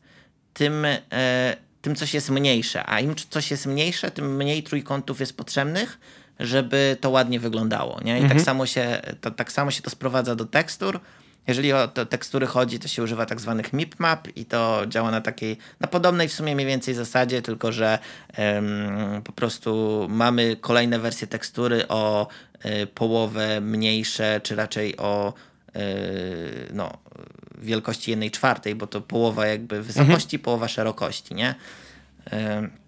tym, 0.53 0.85
e, 1.11 1.57
tym 1.81 1.95
coś 1.95 2.13
jest 2.13 2.29
mniejsze. 2.29 2.89
A 2.89 2.99
im 2.99 3.15
coś 3.29 3.51
jest 3.51 3.65
mniejsze, 3.65 4.11
tym 4.11 4.35
mniej 4.35 4.63
trójkątów 4.63 5.19
jest 5.19 5.37
potrzebnych, 5.37 5.99
żeby 6.39 6.97
to 7.01 7.09
ładnie 7.09 7.39
wyglądało. 7.39 7.99
Nie? 8.03 8.19
I 8.19 8.29
tak, 8.29 8.41
samo 8.41 8.65
się, 8.65 9.01
to, 9.21 9.31
tak 9.31 9.51
samo 9.51 9.71
się 9.71 9.81
to 9.81 9.89
sprowadza 9.89 10.35
do 10.35 10.45
tekstur. 10.45 10.99
Jeżeli 11.47 11.73
o 11.73 11.87
te 11.87 12.05
tekstury 12.05 12.47
chodzi, 12.47 12.79
to 12.79 12.87
się 12.87 13.03
używa 13.03 13.25
tak 13.25 13.41
zwanych 13.41 13.73
mip-map 13.73 14.17
i 14.35 14.45
to 14.45 14.81
działa 14.87 15.11
na 15.11 15.21
takiej, 15.21 15.57
na 15.79 15.87
podobnej 15.87 16.27
w 16.27 16.33
sumie 16.33 16.55
mniej 16.55 16.67
więcej 16.67 16.93
zasadzie, 16.93 17.41
tylko 17.41 17.71
że 17.71 17.99
um, 18.37 19.21
po 19.23 19.31
prostu 19.31 20.05
mamy 20.09 20.55
kolejne 20.55 20.99
wersje 20.99 21.27
tekstury 21.27 21.87
o 21.87 22.27
y, 22.65 22.87
połowę 22.87 23.61
mniejsze, 23.61 24.41
czy 24.43 24.55
raczej 24.55 24.97
o 24.97 25.33
y, 25.75 26.69
no, 26.73 26.93
wielkości 27.57 28.11
jednej 28.11 28.31
czwartej, 28.31 28.75
bo 28.75 28.87
to 28.87 29.01
połowa 29.01 29.47
jakby 29.47 29.81
wysokości, 29.81 30.35
mhm. 30.35 30.43
połowa 30.43 30.67
szerokości, 30.67 31.35
nie? 31.35 31.55
Y, 32.33 32.86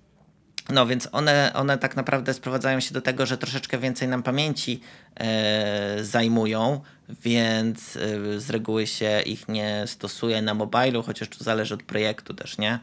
no 0.70 0.88
więc 0.88 1.10
one, 1.12 1.52
one 1.54 1.78
tak 1.78 1.96
naprawdę 1.96 2.34
sprowadzają 2.34 2.80
się 2.80 2.94
do 2.94 3.02
tego, 3.02 3.26
że 3.26 3.38
troszeczkę 3.38 3.78
więcej 3.78 4.08
nam 4.08 4.24
pamięci 4.24 4.82
e, 5.16 5.98
zajmują, 6.02 6.82
więc 7.24 7.96
e, 7.96 8.40
z 8.40 8.50
reguły 8.50 8.88
się 8.88 9.22
ich 9.26 9.48
nie 9.48 9.84
stosuje 9.88 10.42
na 10.42 10.54
mobilu, 10.54 11.04
chociaż 11.04 11.28
to 11.28 11.44
zależy 11.44 11.74
od 11.74 11.84
projektu 11.84 12.34
też, 12.34 12.58
nie? 12.58 12.80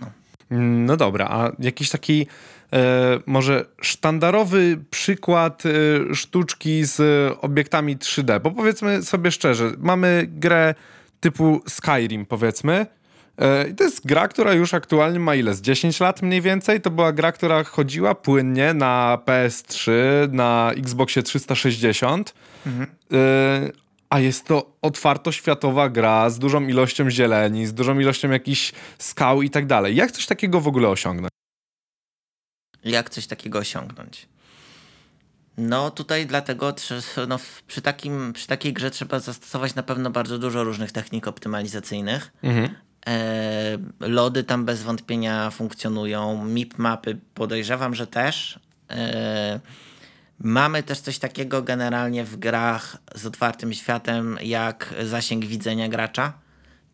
No, 0.00 0.06
no 0.86 0.96
dobra, 0.96 1.28
a 1.30 1.52
jakiś 1.58 1.90
taki 1.90 2.26
e, 2.72 3.18
może 3.26 3.64
sztandarowy 3.80 4.78
przykład 4.90 5.62
e, 5.66 6.14
sztuczki 6.14 6.84
z 6.84 7.00
obiektami 7.40 7.96
3D, 7.96 8.40
bo 8.40 8.50
powiedzmy 8.50 9.02
sobie 9.02 9.30
szczerze, 9.30 9.72
mamy 9.78 10.24
grę 10.28 10.74
typu 11.20 11.60
Skyrim 11.68 12.26
powiedzmy, 12.26 12.86
I 13.70 13.74
to 13.74 13.84
jest 13.84 14.06
gra, 14.06 14.28
która 14.28 14.52
już 14.52 14.74
aktualnie 14.74 15.18
ma 15.18 15.34
ile? 15.34 15.54
Z 15.54 15.60
10 15.60 16.00
lat 16.00 16.22
mniej 16.22 16.40
więcej. 16.40 16.80
To 16.80 16.90
była 16.90 17.12
gra, 17.12 17.32
która 17.32 17.64
chodziła 17.64 18.14
płynnie 18.14 18.74
na 18.74 19.18
PS3, 19.26 19.92
na 20.32 20.72
Xboxie 20.76 21.22
360. 21.22 22.34
Mhm. 22.66 22.90
E, 23.12 23.70
a 24.10 24.20
jest 24.20 24.46
to 24.46 24.76
otwartoświatowa 24.82 25.88
gra 25.88 26.30
z 26.30 26.38
dużą 26.38 26.68
ilością 26.68 27.10
zieleni, 27.10 27.66
z 27.66 27.74
dużą 27.74 27.98
ilością 27.98 28.30
jakichś 28.30 28.72
skał 28.98 29.42
i 29.42 29.50
tak 29.50 29.66
dalej. 29.66 29.96
Jak 29.96 30.12
coś 30.12 30.26
takiego 30.26 30.60
w 30.60 30.68
ogóle 30.68 30.88
osiągnąć? 30.88 31.30
Jak 32.84 33.10
coś 33.10 33.26
takiego 33.26 33.58
osiągnąć? 33.58 34.28
No 35.58 35.90
tutaj 35.90 36.26
dlatego 36.26 36.74
no, 37.28 37.38
przy, 37.66 37.82
takim, 37.82 38.32
przy 38.32 38.46
takiej 38.46 38.72
grze 38.72 38.90
trzeba 38.90 39.18
zastosować 39.18 39.74
na 39.74 39.82
pewno 39.82 40.10
bardzo 40.10 40.38
dużo 40.38 40.64
różnych 40.64 40.92
technik 40.92 41.28
optymalizacyjnych. 41.28 42.32
Mhm. 42.42 42.74
E, 43.06 43.78
lody 44.00 44.44
tam 44.44 44.64
bez 44.64 44.82
wątpienia 44.82 45.50
funkcjonują. 45.50 46.44
MIP 46.44 46.78
mapy 46.78 47.18
podejrzewam, 47.34 47.94
że 47.94 48.06
też. 48.06 48.58
E, 48.90 49.60
mamy 50.38 50.82
też 50.82 51.00
coś 51.00 51.18
takiego 51.18 51.62
generalnie 51.62 52.24
w 52.24 52.36
grach 52.36 52.96
z 53.14 53.26
otwartym 53.26 53.72
światem, 53.72 54.38
jak 54.42 54.94
zasięg 55.02 55.44
widzenia 55.44 55.88
gracza, 55.88 56.32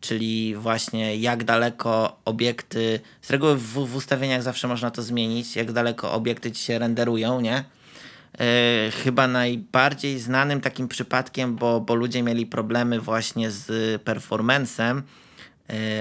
czyli 0.01 0.55
właśnie 0.55 1.15
jak 1.15 1.43
daleko 1.43 2.19
obiekty, 2.25 2.99
z 3.21 3.29
reguły 3.29 3.55
w, 3.55 3.73
w 3.73 3.95
ustawieniach 3.95 4.43
zawsze 4.43 4.67
można 4.67 4.91
to 4.91 5.01
zmienić, 5.01 5.55
jak 5.55 5.71
daleko 5.71 6.13
obiekty 6.13 6.51
ci 6.51 6.63
się 6.63 6.79
renderują, 6.79 7.41
nie? 7.41 7.63
E, 8.39 8.91
chyba 9.03 9.27
najbardziej 9.27 10.19
znanym 10.19 10.61
takim 10.61 10.87
przypadkiem, 10.87 11.55
bo, 11.55 11.81
bo 11.81 11.95
ludzie 11.95 12.23
mieli 12.23 12.45
problemy 12.45 12.99
właśnie 12.99 13.51
z 13.51 14.01
performancem, 14.01 15.03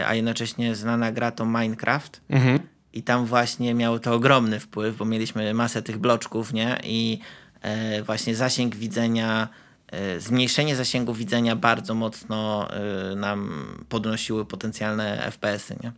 a 0.07 0.15
jednocześnie 0.15 0.75
znana 0.75 1.13
gra 1.13 1.31
to 1.31 1.45
Minecraft. 1.45 2.21
Mhm. 2.31 2.59
I 2.93 3.03
tam 3.03 3.27
właśnie 3.27 3.75
miało 3.75 3.99
to 3.99 4.15
ogromny 4.15 4.61
wpływ, 4.61 4.97
bo 4.97 5.05
mieliśmy 5.05 5.55
masę 5.55 5.83
tych 5.83 5.99
bloczków, 5.99 6.53
nie? 6.53 6.79
I 6.85 7.19
e, 7.63 8.03
właśnie 8.03 8.35
zasięg 8.35 8.77
widzenia, 8.77 9.49
e, 9.87 10.21
zmniejszenie 10.21 10.77
zasięgu 10.77 11.15
widzenia 11.15 11.57
bardzo 11.57 11.95
mocno 11.95 12.69
e, 12.71 13.17
nam 13.17 13.65
podnosiły 13.89 14.47
potencjalne 14.47 15.31
FPS-y, 15.31 15.77
nie? 15.83 15.93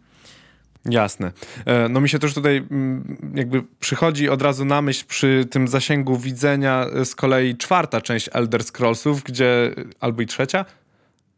Jasne. 0.84 1.32
E, 1.66 1.88
no 1.88 2.00
mi 2.00 2.08
się 2.08 2.18
też 2.18 2.34
tutaj 2.34 2.56
mm, 2.56 3.16
jakby 3.34 3.62
przychodzi 3.80 4.28
od 4.28 4.42
razu 4.42 4.64
na 4.64 4.82
myśl 4.82 5.04
przy 5.06 5.46
tym 5.50 5.68
zasięgu 5.68 6.16
widzenia 6.16 6.86
z 7.04 7.14
kolei 7.14 7.56
czwarta 7.56 8.00
część 8.00 8.28
Elder 8.32 8.64
Scrollsów, 8.64 9.22
gdzie 9.22 9.74
albo 10.00 10.22
i 10.22 10.26
trzecia, 10.26 10.64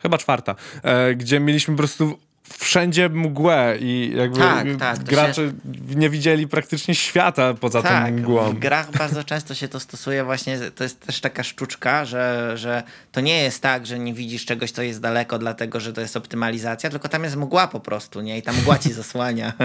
chyba 0.02 0.18
czwarta, 0.18 0.54
e, 0.82 1.14
gdzie 1.14 1.40
mieliśmy 1.40 1.74
po 1.74 1.78
prostu 1.78 2.18
wszędzie 2.58 3.08
mgłę 3.08 3.76
i 3.80 4.12
jakby 4.16 4.38
tak, 4.38 4.66
tak, 4.78 5.02
gracze 5.02 5.34
się... 5.34 5.52
nie 5.96 6.10
widzieli 6.10 6.48
praktycznie 6.48 6.94
świata 6.94 7.54
poza 7.54 7.82
tak, 7.82 8.06
tą 8.06 8.12
mgłą. 8.12 8.50
w 8.50 8.58
grach 8.58 8.90
bardzo 8.90 9.24
często 9.24 9.54
się 9.54 9.68
to 9.68 9.80
stosuje 9.80 10.24
właśnie, 10.24 10.58
to 10.58 10.84
jest 10.84 11.06
też 11.06 11.20
taka 11.20 11.42
sztuczka, 11.42 12.04
że, 12.04 12.52
że 12.54 12.82
to 13.12 13.20
nie 13.20 13.42
jest 13.42 13.62
tak, 13.62 13.86
że 13.86 13.98
nie 13.98 14.14
widzisz 14.14 14.44
czegoś, 14.44 14.70
co 14.70 14.82
jest 14.82 15.00
daleko, 15.00 15.38
dlatego, 15.38 15.80
że 15.80 15.92
to 15.92 16.00
jest 16.00 16.16
optymalizacja, 16.16 16.90
tylko 16.90 17.08
tam 17.08 17.24
jest 17.24 17.36
mgła 17.36 17.68
po 17.68 17.80
prostu, 17.80 18.20
nie? 18.20 18.38
I 18.38 18.42
ta 18.42 18.52
mgła 18.52 18.78
ci 18.78 18.92
zasłania. 18.92 19.52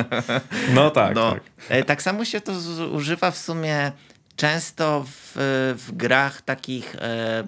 No 0.73 0.89
tak, 0.89 1.15
no. 1.15 1.31
tak. 1.31 1.41
E, 1.69 1.83
tak 1.83 2.01
samo 2.01 2.25
się 2.25 2.41
to 2.41 2.51
używa 2.91 3.31
w 3.31 3.37
sumie 3.37 3.91
często 4.35 5.05
w, 5.07 5.31
w 5.87 5.91
grach 5.91 6.41
takich 6.41 6.95
e, 6.95 7.43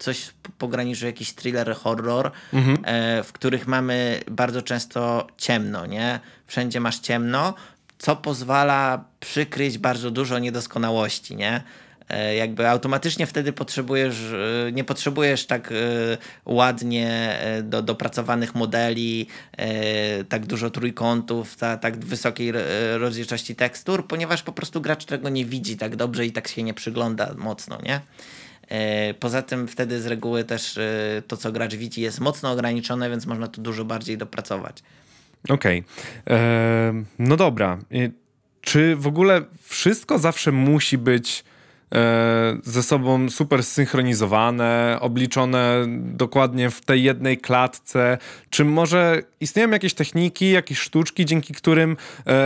coś 0.00 0.30
pograniczu 0.58 1.06
jakiś 1.06 1.32
thriller, 1.32 1.74
horror, 1.74 2.30
mhm. 2.52 2.78
e, 2.84 3.22
w 3.22 3.32
których 3.32 3.66
mamy 3.66 4.20
bardzo 4.30 4.62
często 4.62 5.26
ciemno, 5.36 5.86
nie? 5.86 6.20
Wszędzie 6.46 6.80
masz 6.80 6.98
ciemno, 6.98 7.54
co 7.98 8.16
pozwala 8.16 9.04
przykryć 9.20 9.78
bardzo 9.78 10.10
dużo 10.10 10.38
niedoskonałości, 10.38 11.36
nie? 11.36 11.62
E, 12.08 12.34
jakby 12.34 12.68
automatycznie 12.68 13.26
wtedy 13.26 13.52
potrzebujesz, 13.52 14.16
e, 14.68 14.72
nie 14.72 14.84
potrzebujesz 14.84 15.46
tak 15.46 15.72
ładnie 16.46 17.38
do, 17.62 17.82
dopracowanych 17.82 18.54
modeli, 18.54 19.26
tak 20.28 20.46
dużo 20.46 20.70
trójkątów, 20.70 21.56
ta, 21.56 21.76
tak 21.76 22.04
wysokiej 22.04 22.52
rozdzielczości 22.98 23.56
tekstur, 23.56 24.06
ponieważ 24.06 24.42
po 24.42 24.52
prostu 24.52 24.80
gracz 24.80 25.04
tego 25.04 25.28
nie 25.28 25.44
widzi 25.44 25.76
tak 25.76 25.96
dobrze 25.96 26.26
i 26.26 26.32
tak 26.32 26.48
się 26.48 26.62
nie 26.62 26.74
przygląda 26.74 27.34
mocno, 27.36 27.78
nie? 27.82 28.00
E, 28.70 29.14
poza 29.14 29.42
tym 29.42 29.68
wtedy 29.68 30.00
z 30.00 30.06
reguły 30.06 30.44
też 30.44 30.78
e, 30.78 31.22
to, 31.26 31.36
co 31.36 31.52
gracz 31.52 31.74
widzi, 31.74 32.00
jest 32.00 32.20
mocno 32.20 32.50
ograniczone, 32.50 33.10
więc 33.10 33.26
można 33.26 33.48
tu 33.48 33.62
dużo 33.62 33.84
bardziej 33.84 34.18
dopracować. 34.18 34.82
Okej. 35.48 35.84
Okay. 36.26 37.04
No 37.18 37.36
dobra. 37.36 37.78
Czy 38.60 38.96
w 38.96 39.06
ogóle 39.06 39.42
wszystko 39.62 40.18
zawsze 40.18 40.52
musi 40.52 40.98
być 40.98 41.44
e, 41.94 42.56
ze 42.64 42.82
sobą 42.82 43.30
super 43.30 43.64
zsynchronizowane, 43.64 44.98
obliczone 45.00 45.84
dokładnie 45.96 46.70
w 46.70 46.80
tej 46.80 47.02
jednej 47.02 47.38
klatce? 47.38 48.18
Czy 48.50 48.64
może 48.64 49.22
istnieją 49.40 49.70
jakieś 49.70 49.94
techniki, 49.94 50.50
jakieś 50.50 50.78
sztuczki, 50.78 51.24
dzięki 51.24 51.54
którym 51.54 51.96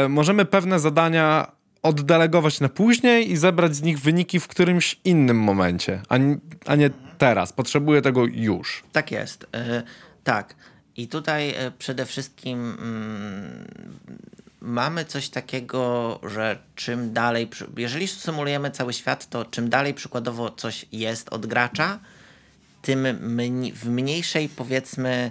możemy 0.09 0.45
pewne 0.45 0.81
zadania 0.81 1.53
oddelegować 1.85 2.61
na 2.61 2.69
później 2.69 3.31
i 3.31 3.37
zebrać 3.37 3.77
z 3.77 3.83
nich 3.83 4.01
wyniki 4.01 4.41
w 4.41 4.49
którymś 4.49 5.01
innym 5.05 5.37
momencie, 5.37 6.03
a, 6.09 6.15
a 6.67 6.77
nie 6.77 6.91
teraz. 7.19 7.53
Potrzebuję 7.53 8.03
tego 8.03 8.25
już. 8.25 8.85
Tak 8.93 9.11
jest. 9.11 9.47
Yy, 9.53 9.83
tak. 10.25 10.55
I 10.97 11.09
tutaj 11.09 11.49
yy, 11.49 11.73
przede 11.79 12.07
wszystkim 12.07 12.77
yy, 14.09 14.15
mamy 14.61 15.05
coś 15.05 15.29
takiego, 15.29 16.21
że 16.23 16.59
czym 16.75 17.13
dalej, 17.13 17.51
jeżeli 17.77 18.09
symulujemy 18.09 18.71
cały 18.71 18.93
świat, 18.93 19.29
to 19.29 19.45
czym 19.45 19.69
dalej 19.71 19.95
przykładowo 19.95 20.51
coś 20.51 20.87
jest 20.93 21.29
od 21.29 21.47
gracza, 21.47 21.99
tym 22.83 23.07
w 23.75 23.89
mniejszej 23.89 24.49
powiedzmy 24.49 25.31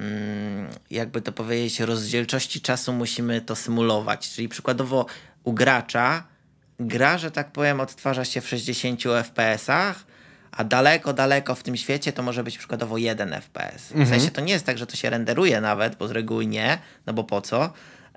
mm, 0.00 0.68
jakby 0.90 1.22
to 1.22 1.32
powiedzieć, 1.32 1.80
rozdzielczości 1.80 2.60
czasu 2.60 2.92
musimy 2.92 3.40
to 3.40 3.56
symulować. 3.56 4.30
Czyli 4.30 4.48
przykładowo 4.48 5.06
u 5.48 5.52
gracza 5.52 6.22
gra, 6.80 7.18
że 7.18 7.30
tak 7.30 7.52
powiem, 7.52 7.80
odtwarza 7.80 8.24
się 8.24 8.40
w 8.40 8.48
60 8.48 9.02
FPS-ach, 9.02 9.94
a 10.52 10.64
daleko, 10.64 11.12
daleko 11.12 11.54
w 11.54 11.62
tym 11.62 11.76
świecie 11.76 12.12
to 12.12 12.22
może 12.22 12.44
być 12.44 12.58
przykładowo 12.58 12.98
1 12.98 13.32
FPS. 13.40 13.90
Mhm. 13.90 14.06
W 14.06 14.08
sensie 14.08 14.30
to 14.30 14.40
nie 14.40 14.52
jest 14.52 14.66
tak, 14.66 14.78
że 14.78 14.86
to 14.86 14.96
się 14.96 15.10
renderuje 15.10 15.60
nawet, 15.60 15.96
bo 15.96 16.08
z 16.08 16.10
reguły 16.10 16.46
nie, 16.46 16.78
no 17.06 17.12
bo 17.12 17.24
po 17.24 17.40
co? 17.40 17.72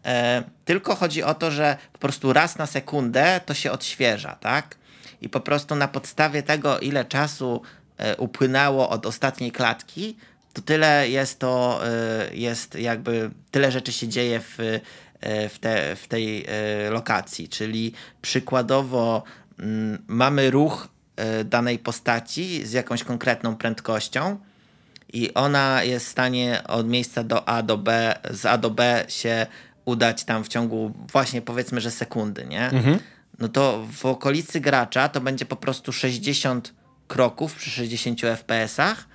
E, 0.06 0.44
tylko 0.66 0.96
chodzi 0.96 1.24
o 1.24 1.34
to, 1.34 1.52
że 1.52 1.78
po 1.94 2.00
prostu 2.00 2.34
raz 2.34 2.58
na 2.58 2.66
sekundę 2.66 3.42
to 3.46 3.54
się 3.54 3.72
odświeża, 3.72 4.36
tak? 4.36 4.76
I 5.22 5.30
po 5.30 5.40
prostu 5.40 5.76
na 5.76 5.88
podstawie 5.88 6.44
tego, 6.44 6.80
ile 6.80 7.06
czasu 7.06 7.62
e, 7.98 8.18
upłynęło 8.18 8.90
od 8.90 9.06
ostatniej 9.06 9.52
klatki, 9.52 10.18
to 10.54 10.62
tyle 10.62 11.10
jest 11.10 11.40
to, 11.40 11.82
e, 11.88 12.36
jest 12.36 12.76
jakby, 12.76 13.32
tyle 13.52 13.72
rzeczy 13.72 13.92
się 13.92 14.08
dzieje 14.08 14.40
w 14.40 14.80
w, 15.50 15.60
te, 15.60 15.96
w 15.96 16.08
tej 16.08 16.46
e, 16.48 16.90
lokacji. 16.90 17.50
Czyli 17.50 17.94
przykładowo 18.22 19.24
mm, 19.60 20.04
mamy 20.08 20.52
ruch 20.52 20.88
e, 21.16 21.44
danej 21.44 21.80
postaci 21.80 22.66
z 22.66 22.72
jakąś 22.72 23.04
konkretną 23.04 23.56
prędkością 23.56 24.40
i 25.14 25.34
ona 25.34 25.84
jest 25.84 26.06
w 26.06 26.10
stanie 26.10 26.62
od 26.68 26.88
miejsca 26.88 27.24
do 27.24 27.50
A 27.50 27.64
do 27.64 27.78
B, 27.78 28.20
z 28.32 28.46
A 28.46 28.58
do 28.58 28.70
B 28.70 29.06
się 29.08 29.48
udać 29.86 30.24
tam 30.24 30.44
w 30.44 30.48
ciągu 30.48 30.94
właśnie 31.12 31.42
powiedzmy, 31.42 31.82
że 31.82 31.92
sekundy, 31.92 32.46
nie? 32.46 32.70
Mhm. 32.70 33.00
No 33.40 33.48
to 33.48 33.88
w 33.92 34.06
okolicy 34.06 34.60
gracza 34.60 35.10
to 35.10 35.22
będzie 35.22 35.46
po 35.46 35.56
prostu 35.56 35.92
60 35.92 36.74
kroków 37.08 37.56
przy 37.56 37.70
60 37.70 38.22
FPS-ach 38.22 38.96
E, 38.96 39.11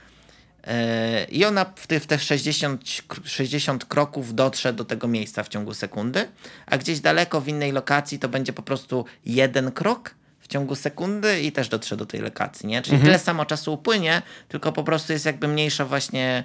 I 1.30 1.44
ona 1.44 1.64
w 1.76 1.86
te, 1.86 2.00
w 2.00 2.06
te 2.06 2.18
60, 2.18 2.82
60 3.24 3.84
kroków 3.84 4.34
dotrze 4.34 4.72
do 4.72 4.84
tego 4.84 5.08
miejsca 5.08 5.42
w 5.42 5.48
ciągu 5.48 5.74
sekundy, 5.74 6.28
a 6.66 6.78
gdzieś 6.78 7.00
daleko 7.00 7.40
w 7.40 7.48
innej 7.48 7.72
lokacji 7.72 8.18
to 8.18 8.28
będzie 8.28 8.52
po 8.52 8.62
prostu 8.62 9.04
jeden 9.24 9.72
krok 9.72 10.14
w 10.40 10.48
ciągu 10.48 10.74
sekundy 10.74 11.40
i 11.40 11.52
też 11.52 11.68
dotrze 11.68 11.96
do 11.96 12.06
tej 12.06 12.20
lokacji, 12.20 12.68
nie? 12.68 12.82
Czyli 12.82 12.94
mhm. 12.94 13.06
tyle 13.06 13.18
samo 13.18 13.44
czasu 13.44 13.72
upłynie, 13.74 14.22
tylko 14.48 14.72
po 14.72 14.84
prostu 14.84 15.12
jest 15.12 15.26
jakby 15.26 15.48
mniejsza 15.48 15.84
właśnie, 15.84 16.44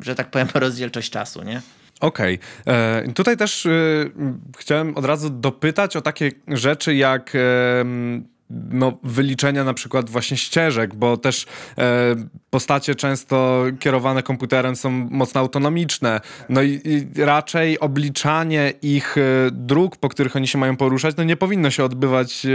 że 0.00 0.14
tak 0.14 0.30
powiem, 0.30 0.48
rozdzielczość 0.54 1.10
czasu, 1.10 1.42
nie? 1.42 1.62
Okej. 2.00 2.38
Okay. 2.62 2.74
E, 2.74 3.12
tutaj 3.12 3.36
też 3.36 3.66
y, 3.66 4.10
chciałem 4.58 4.96
od 4.96 5.04
razu 5.04 5.30
dopytać 5.30 5.96
o 5.96 6.00
takie 6.00 6.30
rzeczy 6.48 6.94
jak 6.94 7.32
no, 8.70 8.98
wyliczenia 9.02 9.64
na 9.64 9.74
przykład 9.74 10.10
właśnie 10.10 10.36
ścieżek, 10.36 10.94
bo 10.94 11.16
też 11.16 11.46
e, 11.78 12.14
postacie 12.50 12.94
często 12.94 13.64
kierowane 13.80 14.22
komputerem 14.22 14.76
są 14.76 14.90
mocno 14.90 15.40
autonomiczne. 15.40 16.20
No 16.48 16.62
i, 16.62 16.80
i 16.84 17.24
raczej 17.24 17.80
obliczanie 17.80 18.72
ich 18.82 19.18
e, 19.18 19.20
dróg, 19.50 19.96
po 19.96 20.08
których 20.08 20.36
oni 20.36 20.48
się 20.48 20.58
mają 20.58 20.76
poruszać, 20.76 21.16
no 21.16 21.24
nie 21.24 21.36
powinno 21.36 21.70
się 21.70 21.84
odbywać 21.84 22.46
e, 22.46 22.50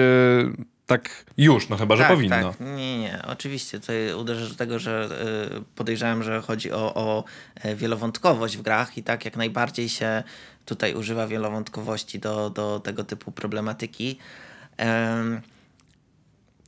tak 0.88 1.26
już, 1.38 1.70
no 1.70 1.78
chyba, 1.78 1.96
że 1.96 2.04
tak, 2.04 2.12
powinno. 2.12 2.36
Tak. 2.36 2.60
Nie, 2.60 3.00
nie, 3.00 3.22
oczywiście. 3.28 3.80
Tutaj 3.80 4.14
uderzę 4.14 4.50
do 4.50 4.56
tego, 4.56 4.80
że 4.80 5.10
y, 5.58 5.64
podejrzewam, 5.76 6.24
że 6.24 6.42
chodzi 6.42 6.72
o, 6.72 6.94
o 6.96 7.24
e, 7.56 7.76
wielowątkowość 7.76 8.58
w 8.58 8.62
grach 8.62 8.98
i 8.98 9.04
tak 9.04 9.26
jak 9.26 9.38
najbardziej 9.38 9.90
się 9.90 10.24
tutaj 10.66 10.94
używa 10.94 11.28
wielowątkowości 11.28 12.20
do, 12.20 12.50
do 12.50 12.80
tego 12.80 13.04
typu 13.04 13.32
problematyki. 13.32 14.18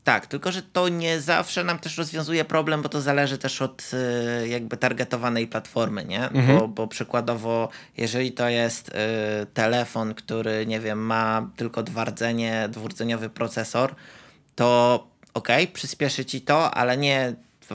Tak, 0.03 0.27
tylko 0.27 0.51
że 0.51 0.61
to 0.61 0.89
nie 0.89 1.21
zawsze 1.21 1.63
nam 1.63 1.79
też 1.79 1.97
rozwiązuje 1.97 2.45
problem, 2.45 2.81
bo 2.81 2.89
to 2.89 3.01
zależy 3.01 3.37
też 3.37 3.61
od 3.61 3.91
y, 4.43 4.47
jakby 4.47 4.77
targetowanej 4.77 5.47
platformy, 5.47 6.05
nie? 6.05 6.29
Mhm. 6.29 6.59
Bo, 6.59 6.67
bo 6.67 6.87
przykładowo, 6.87 7.69
jeżeli 7.97 8.31
to 8.31 8.49
jest 8.49 8.89
y, 8.89 8.91
telefon, 9.53 10.13
który, 10.13 10.65
nie 10.65 10.79
wiem, 10.79 11.05
ma 11.05 11.49
tylko 11.55 11.83
dwa 11.83 12.05
rdzenie, 12.05 12.69
dwurdzeniowy 12.71 13.29
procesor, 13.29 13.95
to 14.55 15.07
okej, 15.33 15.63
okay, 15.63 15.73
przyspieszy 15.73 16.25
ci 16.25 16.41
to, 16.41 16.71
ale 16.71 16.97
nie 16.97 17.33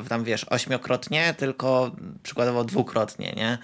tam 0.08 0.24
wiesz, 0.24 0.44
ośmiokrotnie, 0.44 1.34
tylko 1.38 1.90
przykładowo 2.22 2.64
dwukrotnie, 2.64 3.32
nie? 3.36 3.58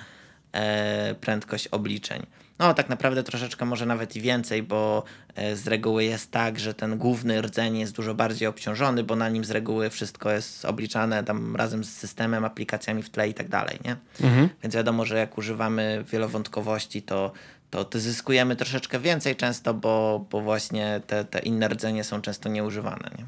E, 0.52 1.14
prędkość 1.14 1.68
obliczeń. 1.68 2.26
No, 2.61 2.74
tak 2.74 2.88
naprawdę 2.88 3.22
troszeczkę 3.22 3.64
może 3.64 3.86
nawet 3.86 4.16
i 4.16 4.20
więcej, 4.20 4.62
bo 4.62 5.02
e, 5.34 5.56
z 5.56 5.66
reguły 5.66 6.04
jest 6.04 6.30
tak, 6.30 6.58
że 6.58 6.74
ten 6.74 6.98
główny 6.98 7.42
rdzeń 7.42 7.78
jest 7.78 7.92
dużo 7.92 8.14
bardziej 8.14 8.48
obciążony, 8.48 9.04
bo 9.04 9.16
na 9.16 9.28
nim 9.28 9.44
z 9.44 9.50
reguły 9.50 9.90
wszystko 9.90 10.30
jest 10.30 10.64
obliczane 10.64 11.24
tam 11.24 11.56
razem 11.56 11.84
z 11.84 11.92
systemem, 11.92 12.44
aplikacjami 12.44 13.02
w 13.02 13.11
tle 13.11 13.28
i 13.28 13.34
tak 13.34 13.48
dalej, 13.48 13.78
nie? 13.84 13.96
Mhm. 14.26 14.48
Więc 14.62 14.74
wiadomo, 14.74 15.04
że 15.04 15.18
jak 15.18 15.38
używamy 15.38 16.04
wielowątkowości, 16.12 17.02
to, 17.02 17.32
to, 17.70 17.84
to 17.84 18.00
zyskujemy 18.00 18.56
troszeczkę 18.56 18.98
więcej 18.98 19.36
często, 19.36 19.74
bo, 19.74 20.26
bo 20.30 20.40
właśnie 20.40 21.00
te, 21.06 21.24
te 21.24 21.38
inne 21.38 21.68
rdzenie 21.68 22.04
są 22.04 22.20
często 22.20 22.48
nieużywane, 22.48 23.11
nie? 23.18 23.24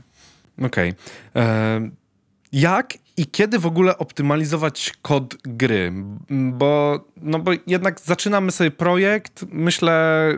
Okej. 0.66 0.94
Okay. 1.34 2.01
Jak 2.52 2.94
i 3.16 3.26
kiedy 3.26 3.58
w 3.58 3.66
ogóle 3.66 3.98
optymalizować 3.98 4.92
kod 5.02 5.36
gry? 5.42 5.92
Bo, 6.30 7.00
no 7.16 7.38
bo 7.38 7.50
jednak 7.66 8.00
zaczynamy 8.00 8.52
sobie 8.52 8.70
projekt, 8.70 9.44
myślę, 9.48 10.28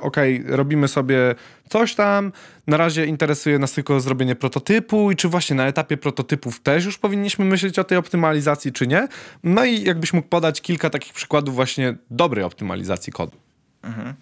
okej, 0.00 0.40
okay, 0.40 0.56
robimy 0.56 0.88
sobie 0.88 1.34
coś 1.68 1.94
tam, 1.94 2.32
na 2.66 2.76
razie 2.76 3.06
interesuje 3.06 3.58
nas 3.58 3.72
tylko 3.72 4.00
zrobienie 4.00 4.36
prototypu 4.36 5.10
i 5.10 5.16
czy 5.16 5.28
właśnie 5.28 5.56
na 5.56 5.66
etapie 5.66 5.96
prototypów 5.96 6.60
też 6.60 6.84
już 6.84 6.98
powinniśmy 6.98 7.44
myśleć 7.44 7.78
o 7.78 7.84
tej 7.84 7.98
optymalizacji, 7.98 8.72
czy 8.72 8.86
nie? 8.86 9.08
No 9.44 9.64
i 9.64 9.82
jakbyś 9.82 10.12
mógł 10.12 10.28
podać 10.28 10.60
kilka 10.60 10.90
takich 10.90 11.12
przykładów 11.12 11.54
właśnie 11.54 11.96
dobrej 12.10 12.44
optymalizacji 12.44 13.12
kodu. 13.12 13.36
Mhm. 13.82 14.14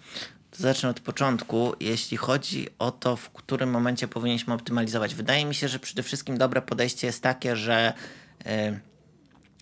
Zacznę 0.57 0.89
od 0.89 0.99
początku. 0.99 1.73
Jeśli 1.79 2.17
chodzi 2.17 2.67
o 2.79 2.91
to, 2.91 3.15
w 3.15 3.29
którym 3.29 3.69
momencie 3.69 4.07
powinniśmy 4.07 4.53
optymalizować, 4.53 5.15
wydaje 5.15 5.45
mi 5.45 5.55
się, 5.55 5.67
że 5.67 5.79
przede 5.79 6.03
wszystkim 6.03 6.37
dobre 6.37 6.61
podejście 6.61 7.07
jest 7.07 7.23
takie, 7.23 7.55
że 7.55 7.93
y, 8.45 8.79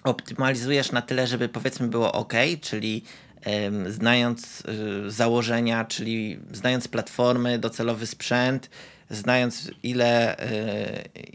optymalizujesz 0.04 0.92
na 0.92 1.02
tyle, 1.02 1.28
żeby 1.28 1.50
powiedzmy 1.50 1.88
było 1.88 2.12
ok, 2.14 2.34
czyli 2.62 3.04
y, 3.88 3.92
znając 3.92 4.64
y, 5.08 5.12
założenia, 5.12 5.86
czyli 5.86 6.40
znając 6.52 6.88
platformy, 6.88 7.60
docelowy 7.60 8.08
sprzęt, 8.08 8.70
znając 9.10 9.72
ile, 9.84 10.36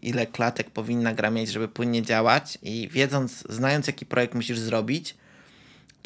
ile 0.03 0.27
klatek 0.27 0.71
powinna 0.71 1.15
gra 1.15 1.31
mieć, 1.31 1.53
żeby 1.53 1.69
płynnie 1.69 2.03
działać 2.03 2.59
i 2.63 2.89
wiedząc, 2.93 3.45
znając 3.49 3.87
jaki 3.87 4.07
projekt 4.07 4.35
musisz 4.35 4.59
zrobić, 4.59 5.15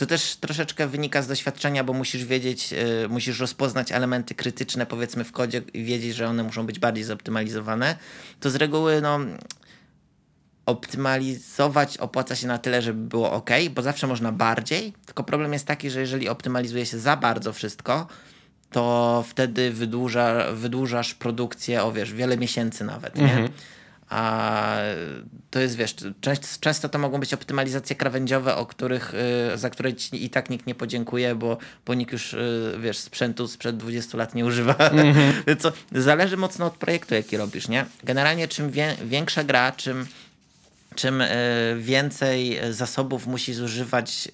to 0.00 0.06
też 0.06 0.36
troszeczkę 0.36 0.86
wynika 0.86 1.22
z 1.22 1.26
doświadczenia, 1.26 1.84
bo 1.84 1.92
musisz 1.92 2.24
wiedzieć, 2.24 2.72
yy, 2.72 3.08
musisz 3.08 3.40
rozpoznać 3.40 3.92
elementy 3.92 4.34
krytyczne 4.34 4.86
powiedzmy 4.86 5.24
w 5.24 5.32
kodzie 5.32 5.62
i 5.74 5.84
wiedzieć, 5.84 6.14
że 6.14 6.28
one 6.28 6.42
muszą 6.42 6.66
być 6.66 6.78
bardziej 6.78 7.04
zoptymalizowane. 7.04 7.96
To 8.40 8.50
z 8.50 8.54
reguły 8.56 9.00
no, 9.00 9.18
optymalizować 10.66 11.98
opłaca 11.98 12.36
się 12.36 12.46
na 12.46 12.58
tyle, 12.58 12.82
żeby 12.82 13.08
było 13.08 13.32
ok, 13.32 13.50
bo 13.74 13.82
zawsze 13.82 14.06
można 14.06 14.32
bardziej. 14.32 14.92
Tylko 15.06 15.24
problem 15.24 15.52
jest 15.52 15.66
taki, 15.66 15.90
że 15.90 16.00
jeżeli 16.00 16.28
optymalizuje 16.28 16.86
się 16.86 16.98
za 16.98 17.16
bardzo 17.16 17.52
wszystko, 17.52 18.06
to 18.70 19.24
wtedy 19.28 19.70
wydłuża, 19.70 20.52
wydłużasz 20.52 21.14
produkcję 21.14 21.82
o 21.82 21.92
wiesz, 21.92 22.12
wiele 22.12 22.36
miesięcy 22.36 22.84
nawet, 22.84 23.16
nie? 23.16 23.48
A 24.10 24.76
to 25.50 25.60
jest, 25.60 25.76
wiesz, 25.76 25.94
często 26.60 26.88
to 26.88 26.98
mogą 26.98 27.20
być 27.20 27.34
optymalizacje 27.34 27.96
krawędziowe, 27.96 28.56
o 28.56 28.66
których, 28.66 29.12
y, 29.54 29.58
za 29.58 29.70
które 29.70 29.94
ci 29.94 30.24
i 30.24 30.30
tak 30.30 30.50
nikt 30.50 30.66
nie 30.66 30.74
podziękuje, 30.74 31.34
bo, 31.34 31.56
bo 31.86 31.94
nikt 31.94 32.12
już, 32.12 32.34
y, 32.34 32.74
wiesz, 32.80 32.98
sprzętu 32.98 33.48
sprzed 33.48 33.76
20 33.76 34.18
lat 34.18 34.34
nie 34.34 34.44
używa. 34.44 34.74
Mm 34.74 35.14
-hmm. 35.14 35.56
Co 35.62 35.72
zależy 35.92 36.36
mocno 36.36 36.66
od 36.66 36.76
projektu, 36.76 37.14
jaki 37.14 37.36
robisz, 37.36 37.68
nie? 37.68 37.86
Generalnie 38.04 38.48
czym 38.48 38.70
wie, 38.70 38.96
większa 39.04 39.44
gra, 39.44 39.72
czym 39.72 40.06
czym 40.94 41.20
y, 41.20 41.28
więcej 41.78 42.60
zasobów 42.70 43.26
musi 43.26 43.54
zużywać, 43.54 44.28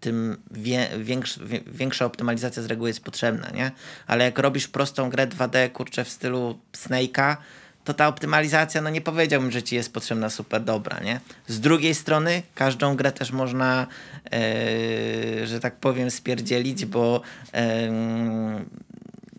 tym 0.00 0.36
wie, 0.50 0.88
większ, 0.98 1.38
większa 1.66 2.04
optymalizacja 2.04 2.62
z 2.62 2.66
reguły 2.66 2.90
jest 2.90 3.04
potrzebna, 3.04 3.50
nie? 3.50 3.70
Ale 4.06 4.24
jak 4.24 4.38
robisz 4.38 4.68
prostą 4.68 5.10
grę 5.10 5.26
2D, 5.26 5.70
kurczę, 5.70 6.04
w 6.04 6.08
stylu 6.08 6.58
Snake'a, 6.72 7.36
to 7.84 7.94
ta 7.94 8.08
optymalizacja, 8.08 8.82
no 8.82 8.90
nie 8.90 9.00
powiedziałbym, 9.00 9.50
że 9.50 9.62
ci 9.62 9.74
jest 9.74 9.92
potrzebna 9.92 10.30
super 10.30 10.62
dobra, 10.62 11.00
nie? 11.00 11.20
Z 11.46 11.60
drugiej 11.60 11.94
strony 11.94 12.42
każdą 12.54 12.96
grę 12.96 13.12
też 13.12 13.32
można, 13.32 13.86
e, 14.32 15.46
że 15.46 15.60
tak 15.60 15.76
powiem, 15.76 16.10
spierdzielić, 16.10 16.86
bo 16.86 17.20
e, 17.54 17.92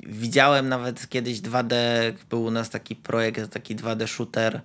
widziałem 0.06 0.70
nawet 0.70 1.10
kiedyś 1.10 1.40
2D, 1.40 1.76
był 2.30 2.44
u 2.44 2.52
nas 2.52 2.70
taki 2.70 2.96
projekt, 2.96 3.54
taki 3.54 3.76
2D 3.76 4.08
shooter, 4.08 4.62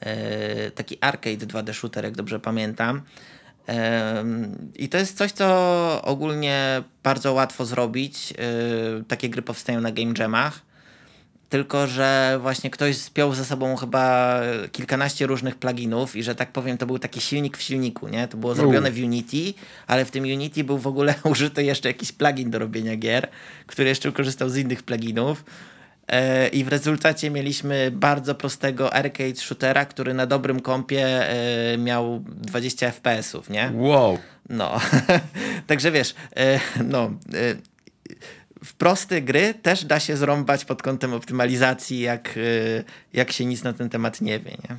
e, 0.00 0.70
taki 0.70 0.98
arcade 1.00 1.46
2D 1.46 1.72
shooter, 1.72 2.04
jak 2.04 2.16
dobrze 2.16 2.40
pamiętam. 2.40 3.02
I 4.74 4.88
to 4.88 4.98
jest 4.98 5.18
coś, 5.18 5.32
co 5.32 6.02
ogólnie 6.04 6.82
bardzo 7.02 7.32
łatwo 7.32 7.64
zrobić. 7.64 8.34
Takie 9.08 9.28
gry 9.28 9.42
powstają 9.42 9.80
na 9.80 9.92
game 9.92 10.14
jamach 10.18 10.60
tylko 11.48 11.86
że 11.86 12.38
właśnie 12.42 12.70
ktoś 12.70 12.96
spiął 12.96 13.34
ze 13.34 13.44
sobą 13.44 13.76
chyba 13.76 14.40
kilkanaście 14.72 15.26
różnych 15.26 15.56
pluginów 15.56 16.16
i 16.16 16.22
że 16.22 16.34
tak 16.34 16.52
powiem 16.52 16.78
to 16.78 16.86
był 16.86 16.98
taki 16.98 17.20
silnik 17.20 17.56
w 17.56 17.62
silniku, 17.62 18.08
nie? 18.08 18.28
To 18.28 18.36
było 18.36 18.54
zrobione 18.54 18.90
w 18.90 18.98
Unity, 18.98 19.54
ale 19.86 20.04
w 20.04 20.10
tym 20.10 20.24
Unity 20.24 20.64
był 20.64 20.78
w 20.78 20.86
ogóle 20.86 21.14
użyty 21.32 21.64
jeszcze 21.64 21.88
jakiś 21.88 22.12
plugin 22.12 22.50
do 22.50 22.58
robienia 22.58 22.96
gier, 22.96 23.28
który 23.66 23.88
jeszcze 23.88 24.12
korzystał 24.12 24.48
z 24.48 24.56
innych 24.56 24.82
pluginów. 24.82 25.44
E, 26.08 26.48
I 26.48 26.64
w 26.64 26.68
rezultacie 26.68 27.30
mieliśmy 27.30 27.90
bardzo 27.90 28.34
prostego 28.34 28.94
arcade 28.94 29.36
shootera, 29.36 29.84
który 29.84 30.14
na 30.14 30.26
dobrym 30.26 30.60
kompie 30.60 31.30
e, 31.30 31.78
miał 31.78 32.24
20 32.26 32.90
FPS-ów, 32.90 33.50
nie? 33.50 33.72
Wow. 33.74 34.18
No, 34.48 34.80
także 35.66 35.92
wiesz, 35.92 36.14
e, 36.36 36.60
no 36.84 37.10
w 38.64 38.74
proste 38.74 39.22
gry 39.22 39.54
też 39.54 39.84
da 39.84 40.00
się 40.00 40.16
zrąbać 40.16 40.64
pod 40.64 40.82
kątem 40.82 41.12
optymalizacji, 41.14 42.00
jak, 42.00 42.36
y, 42.36 42.84
jak 43.12 43.32
się 43.32 43.44
nic 43.44 43.62
na 43.62 43.72
ten 43.72 43.88
temat 43.88 44.20
nie 44.20 44.40
wie. 44.40 44.50
Nie? 44.50 44.76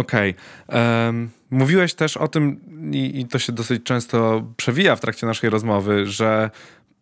Okej. 0.00 0.34
Okay. 0.68 1.06
Um, 1.06 1.30
mówiłeś 1.50 1.94
też 1.94 2.16
o 2.16 2.28
tym, 2.28 2.60
i, 2.92 3.20
i, 3.20 3.26
to 3.26 3.38
się 3.38 3.52
dosyć 3.52 3.82
często 3.82 4.46
przewija 4.56 4.96
w 4.96 5.00
trakcie 5.00 5.26
naszej 5.26 5.50
rozmowy, 5.50 6.06
że 6.06 6.50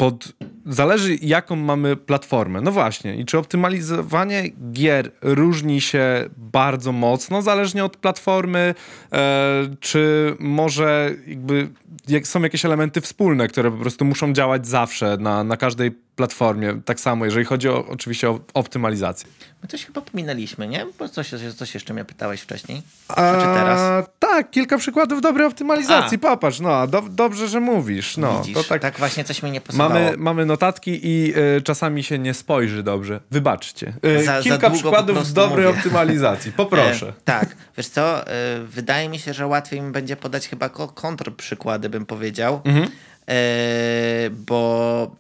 pod, 0.01 0.32
zależy 0.66 1.18
jaką 1.22 1.57
mamy 1.57 1.96
platformę. 1.96 2.61
No 2.61 2.72
właśnie, 2.72 3.16
i 3.16 3.24
czy 3.24 3.38
optymalizowanie 3.38 4.44
gier 4.72 5.11
różni 5.22 5.80
się 5.80 6.24
bardzo 6.36 6.92
mocno, 6.92 7.42
zależnie 7.42 7.84
od 7.84 7.96
platformy, 7.96 8.74
e, 9.12 9.76
czy 9.80 10.34
może 10.38 11.11
jakby 11.26 11.68
jak 12.09 12.26
są 12.26 12.42
jakieś 12.42 12.64
elementy 12.64 13.01
wspólne, 13.01 13.48
które 13.48 13.70
po 13.70 13.76
prostu 13.76 14.05
muszą 14.05 14.32
działać 14.32 14.66
zawsze 14.66 15.16
na, 15.16 15.44
na 15.44 15.57
każdej 15.57 15.90
platformie. 16.16 16.80
Tak 16.84 17.01
samo, 17.01 17.24
jeżeli 17.24 17.44
chodzi 17.44 17.68
o, 17.68 17.86
oczywiście 17.86 18.30
o 18.30 18.40
optymalizację. 18.55 19.28
My 19.63 19.69
coś 19.69 19.87
chyba 19.87 20.01
pominęliśmy, 20.01 20.69
nie? 20.69 20.87
Bo 20.99 21.09
coś, 21.09 21.31
coś 21.57 21.75
jeszcze 21.75 21.95
mnie 21.95 22.05
pytałeś 22.05 22.41
wcześniej. 22.41 22.83
A, 23.09 23.15
czy 23.15 23.61
teraz? 23.61 24.07
tak, 24.19 24.51
kilka 24.51 24.79
przykładów 24.79 25.21
dobrej 25.21 25.47
optymalizacji. 25.47 26.19
A. 26.19 26.21
Popatrz, 26.21 26.61
no, 26.61 26.87
do, 26.87 27.03
dobrze, 27.11 27.49
że 27.49 27.61
mówisz. 27.61 28.17
No, 28.17 28.39
Widzisz, 28.39 28.55
to 28.55 28.65
tak, 28.65 28.83
tak 28.83 28.99
właśnie 28.99 29.25
coś 29.25 29.43
mi 29.43 29.51
nie 29.51 29.61
pasowało. 29.61 29.91
Mamy, 29.91 30.17
mamy 30.17 30.47
notatki 30.47 31.01
i 31.03 31.35
y, 31.57 31.63
czasami 31.63 32.03
się 32.05 32.19
nie 32.19 32.35
spojrzy 32.35 32.83
dobrze. 32.83 33.21
Wybaczcie. 33.31 33.93
Y, 34.07 34.25
za, 34.25 34.43
kilka 34.43 34.69
za 34.69 34.75
przykładów 34.75 35.33
dobrej 35.33 35.67
mówię. 35.67 35.79
optymalizacji. 35.79 36.53
Poproszę. 36.53 37.09
E, 37.09 37.13
tak, 37.25 37.57
wiesz 37.77 37.89
co, 37.89 38.23
y, 38.23 38.27
wydaje 38.67 39.09
mi 39.09 39.19
się, 39.19 39.35
że 39.35 39.47
łatwiej 39.47 39.81
mi 39.81 39.93
będzie 39.93 40.17
podać 40.17 40.49
chyba 40.49 40.69
kontrprzykłady, 40.69 41.89
bym 41.89 42.07
powiedział. 42.07 42.61
Mhm. 42.65 42.89
E, 43.29 44.31
bo 44.31 45.11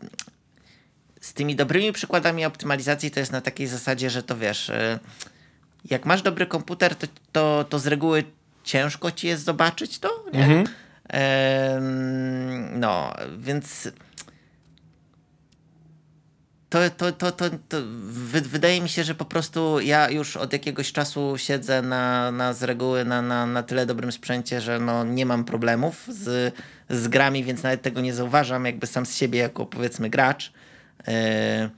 tymi 1.40 1.56
dobrymi 1.56 1.92
przykładami 1.92 2.44
optymalizacji 2.44 3.10
to 3.10 3.20
jest 3.20 3.32
na 3.32 3.40
takiej 3.40 3.66
zasadzie, 3.66 4.10
że 4.10 4.22
to 4.22 4.36
wiesz, 4.36 4.70
e, 4.70 4.98
jak 5.84 6.06
masz 6.06 6.22
dobry 6.22 6.46
komputer, 6.46 6.94
to, 6.94 7.06
to, 7.32 7.64
to 7.68 7.78
z 7.78 7.86
reguły 7.86 8.24
ciężko 8.64 9.10
ci 9.10 9.26
jest 9.26 9.44
zobaczyć 9.44 9.98
to, 9.98 10.24
nie? 10.32 10.44
Mhm. 10.44 10.66
no, 12.80 13.14
więc 13.38 13.88
to, 16.68 16.78
to, 16.96 17.12
to, 17.12 17.32
to, 17.32 17.50
to 17.68 17.76
wydaje 18.42 18.80
mi 18.80 18.88
się, 18.88 19.04
że 19.04 19.14
po 19.14 19.24
prostu 19.24 19.80
ja 19.80 20.10
już 20.10 20.36
od 20.36 20.52
jakiegoś 20.52 20.92
czasu 20.92 21.34
siedzę 21.36 21.82
na, 21.82 22.32
na 22.32 22.52
z 22.52 22.62
reguły 22.62 23.04
na, 23.04 23.22
na, 23.22 23.46
na 23.46 23.62
tyle 23.62 23.86
dobrym 23.86 24.12
sprzęcie, 24.12 24.60
że 24.60 24.78
no 24.78 25.04
nie 25.04 25.26
mam 25.26 25.44
problemów 25.44 26.06
z, 26.08 26.54
z 26.90 27.08
grami, 27.08 27.44
więc 27.44 27.62
nawet 27.62 27.82
tego 27.82 28.00
nie 28.00 28.14
zauważam 28.14 28.66
jakby 28.66 28.86
sam 28.86 29.06
z 29.06 29.16
siebie 29.16 29.38
jako 29.38 29.66
powiedzmy 29.66 30.10
gracz. 30.10 30.52
Yy, 31.06 31.70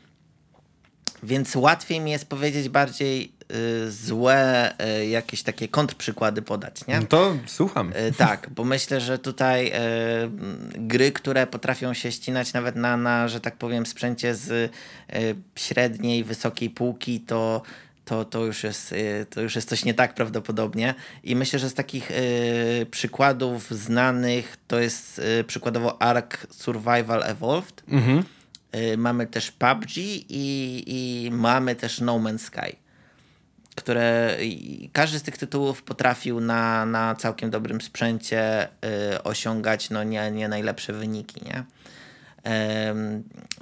więc 1.23 1.57
łatwiej 1.57 2.01
mi 2.01 2.11
jest 2.11 2.29
powiedzieć 2.29 2.69
bardziej 2.69 3.33
Y, 3.55 3.91
złe 3.93 4.73
y, 5.01 5.07
jakieś 5.07 5.43
takie 5.43 5.69
kontrprzykłady 5.69 6.43
podać, 6.43 6.87
nie? 6.87 7.01
No 7.01 7.07
to 7.07 7.37
słucham. 7.47 7.93
Tak, 8.17 8.51
bo 8.51 8.65
myślę, 8.65 9.01
że 9.01 9.19
tutaj 9.19 9.73
gry, 10.75 11.13
które 11.13 11.47
potrafią 11.47 11.95
się 11.95 12.13
ścinać 12.13 12.53
nawet 12.53 12.77
na, 12.77 12.97
na 12.97 13.29
że 13.29 13.41
tak 13.41 13.57
powiem, 13.57 13.87
sprzęcie 13.87 14.35
z 14.35 14.73
średniej, 15.57 16.25
wysokiej 16.25 16.71
półki, 16.71 17.21
to 17.21 17.63
to, 18.05 18.25
to, 18.25 18.45
już 18.45 18.65
jest, 18.65 18.95
to 19.31 19.41
już 19.41 19.57
jest 19.57 19.69
coś 19.69 19.85
nie 19.85 19.95
tak 19.95 20.15
prawdopodobnie. 20.15 20.95
I 21.25 21.37
myślę, 21.37 21.59
że 21.59 21.69
z 21.69 21.75
takich 21.75 22.11
y, 22.11 22.87
przykładów 22.91 23.71
znanych 23.71 24.57
to 24.69 24.81
jest 24.81 25.19
y, 25.19 25.45
przykładowo 25.45 26.03
Ark 26.03 26.47
Survival 26.51 27.23
Evolved. 27.23 27.83
Mhm. 27.89 28.25
Y, 28.77 28.97
mamy 28.97 29.27
też 29.27 29.51
PUBG 29.51 29.97
i, 29.97 30.85
i 30.87 31.31
mamy 31.31 31.75
też 31.75 32.01
No 32.01 32.19
Man's 32.19 32.39
Sky 32.39 32.83
które 33.75 34.37
każdy 34.93 35.19
z 35.19 35.23
tych 35.23 35.39
tytułów 35.39 35.83
potrafił 35.83 36.41
na, 36.41 36.87
na 36.87 37.15
całkiem 37.15 37.51
dobrym 37.51 37.81
sprzęcie 37.81 38.69
y, 39.15 39.23
osiągać 39.23 39.91
no, 39.91 40.05
nie, 40.05 40.31
nie 40.31 40.49
najlepsze 40.49 40.93
wyniki. 40.93 41.41
Nie? 41.45 41.65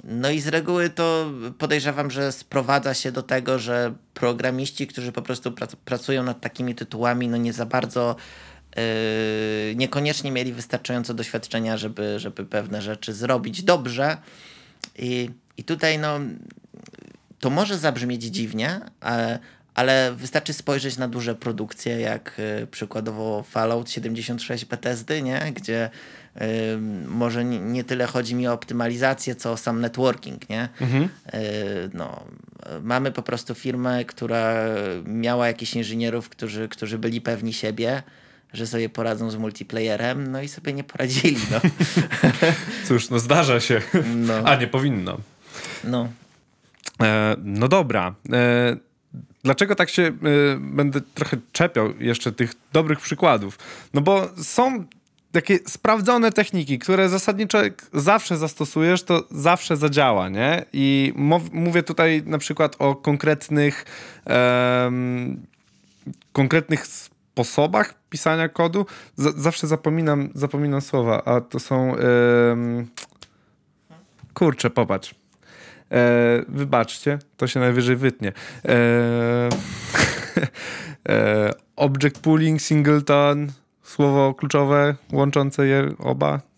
No 0.03 0.29
i 0.29 0.39
z 0.39 0.47
reguły 0.47 0.89
to 0.89 1.31
podejrzewam, 1.57 2.11
że 2.11 2.31
sprowadza 2.31 2.93
się 2.93 3.11
do 3.11 3.23
tego, 3.23 3.59
że 3.59 3.93
programiści, 4.13 4.87
którzy 4.87 5.11
po 5.11 5.21
prostu 5.21 5.53
pracują 5.85 6.23
nad 6.23 6.41
takimi 6.41 6.75
tytułami, 6.75 7.27
no 7.27 7.37
nie 7.37 7.53
za 7.53 7.65
bardzo 7.65 8.15
yy, 8.75 8.83
niekoniecznie 9.75 10.31
mieli 10.31 10.53
wystarczająco 10.53 11.13
doświadczenia, 11.13 11.77
żeby, 11.77 12.19
żeby 12.19 12.45
pewne 12.45 12.81
rzeczy 12.81 13.13
zrobić 13.13 13.63
dobrze. 13.63 14.17
I, 14.97 15.29
i 15.57 15.63
tutaj 15.63 15.99
no, 15.99 16.19
to 17.39 17.49
może 17.49 17.77
zabrzmieć 17.77 18.23
dziwnie, 18.23 18.79
ale, 18.99 19.39
ale 19.73 20.13
wystarczy 20.15 20.53
spojrzeć 20.53 20.97
na 20.97 21.07
duże 21.07 21.35
produkcje, 21.35 21.99
jak 21.99 22.39
y, 22.63 22.67
przykładowo 22.67 23.43
Fallout 23.43 23.91
76 23.91 24.65
Bethesdy, 24.65 25.21
nie? 25.21 25.51
gdzie 25.55 25.89
y, 26.41 26.41
może 27.07 27.45
nie, 27.45 27.59
nie, 27.59 27.83
tyle 27.83 28.05
chodzi 28.05 28.35
mi 28.35 28.47
o 28.47 28.53
optymalizację, 28.53 29.35
co 29.35 29.51
o 29.51 29.57
sam 29.57 29.81
networking. 29.81 30.49
Nie? 30.49 30.69
Mhm. 30.81 31.03
Y, 31.03 31.09
no, 31.93 32.25
mamy 32.81 33.11
po 33.11 33.21
prostu 33.21 33.55
firmę, 33.55 34.05
która 34.05 34.55
miała 35.05 35.47
jakichś 35.47 35.73
inżynierów, 35.73 36.29
którzy, 36.29 36.67
którzy 36.67 36.97
byli 36.97 37.21
pewni 37.21 37.53
siebie, 37.53 38.03
że 38.53 38.67
sobie 38.67 38.89
poradzą 38.89 39.31
z 39.31 39.35
multiplayerem, 39.35 40.31
no 40.31 40.41
i 40.41 40.47
sobie 40.47 40.73
nie 40.73 40.83
poradzili. 40.83 41.37
No. 41.51 41.61
Cóż, 42.87 43.09
no 43.09 43.19
zdarza 43.19 43.59
się. 43.59 43.81
No. 44.15 44.33
A 44.45 44.55
nie 44.55 44.67
powinno. 44.67 45.17
No. 45.83 46.09
E, 47.01 47.35
no 47.43 47.67
dobra. 47.67 48.15
E, 48.33 48.77
Dlaczego 49.43 49.75
tak 49.75 49.89
się 49.89 50.01
y, 50.01 50.11
będę 50.59 51.01
trochę 51.01 51.37
czepiał 51.51 51.93
jeszcze 51.99 52.31
tych 52.31 52.53
dobrych 52.73 52.99
przykładów? 52.99 53.59
No 53.93 54.01
bo 54.01 54.29
są 54.43 54.85
takie 55.31 55.59
sprawdzone 55.67 56.31
techniki, 56.31 56.79
które 56.79 57.09
zasadniczo 57.09 57.57
zawsze 57.93 58.37
zastosujesz, 58.37 59.03
to 59.03 59.27
zawsze 59.31 59.77
zadziała, 59.77 60.29
nie? 60.29 60.65
I 60.73 61.13
mówię 61.53 61.83
tutaj 61.83 62.23
na 62.25 62.37
przykład 62.37 62.75
o 62.79 62.95
konkretnych 62.95 63.85
um, 64.25 65.45
konkretnych 66.33 66.87
sposobach 67.31 67.93
pisania 68.09 68.49
kodu. 68.49 68.85
Z 69.15 69.37
zawsze 69.37 69.67
zapominam, 69.67 70.29
zapominam 70.35 70.81
słowa, 70.81 71.23
a 71.25 71.41
to 71.41 71.59
są 71.59 71.95
um, 71.95 72.87
kurczę, 74.33 74.69
popatrz. 74.69 75.15
E, 75.91 76.43
wybaczcie, 76.47 77.19
to 77.37 77.47
się 77.47 77.59
najwyżej 77.59 77.95
wytnie. 77.95 78.31
E, 78.65 79.49
object 81.75 82.19
pooling, 82.19 82.61
singleton, 82.61 83.51
słowo 83.83 84.33
kluczowe 84.33 84.95
łączące 85.13 85.67
je 85.67 85.93
oba. 85.99 86.50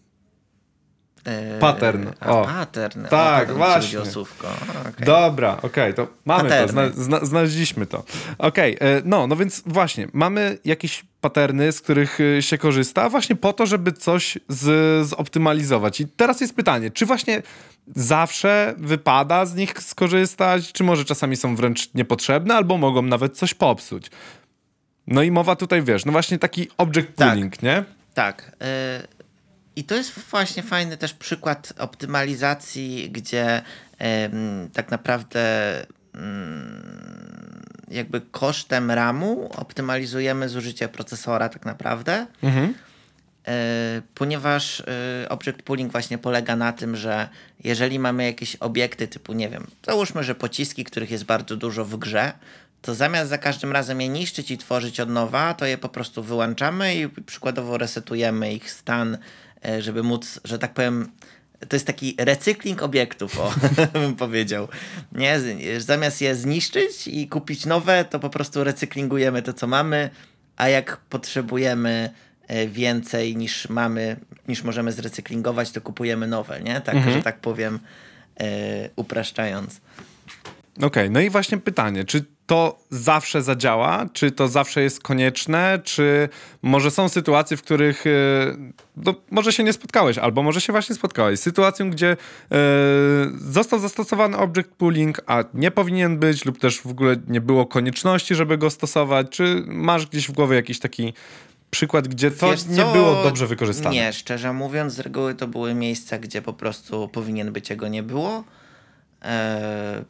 E, 1.26 1.60
pattern. 1.60 2.08
O. 2.26 2.46
pattern. 2.46 3.06
Tak, 3.06 3.50
o, 3.50 3.54
właśnie. 3.54 4.00
Okay. 4.00 5.06
Dobra, 5.06 5.58
okej, 5.58 5.68
okay, 5.70 5.94
to 5.94 6.08
mamy 6.26 6.50
Paterny. 6.50 6.92
to, 6.92 7.04
zna, 7.04 7.26
znaleźliśmy 7.26 7.86
to. 7.86 8.04
Okej, 8.38 8.76
okay, 8.76 9.02
no, 9.06 9.28
no 9.28 9.36
więc 9.36 9.64
właśnie, 9.66 10.08
mamy 10.14 10.58
jakieś 10.66 11.06
paterny, 11.22 11.72
z 11.72 11.82
których 11.82 12.20
e, 12.38 12.42
się 12.42 12.58
korzysta, 12.58 13.10
właśnie 13.10 13.36
po 13.36 13.54
to, 13.54 13.66
żeby 13.66 13.92
coś 13.92 14.38
z, 14.48 15.08
zoptymalizować. 15.08 16.02
I 16.02 16.08
teraz 16.08 16.42
jest 16.42 16.56
pytanie, 16.56 16.92
czy 16.92 17.06
właśnie 17.06 17.42
zawsze 17.96 18.74
wypada 18.78 19.46
z 19.46 19.56
nich 19.56 19.74
skorzystać, 19.80 20.74
czy 20.74 20.84
może 20.84 21.06
czasami 21.06 21.36
są 21.36 21.56
wręcz 21.56 21.94
niepotrzebne, 21.94 22.56
albo 22.56 22.78
mogą 22.78 23.02
nawet 23.02 23.38
coś 23.38 23.54
popsuć. 23.54 24.12
No 25.08 25.24
i 25.24 25.32
mowa 25.32 25.56
tutaj, 25.56 25.84
wiesz, 25.84 26.06
no 26.06 26.12
właśnie 26.12 26.40
taki 26.40 26.68
object 26.78 27.16
tak. 27.16 27.28
pooling, 27.28 27.54
tak. 27.54 27.64
nie? 27.64 27.84
Tak. 28.14 28.52
I 29.76 29.84
to 29.84 29.96
jest 29.96 30.20
właśnie 30.20 30.64
fajny 30.64 30.98
też 30.98 31.14
przykład 31.14 31.74
optymalizacji, 31.78 33.10
gdzie 33.12 33.62
tak 34.74 34.92
naprawdę 34.92 35.42
jakby 37.88 38.22
kosztem 38.22 38.92
RAMu 38.92 39.50
optymalizujemy 39.56 40.50
zużycie 40.50 40.88
procesora 40.88 41.50
tak 41.50 41.66
naprawdę. 41.66 42.26
Mhm. 42.44 42.74
E, 43.48 44.02
ponieważ 44.16 44.80
e, 44.80 45.30
object 45.30 45.62
pooling 45.62 45.92
właśnie 45.92 46.18
polega 46.18 46.56
na 46.56 46.74
tym, 46.74 46.96
że 46.96 47.30
jeżeli 47.64 48.00
mamy 48.00 48.26
jakieś 48.26 48.56
obiekty 48.56 49.08
typu, 49.08 49.34
nie 49.34 49.50
wiem, 49.50 49.68
załóżmy, 49.86 50.24
że 50.24 50.36
pociski, 50.36 50.84
których 50.84 51.12
jest 51.12 51.24
bardzo 51.24 51.58
dużo 51.58 51.86
w 51.86 51.98
grze, 51.98 52.34
to 52.82 52.96
zamiast 52.96 53.30
za 53.30 53.38
każdym 53.38 53.72
razem 53.72 54.02
je 54.02 54.10
niszczyć 54.10 54.52
i 54.52 54.58
tworzyć 54.58 55.00
od 55.00 55.10
nowa, 55.10 55.54
to 55.54 55.66
je 55.66 55.78
po 55.78 55.90
prostu 55.90 56.24
wyłączamy 56.24 56.96
i 56.96 57.10
przykładowo 57.10 57.78
resetujemy 57.78 58.54
ich 58.54 58.72
stan 58.72 59.18
żeby 59.80 60.04
móc, 60.04 60.40
że 60.44 60.60
tak 60.60 60.74
powiem, 60.74 61.12
to 61.70 61.76
jest 61.76 61.88
taki 61.88 62.16
recykling 62.20 62.84
obiektów, 62.84 63.40
o, 63.40 63.54
bym 64.00 64.16
powiedział. 64.16 64.68
Nie? 65.12 65.40
Zamiast 65.78 66.22
je 66.22 66.36
zniszczyć 66.36 67.08
i 67.08 67.28
kupić 67.28 67.66
nowe, 67.66 68.06
to 68.06 68.20
po 68.20 68.30
prostu 68.30 68.64
recyklingujemy 68.64 69.42
to, 69.42 69.54
co 69.54 69.68
mamy, 69.68 70.10
a 70.58 70.70
jak 70.70 70.98
potrzebujemy 70.98 72.10
e, 72.48 72.68
więcej 72.68 73.36
niż 73.36 73.70
mamy, 73.70 74.16
niż 74.48 74.64
możemy 74.64 74.92
zrecyklingować, 74.92 75.72
to 75.72 75.82
kupujemy 75.82 76.28
nowe, 76.28 76.62
nie? 76.62 76.82
Tak, 76.82 76.96
mhm. 76.96 77.14
że 77.14 77.24
tak 77.24 77.40
powiem, 77.40 77.80
e, 78.40 78.90
upraszczając. 78.96 79.82
Okej, 80.78 80.88
okay, 80.88 81.10
no 81.10 81.20
i 81.20 81.30
właśnie 81.30 81.58
pytanie, 81.58 82.06
czy 82.06 82.26
to 82.46 82.80
zawsze 82.90 83.42
zadziała? 83.42 84.06
Czy 84.14 84.32
to 84.32 84.48
zawsze 84.48 84.82
jest 84.82 85.04
konieczne? 85.04 85.80
Czy 85.84 86.30
może 86.62 86.92
są 86.92 87.10
sytuacje, 87.10 87.58
w 87.58 87.62
których 87.62 88.06
yy, 88.06 88.74
no, 88.98 89.16
może 89.32 89.54
się 89.54 89.64
nie 89.64 89.74
spotkałeś, 89.74 90.18
albo 90.18 90.44
może 90.44 90.62
się 90.62 90.74
właśnie 90.74 90.96
spotkałeś? 90.96 91.40
Sytuacją, 91.40 91.90
gdzie 91.90 92.18
yy, 92.52 92.58
został 93.40 93.80
zastosowany 93.80 94.38
object 94.38 94.70
pooling, 94.70 95.22
a 95.28 95.44
nie 95.54 95.72
powinien 95.72 96.20
być, 96.20 96.46
lub 96.46 96.60
też 96.60 96.82
w 96.82 96.88
ogóle 96.88 97.16
nie 97.28 97.42
było 97.42 97.66
konieczności, 97.66 98.36
żeby 98.36 98.58
go 98.58 98.70
stosować? 98.70 99.28
Czy 99.30 99.64
masz 99.68 100.08
gdzieś 100.08 100.28
w 100.28 100.32
głowie 100.32 100.56
jakiś 100.56 100.80
taki 100.80 101.14
przykład, 101.72 102.08
gdzie 102.08 102.32
to 102.32 102.52
Wiesz 102.52 102.66
nie 102.66 102.76
co? 102.76 102.94
było 102.94 103.24
dobrze 103.24 103.48
wykorzystane? 103.48 103.96
Nie, 103.96 104.14
szczerze 104.14 104.54
mówiąc, 104.54 104.94
z 104.94 105.00
reguły 105.00 105.36
to 105.36 105.48
były 105.48 105.74
miejsca, 105.74 106.20
gdzie 106.20 106.42
po 106.42 106.54
prostu 106.54 107.08
powinien 107.08 107.52
być, 107.52 107.70
jego 107.70 107.88
nie 107.88 108.04
było. 108.04 108.44
Eee 109.22 110.04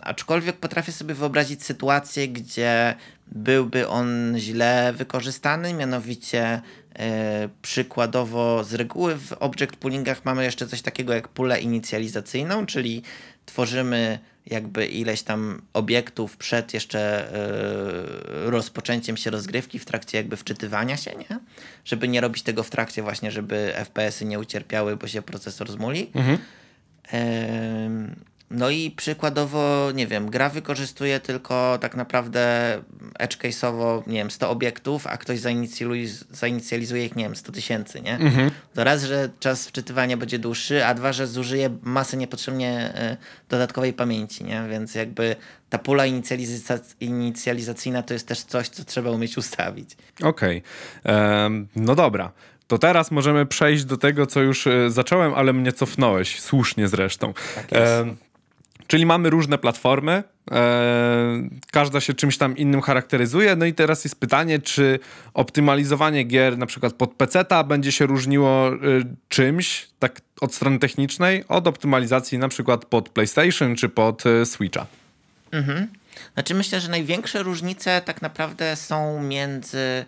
Aczkolwiek 0.00 0.56
potrafię 0.56 0.92
sobie 0.92 1.14
wyobrazić 1.14 1.64
sytuację, 1.64 2.28
gdzie 2.28 2.94
byłby 3.26 3.88
on 3.88 4.34
źle 4.38 4.92
wykorzystany, 4.96 5.74
mianowicie 5.74 6.60
e, 6.98 7.48
przykładowo 7.62 8.64
z 8.64 8.74
reguły 8.74 9.16
w 9.16 9.32
object 9.32 9.76
poolingach 9.76 10.24
mamy 10.24 10.44
jeszcze 10.44 10.66
coś 10.66 10.82
takiego 10.82 11.14
jak 11.14 11.28
pulę 11.28 11.60
inicjalizacyjną, 11.60 12.66
czyli 12.66 13.02
tworzymy 13.46 14.18
jakby 14.46 14.86
ileś 14.86 15.22
tam 15.22 15.62
obiektów 15.72 16.36
przed 16.36 16.74
jeszcze 16.74 17.32
e, 17.34 18.50
rozpoczęciem 18.50 19.16
się 19.16 19.30
rozgrywki 19.30 19.78
w 19.78 19.84
trakcie 19.84 20.18
jakby 20.18 20.36
wczytywania 20.36 20.96
się, 20.96 21.10
nie? 21.10 21.38
Żeby 21.84 22.08
nie 22.08 22.20
robić 22.20 22.42
tego 22.42 22.62
w 22.62 22.70
trakcie 22.70 23.02
właśnie, 23.02 23.30
żeby 23.30 23.72
FPS-y 23.76 24.24
nie 24.24 24.38
ucierpiały, 24.38 24.96
bo 24.96 25.06
się 25.08 25.22
procesor 25.22 25.70
zmuli. 25.70 26.10
Mhm. 26.14 26.38
No 28.50 28.70
i 28.70 28.90
przykładowo, 28.90 29.90
nie 29.94 30.06
wiem, 30.06 30.30
gra 30.30 30.48
wykorzystuje 30.48 31.20
tylko 31.20 31.78
tak 31.80 31.96
naprawdę 31.96 32.74
edge 33.18 33.36
case'owo, 33.36 34.02
nie 34.06 34.18
wiem, 34.18 34.30
100 34.30 34.50
obiektów, 34.50 35.06
a 35.06 35.16
ktoś 35.16 35.40
zainicjalizuje 36.30 37.06
ich, 37.06 37.16
nie 37.16 37.24
wiem, 37.24 37.36
100 37.36 37.52
tysięcy, 37.52 38.00
nie? 38.00 38.14
Mhm. 38.14 38.50
To 38.74 38.84
raz, 38.84 39.04
że 39.04 39.30
czas 39.40 39.68
wczytywania 39.68 40.16
będzie 40.16 40.38
dłuższy, 40.38 40.86
a 40.86 40.94
dwa, 40.94 41.12
że 41.12 41.26
zużyje 41.26 41.70
masę 41.82 42.16
niepotrzebnie 42.16 42.94
y, 43.12 43.48
dodatkowej 43.48 43.92
pamięci, 43.92 44.44
nie? 44.44 44.62
Więc 44.70 44.94
jakby 44.94 45.36
ta 45.70 45.78
pula 45.78 46.04
inicjalizacyjna 47.00 48.02
to 48.02 48.14
jest 48.14 48.28
też 48.28 48.42
coś, 48.42 48.68
co 48.68 48.84
trzeba 48.84 49.10
umieć 49.10 49.38
ustawić. 49.38 49.96
Okej. 50.22 50.62
Okay. 51.04 51.42
Um, 51.42 51.68
no 51.76 51.94
dobra. 51.94 52.32
To 52.66 52.78
teraz 52.78 53.10
możemy 53.10 53.46
przejść 53.46 53.84
do 53.84 53.96
tego, 53.96 54.26
co 54.26 54.40
już 54.40 54.66
e, 54.66 54.90
zacząłem, 54.90 55.34
ale 55.34 55.52
mnie 55.52 55.72
cofnąłeś, 55.72 56.40
słusznie 56.40 56.88
zresztą. 56.88 57.32
Tak 57.54 57.66
Czyli 58.88 59.06
mamy 59.06 59.30
różne 59.30 59.58
platformy, 59.58 60.22
e, 60.50 61.48
każda 61.72 62.00
się 62.00 62.14
czymś 62.14 62.38
tam 62.38 62.56
innym 62.56 62.80
charakteryzuje. 62.80 63.56
No 63.56 63.66
i 63.66 63.74
teraz 63.74 64.04
jest 64.04 64.20
pytanie, 64.20 64.58
czy 64.58 64.98
optymalizowanie 65.34 66.24
gier 66.24 66.58
na 66.58 66.66
przykład 66.66 66.92
pod 66.92 67.14
PC-ta 67.14 67.64
będzie 67.64 67.92
się 67.92 68.06
różniło 68.06 68.68
e, 68.68 68.74
czymś, 69.28 69.88
tak 69.98 70.20
od 70.40 70.54
strony 70.54 70.78
technicznej, 70.78 71.44
od 71.48 71.66
optymalizacji 71.66 72.38
na 72.38 72.48
przykład 72.48 72.84
pod 72.84 73.08
PlayStation 73.08 73.76
czy 73.76 73.88
pod 73.88 74.26
e, 74.26 74.46
Switcha. 74.46 74.86
Mhm. 75.52 75.88
Znaczy 76.34 76.54
myślę, 76.54 76.80
że 76.80 76.88
największe 76.88 77.42
różnice 77.42 78.02
tak 78.04 78.22
naprawdę 78.22 78.76
są 78.76 79.22
między 79.22 80.04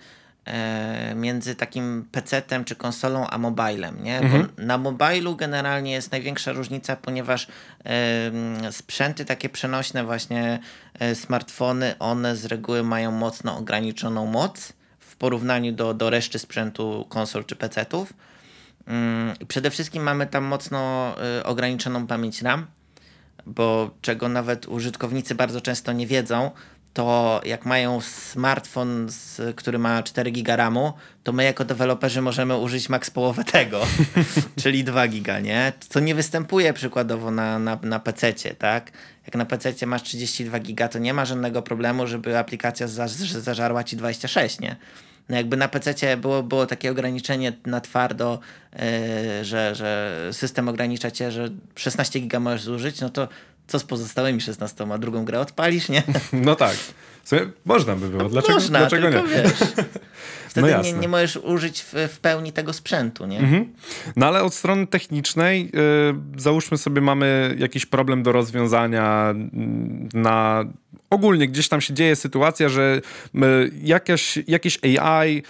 między 1.15 1.55
takim 1.55 2.09
PC-tem 2.13 2.65
czy 2.65 2.77
konsolą 2.77 3.27
a 3.27 3.39
mobilem. 3.39 4.03
Nie? 4.03 4.19
Mhm. 4.19 4.49
na 4.59 4.79
mobilu 4.79 5.37
generalnie 5.37 5.93
jest 5.93 6.13
największa 6.13 6.53
różnica, 6.53 6.97
ponieważ 6.97 7.47
e, 7.85 8.73
sprzęty 8.73 9.25
takie 9.25 9.49
przenośne, 9.49 10.05
właśnie 10.05 10.59
e, 10.99 11.15
smartfony, 11.15 11.95
one 11.99 12.37
z 12.37 12.45
reguły 12.45 12.83
mają 12.83 13.11
mocno 13.11 13.57
ograniczoną 13.57 14.27
moc 14.27 14.73
w 14.99 15.17
porównaniu 15.17 15.73
do, 15.73 15.95
do 15.95 16.11
reszty 16.11 16.39
sprzętu 16.39 17.07
konsol 17.09 17.45
czy 17.45 17.57
PC-ów. 17.57 18.13
Mm, 18.87 19.35
przede 19.49 19.71
wszystkim 19.71 20.03
mamy 20.03 20.27
tam 20.27 20.45
mocno 20.45 21.15
ograniczoną 21.45 22.07
pamięć 22.07 22.43
RAM, 22.43 22.67
bo 23.47 23.91
czego 24.01 24.29
nawet 24.29 24.69
użytkownicy 24.69 25.35
bardzo 25.35 25.61
często 25.61 25.93
nie 25.93 26.07
wiedzą, 26.07 26.51
to 26.95 27.41
jak 27.45 27.67
mają 27.67 28.01
smartfon, 28.01 29.07
z, 29.09 29.57
który 29.57 29.79
ma 29.79 30.03
4 30.03 30.31
giga 30.31 30.57
RAMu, 30.57 30.93
to 31.23 31.33
my 31.33 31.45
jako 31.45 31.65
deweloperzy 31.65 32.23
możemy 32.23 32.57
użyć 32.57 32.89
max 32.89 33.11
połowę 33.11 33.45
tego, 33.45 33.81
czyli 34.63 34.85
2 34.85 35.09
giga, 35.09 35.41
nie? 35.41 35.73
Co 35.89 36.01
nie 36.01 36.15
występuje 36.15 36.73
przykładowo 36.73 37.31
na, 37.31 37.59
na, 37.59 37.79
na 37.83 38.01
PC, 38.01 38.33
tak? 38.59 38.93
Jak 39.27 39.35
na 39.35 39.45
PC 39.45 39.87
masz 39.87 40.03
32 40.03 40.59
giga, 40.59 40.89
to 40.89 40.99
nie 40.99 41.15
ma 41.15 41.25
żadnego 41.25 41.63
problemu, 41.63 42.07
żeby 42.07 42.39
aplikacja 42.39 42.89
za, 42.89 43.09
zażarła 43.09 43.85
ci 43.85 43.97
26, 43.97 44.61
nie? 44.61 44.77
No 45.29 45.37
jakby 45.37 45.57
na 45.57 45.69
PC 45.69 46.17
było, 46.17 46.43
było 46.43 46.67
takie 46.67 46.91
ograniczenie 46.91 47.53
na 47.67 47.81
twardo, 47.81 48.39
yy, 48.73 49.45
że, 49.45 49.75
że 49.75 50.19
system 50.33 50.69
ogranicza 50.69 51.11
cię, 51.11 51.31
że 51.31 51.49
16 51.75 52.21
giga 52.21 52.41
możesz 52.41 52.63
zużyć, 52.63 53.01
no 53.01 53.11
to 53.11 53.29
co 53.71 53.79
z 53.79 53.85
pozostałymi 53.85 54.41
16? 54.41 54.87
Drugą 54.99 55.25
grę 55.25 55.41
odpalisz, 55.41 55.89
nie? 55.89 56.03
No 56.33 56.57
tak. 56.57 56.77
Można 57.65 57.97
by 57.97 58.09
było. 58.09 58.29
Dlaczego, 58.29 58.55
można, 58.55 58.79
dlaczego 58.79 59.11
nie? 59.11 59.23
Wiesz, 59.23 59.53
wtedy 60.51 60.71
no 60.71 60.83
nie, 60.83 60.93
nie 60.93 61.09
możesz 61.09 61.37
użyć 61.37 61.83
w, 61.83 61.95
w, 62.13 62.19
pełni 62.21 62.53
tego 62.53 62.73
sprzętu, 62.73 63.27
nie? 63.27 63.39
Mhm. 63.39 63.73
No 64.17 64.27
ale 64.27 64.43
od 64.43 64.55
strony 64.55 64.87
technicznej 64.87 65.65
yy, 65.65 66.41
załóżmy 66.41 66.79
sobie 66.79 67.01
mamy 67.01 67.57
jakiś 67.59 67.87
problem 67.87 68.23
do 68.23 68.33
rozwiązania 68.33 69.35
na 70.15 70.65
ogólnie 71.11 71.49
gdzieś 71.49 71.69
tam 71.69 71.81
się 71.81 71.95
dzieje 71.95 72.17
sytuacja, 72.17 72.69
że 72.69 73.01
jakaś, 73.83 74.39
jakieś 74.47 74.79
AI 74.85 75.43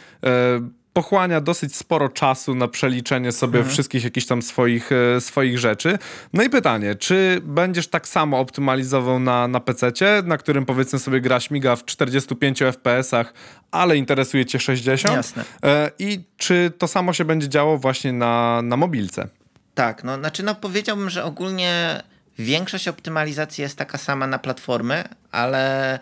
pochłania 0.93 1.41
dosyć 1.41 1.77
sporo 1.77 2.09
czasu 2.09 2.55
na 2.55 2.69
przeliczenie 2.69 3.33
sobie 3.33 3.59
mhm. 3.59 3.75
wszystkich 3.75 4.05
jakichś 4.05 4.27
tam 4.27 4.43
swoich, 4.43 4.91
e, 4.93 5.21
swoich 5.21 5.59
rzeczy. 5.59 5.99
No 6.33 6.43
i 6.43 6.51
pytanie, 6.51 6.95
czy 6.95 7.41
będziesz 7.43 7.89
tak 7.89 8.09
samo 8.09 8.39
optymalizował 8.39 9.21
na, 9.21 9.49
na 9.49 9.61
PC, 9.61 9.93
na 10.25 10.37
którym 10.37 10.67
powiedzmy 10.67 10.99
sobie 10.99 11.21
gra 11.21 11.41
śmiga 11.41 11.77
w 11.77 11.85
45 11.85 12.63
FPS-ach, 12.63 13.33
ale 13.71 13.97
interesuje 13.97 14.47
cię 14.47 14.61
60? 14.61 15.17
Jasne. 15.17 15.45
E, 15.63 15.91
I 15.99 16.25
czy 16.37 16.73
to 16.79 16.89
samo 16.89 17.13
się 17.13 17.25
będzie 17.25 17.49
działo 17.49 17.79
właśnie 17.79 18.13
na, 18.13 18.63
na 18.63 18.77
mobilce? 18.77 19.29
Tak, 19.75 20.05
no 20.05 20.19
znaczy 20.19 20.43
no 20.43 20.55
powiedziałbym, 20.55 21.11
że 21.11 21.25
ogólnie 21.25 22.03
większość 22.39 22.89
optymalizacji 22.89 23.63
jest 23.63 23.79
taka 23.79 23.99
sama 23.99 24.27
na 24.27 24.39
platformy, 24.39 25.05
ale 25.33 25.99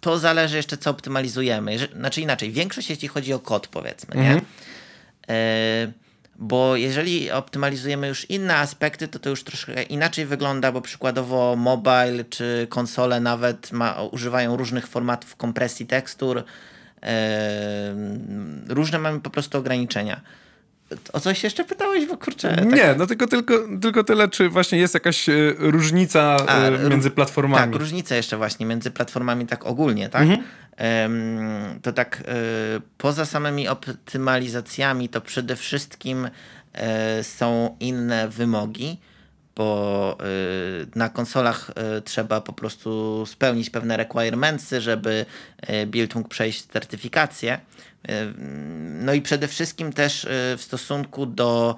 to 0.00 0.18
zależy 0.18 0.56
jeszcze, 0.56 0.76
co 0.76 0.90
optymalizujemy. 0.90 1.78
Znaczy 1.96 2.20
inaczej, 2.20 2.52
większość 2.52 2.90
jeśli 2.90 3.08
chodzi 3.08 3.32
o 3.32 3.38
kod, 3.38 3.68
powiedzmy, 3.68 4.16
nie? 4.16 4.32
Mhm. 4.32 4.44
E, 5.28 5.92
bo 6.38 6.76
jeżeli 6.76 7.30
optymalizujemy 7.30 8.08
już 8.08 8.30
inne 8.30 8.56
aspekty, 8.56 9.08
to 9.08 9.18
to 9.18 9.30
już 9.30 9.44
troszkę 9.44 9.82
inaczej 9.82 10.26
wygląda, 10.26 10.72
bo 10.72 10.80
przykładowo 10.80 11.56
mobile 11.56 12.24
czy 12.30 12.66
konsole 12.70 13.20
nawet 13.20 13.72
ma, 13.72 14.02
używają 14.02 14.56
różnych 14.56 14.86
formatów 14.86 15.36
kompresji 15.36 15.86
tekstur. 15.86 16.44
E, 17.02 17.94
różne 18.68 18.98
mamy 18.98 19.20
po 19.20 19.30
prostu 19.30 19.58
ograniczenia. 19.58 20.20
O 21.12 21.20
coś 21.20 21.44
jeszcze 21.44 21.64
pytałeś, 21.64 22.06
bo 22.06 22.16
kurczę. 22.16 22.56
Tak... 22.56 22.72
Nie, 22.72 22.94
no 22.98 23.06
tylko, 23.06 23.26
tylko, 23.26 23.54
tylko 23.82 24.04
tyle, 24.04 24.28
czy 24.28 24.48
właśnie 24.48 24.78
jest 24.78 24.94
jakaś 24.94 25.28
e, 25.28 25.32
różnica 25.58 26.36
A, 26.46 26.58
e, 26.58 26.88
między 26.88 27.10
platformami. 27.10 27.72
Tak, 27.72 27.80
różnica 27.80 28.16
jeszcze 28.16 28.36
właśnie 28.36 28.66
między 28.66 28.90
platformami 28.90 29.46
tak 29.46 29.66
ogólnie, 29.66 30.08
tak? 30.08 30.22
Mhm. 30.22 30.44
to 31.82 31.92
tak 31.92 32.22
e, 32.28 32.34
poza 32.98 33.26
samymi 33.26 33.68
optymalizacjami, 33.68 35.08
to 35.08 35.20
przede 35.20 35.56
wszystkim 35.56 36.28
są 37.22 37.76
inne 37.80 38.28
wymogi, 38.28 38.98
bo 39.56 40.18
na 40.94 41.08
konsolach 41.08 41.70
trzeba 42.04 42.40
po 42.40 42.52
prostu 42.52 43.24
spełnić 43.26 43.70
pewne 43.70 43.96
requirementsy, 43.96 44.80
żeby 44.80 45.26
build 45.86 46.14
mógł 46.14 46.28
przejść 46.28 46.66
certyfikację. 46.66 47.60
No 49.00 49.14
i 49.14 49.22
przede 49.22 49.48
wszystkim 49.48 49.92
też 49.92 50.26
w 50.56 50.60
stosunku 50.62 51.26
do 51.26 51.76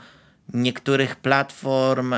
niektórych 0.55 1.17
platform 1.17 2.15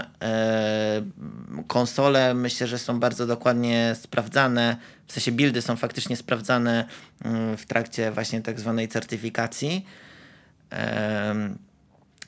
konsole 1.66 2.34
myślę, 2.34 2.66
że 2.66 2.78
są 2.78 3.00
bardzo 3.00 3.26
dokładnie 3.26 3.96
sprawdzane, 4.02 4.76
w 5.06 5.12
sensie 5.12 5.32
buildy 5.32 5.62
są 5.62 5.76
faktycznie 5.76 6.16
sprawdzane 6.16 6.84
mm, 7.24 7.56
w 7.56 7.66
trakcie 7.66 8.10
właśnie 8.10 8.42
tak 8.42 8.60
zwanej 8.60 8.88
certyfikacji. 8.88 9.86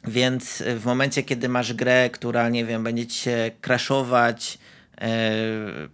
Więc 0.04 0.62
w 0.76 0.84
momencie, 0.84 1.22
kiedy 1.22 1.48
masz 1.48 1.72
grę, 1.72 2.10
która, 2.10 2.48
nie 2.48 2.64
wiem, 2.64 2.84
będzie 2.84 3.06
ci 3.06 3.18
się 3.18 3.50
crashować 3.60 4.58
e, 5.00 5.32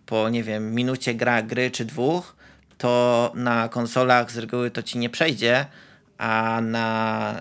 po, 0.07 0.29
nie 0.29 0.43
wiem, 0.43 0.75
minucie 0.75 1.15
gra, 1.15 1.43
gry 1.43 1.71
czy 1.71 1.85
dwóch, 1.85 2.37
to 2.79 3.33
na 3.35 3.69
konsolach 3.69 4.33
z 4.33 4.39
reguły 4.39 4.71
to 4.71 4.83
ci 4.83 4.99
nie 4.99 5.11
przejdzie, 5.11 5.67
a 6.19 6.61
na, 6.63 7.41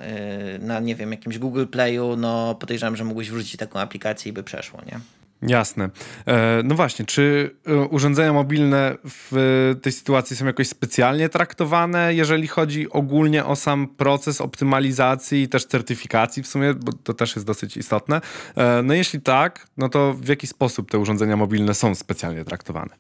y, 0.56 0.60
na 0.60 0.80
nie 0.80 0.96
wiem, 0.96 1.12
jakimś 1.12 1.38
Google 1.38 1.66
Playu, 1.66 2.16
no 2.16 2.56
podejrzewam, 2.56 2.96
że 2.96 3.04
mógłbyś 3.04 3.32
wrzucić 3.32 3.58
taką 3.58 3.80
aplikację 3.80 4.30
i 4.30 4.34
by 4.34 4.44
przeszło, 4.44 4.82
nie? 4.86 5.00
Jasne. 5.48 5.90
E, 6.28 6.62
no 6.64 6.76
właśnie, 6.76 7.06
czy 7.06 7.56
e, 7.68 7.76
urządzenia 7.76 8.34
mobilne 8.34 8.96
w 9.06 9.76
tej 9.82 9.92
sytuacji 9.92 10.36
są 10.36 10.46
jakoś 10.46 10.68
specjalnie 10.68 11.30
traktowane, 11.30 12.14
jeżeli 12.14 12.48
chodzi 12.48 12.90
ogólnie 12.90 13.46
o 13.46 13.56
sam 13.56 13.88
proces 13.88 14.42
optymalizacji 14.42 15.42
i 15.42 15.48
też 15.48 15.66
certyfikacji 15.66 16.44
w 16.44 16.48
sumie, 16.48 16.74
bo 16.74 16.94
to 16.94 17.14
też 17.14 17.36
jest 17.36 17.48
dosyć 17.48 17.78
istotne? 17.78 18.22
E, 18.56 18.82
no 18.84 18.94
jeśli 18.94 19.22
tak, 19.22 19.68
no 19.78 19.90
to 19.90 20.14
w 20.14 20.28
jaki 20.28 20.48
sposób 20.48 20.92
te 20.92 21.00
urządzenia 21.00 21.38
mobilne 21.38 21.74
są 21.74 21.96
specjalnie 21.96 22.46
traktowane? 22.46 22.96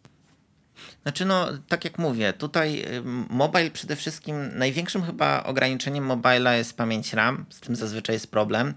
Znaczy, 1.05 1.25
no, 1.25 1.47
tak 1.67 1.85
jak 1.85 1.99
mówię, 1.99 2.33
tutaj 2.33 2.79
y, 2.79 3.01
mobile 3.29 3.71
przede 3.71 3.95
wszystkim, 3.95 4.57
największym 4.57 5.03
chyba 5.03 5.43
ograniczeniem 5.43 6.05
mobila 6.05 6.55
jest 6.55 6.77
pamięć 6.77 7.13
RAM, 7.13 7.45
z 7.49 7.59
tym 7.59 7.75
zazwyczaj 7.75 8.15
jest 8.15 8.31
problem. 8.31 8.73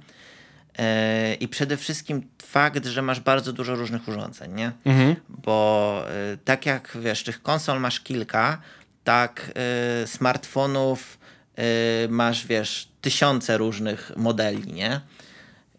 E, 0.79 1.35
I 1.35 1.49
przede 1.49 1.77
wszystkim 1.77 2.29
fakt, 2.43 2.87
że 2.87 3.03
masz 3.03 3.21
bardzo 3.21 3.53
dużo 3.53 3.75
różnych 3.75 4.09
urządzeń, 4.09 4.55
nie? 4.55 4.73
Mhm. 4.85 5.17
Bo 5.29 6.05
e, 6.11 6.37
tak 6.45 6.67
jak 6.67 6.99
wiesz, 7.01 7.25
tych 7.25 7.43
konsol 7.43 7.81
masz 7.81 8.01
kilka, 8.01 8.61
tak 9.05 9.51
e, 9.55 10.07
smartfonów 10.07 11.19
masz, 12.09 12.47
wiesz, 12.47 12.89
tysiące 13.01 13.59
różnych 13.59 14.13
modeli, 14.17 14.73
nie? 14.73 15.01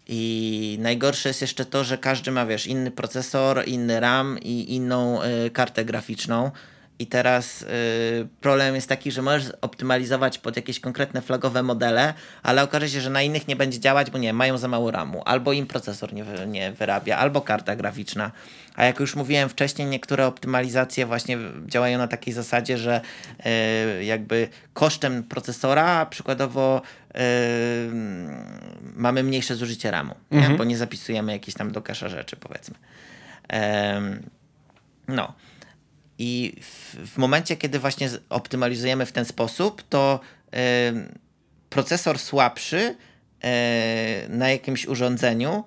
I 0.07 0.77
najgorsze 0.81 1.29
jest 1.29 1.41
jeszcze 1.41 1.65
to, 1.65 1.83
że 1.83 1.97
każdy 1.97 2.31
ma, 2.31 2.45
wiesz, 2.45 2.67
inny 2.67 2.91
procesor, 2.91 3.63
inny 3.67 3.99
RAM 3.99 4.39
i 4.41 4.75
inną 4.75 5.19
kartę 5.53 5.85
graficzną. 5.85 6.51
I 6.99 7.07
teraz 7.07 7.61
y, 7.61 8.27
problem 8.41 8.75
jest 8.75 8.89
taki, 8.89 9.11
że 9.11 9.21
możesz 9.21 9.51
optymalizować 9.61 10.37
pod 10.37 10.55
jakieś 10.55 10.79
konkretne 10.79 11.21
flagowe 11.21 11.63
modele, 11.63 12.13
ale 12.43 12.63
okaże 12.63 12.89
się, 12.89 13.01
że 13.01 13.09
na 13.09 13.21
innych 13.21 13.47
nie 13.47 13.55
będzie 13.55 13.79
działać, 13.79 14.11
bo 14.11 14.17
nie, 14.17 14.33
mają 14.33 14.57
za 14.57 14.67
mało 14.67 14.91
RAMu, 14.91 15.21
albo 15.25 15.53
im 15.53 15.67
procesor 15.67 16.13
nie, 16.13 16.25
nie 16.47 16.71
wyrabia, 16.71 17.17
albo 17.17 17.41
karta 17.41 17.75
graficzna. 17.75 18.31
A 18.75 18.85
jak 18.85 18.99
już 18.99 19.15
mówiłem 19.15 19.49
wcześniej, 19.49 19.87
niektóre 19.87 20.27
optymalizacje 20.27 21.05
właśnie 21.05 21.37
działają 21.65 21.97
na 21.97 22.07
takiej 22.07 22.33
zasadzie, 22.33 22.77
że 22.77 23.01
y, 23.99 24.03
jakby 24.03 24.47
kosztem 24.73 25.23
procesora 25.23 26.05
przykładowo 26.05 26.81
y, 26.81 27.19
mamy 28.95 29.23
mniejsze 29.23 29.55
zużycie 29.55 29.91
RAMu, 29.91 30.15
mhm. 30.31 30.51
nie? 30.51 30.57
bo 30.57 30.63
nie 30.63 30.77
zapisujemy 30.77 31.31
jakichś 31.31 31.57
tam 31.57 31.71
do 31.71 31.81
kasza 31.81 32.09
rzeczy, 32.09 32.35
powiedzmy. 32.35 32.75
no. 35.07 35.33
I 36.19 36.53
w, 36.61 36.95
w 37.13 37.17
momencie, 37.17 37.55
kiedy 37.55 37.79
właśnie 37.79 38.09
optymalizujemy 38.29 39.05
w 39.05 39.11
ten 39.11 39.25
sposób, 39.25 39.83
to 39.89 40.19
procesor 41.69 42.19
słabszy 42.19 42.95
e, 43.43 44.25
na 44.29 44.49
jakimś 44.49 44.85
urządzeniu 44.85 45.63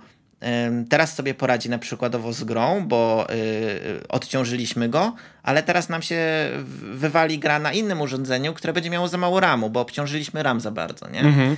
teraz 0.88 1.14
sobie 1.14 1.34
poradzi 1.34 1.70
na 1.70 1.78
przykładowo 1.78 2.32
z 2.32 2.44
grą, 2.44 2.84
bo 2.86 3.26
y, 3.30 4.08
odciążyliśmy 4.08 4.88
go, 4.88 5.14
ale 5.42 5.62
teraz 5.62 5.88
nam 5.88 6.02
się 6.02 6.48
wywali 6.92 7.38
gra 7.38 7.58
na 7.58 7.72
innym 7.72 8.00
urządzeniu, 8.00 8.54
które 8.54 8.72
będzie 8.72 8.90
miało 8.90 9.08
za 9.08 9.18
mało 9.18 9.40
ramu, 9.40 9.70
bo 9.70 9.80
obciążyliśmy 9.80 10.42
ram 10.42 10.60
za 10.60 10.70
bardzo, 10.70 11.08
nie? 11.10 11.20
Mhm. 11.20 11.56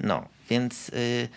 No, 0.00 0.28
więc 0.50 0.88
y, 0.88 1.28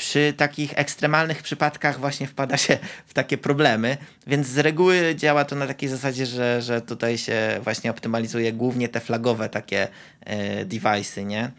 przy 0.00 0.34
takich 0.36 0.72
ekstremalnych 0.78 1.42
przypadkach 1.42 2.00
właśnie 2.00 2.26
wpada 2.26 2.56
się 2.56 2.78
w 3.06 3.14
takie 3.14 3.38
problemy, 3.38 3.96
więc 4.26 4.46
z 4.46 4.58
reguły 4.58 5.14
działa 5.16 5.44
to 5.44 5.56
na 5.56 5.66
takiej 5.66 5.88
zasadzie, 5.88 6.26
że, 6.26 6.62
że 6.62 6.80
tutaj 6.80 7.18
się 7.18 7.60
właśnie 7.64 7.90
optymalizuje 7.90 8.52
głównie 8.52 8.88
te 8.88 9.00
flagowe 9.00 9.48
takie 9.48 9.88
e, 10.20 10.66
device'y, 10.66 11.26
nie? 11.26 11.50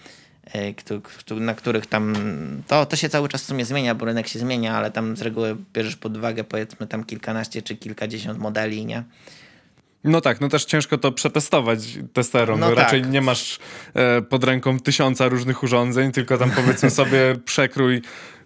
E, 0.53 1.39
na 1.39 1.53
których 1.53 1.85
tam 1.85 2.15
to, 2.67 2.85
to 2.85 2.95
się 2.95 3.09
cały 3.09 3.29
czas 3.29 3.43
w 3.43 3.45
sumie 3.45 3.65
zmienia, 3.65 3.95
bo 3.95 4.05
rynek 4.05 4.27
się 4.27 4.39
zmienia, 4.39 4.77
ale 4.77 4.91
tam 4.91 5.17
z 5.17 5.21
reguły 5.21 5.57
bierzesz 5.73 5.95
pod 5.95 6.17
uwagę 6.17 6.43
powiedzmy 6.43 6.87
tam 6.87 7.03
kilkanaście 7.03 7.61
czy 7.61 7.75
kilkadziesiąt 7.75 8.39
modeli, 8.39 8.85
nie? 8.85 9.03
No 10.03 10.21
tak, 10.21 10.41
no 10.41 10.49
też 10.49 10.65
ciężko 10.65 10.97
to 10.97 11.11
przetestować 11.11 11.79
testerom. 12.13 12.59
No 12.59 12.75
Raczej 12.75 13.01
tak. 13.01 13.11
nie 13.11 13.21
masz 13.21 13.59
e, 13.93 14.21
pod 14.21 14.43
ręką 14.43 14.79
tysiąca 14.79 15.27
różnych 15.27 15.63
urządzeń, 15.63 16.11
tylko 16.11 16.37
tam 16.37 16.51
powiedzmy 16.51 16.89
sobie 17.01 17.35
przekrój 17.45 18.01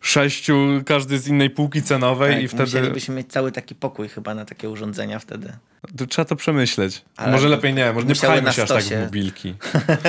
sześciu, 0.05 0.81
każdy 0.85 1.19
z 1.19 1.27
innej 1.27 1.49
półki 1.49 1.81
cenowej 1.81 2.33
tak, 2.33 2.43
i 2.43 2.47
wtedy... 2.47 2.63
Musielibyśmy 2.63 3.15
mieć 3.15 3.31
cały 3.31 3.51
taki 3.51 3.75
pokój 3.75 4.09
chyba 4.09 4.35
na 4.35 4.45
takie 4.45 4.69
urządzenia 4.69 5.19
wtedy. 5.19 5.53
To 5.97 6.07
trzeba 6.07 6.25
to 6.25 6.35
przemyśleć. 6.35 7.01
Ale 7.17 7.31
może 7.31 7.49
lepiej 7.49 7.73
nie, 7.73 7.93
może 7.93 8.07
nie 8.07 8.15
pchajmy 8.15 8.53
się 8.53 8.63
aż 8.63 8.69
tak 8.69 8.83
w 8.83 8.99
mobilki. 8.99 9.55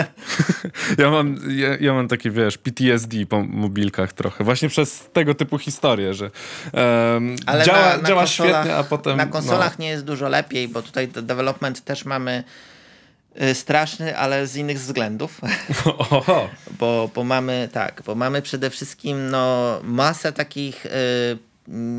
ja, 0.99 1.11
mam, 1.11 1.39
ja, 1.49 1.77
ja, 1.81 1.95
mam 1.95 2.09
takie, 2.09 2.31
wiesz, 2.31 2.59
PTSD 2.59 3.27
po 3.27 3.43
mobilkach 3.43 4.13
trochę. 4.13 4.45
Właśnie 4.45 4.69
przez 4.69 5.09
tego 5.13 5.35
typu 5.35 5.59
historie, 5.59 6.15
że 6.15 6.25
um, 6.25 7.37
Ale 7.47 7.65
działa, 7.65 7.79
na, 7.79 7.97
na 7.97 8.09
działa 8.09 8.27
świetnie, 8.27 8.75
a 8.75 8.85
potem... 8.85 9.17
Na 9.17 9.27
konsolach 9.27 9.79
no. 9.79 9.83
nie 9.83 9.89
jest 9.89 10.05
dużo 10.05 10.29
lepiej, 10.29 10.69
bo 10.69 10.83
tutaj 10.83 11.09
development 11.09 11.85
też 11.85 12.05
mamy 12.05 12.45
straszny, 13.55 14.17
ale 14.19 14.47
z 14.47 14.57
innych 14.57 14.79
względów. 14.79 15.41
Oho. 15.85 16.49
bo, 16.79 17.11
bo 17.15 17.25
mamy 17.25 17.69
tak, 17.73 18.03
bo 18.07 18.15
mamy 18.15 18.43
przede 18.43 18.71
wszystkim 18.71 19.31
no, 19.31 19.79
masę 19.83 20.33
takich 20.33 20.87
y, 20.87 20.91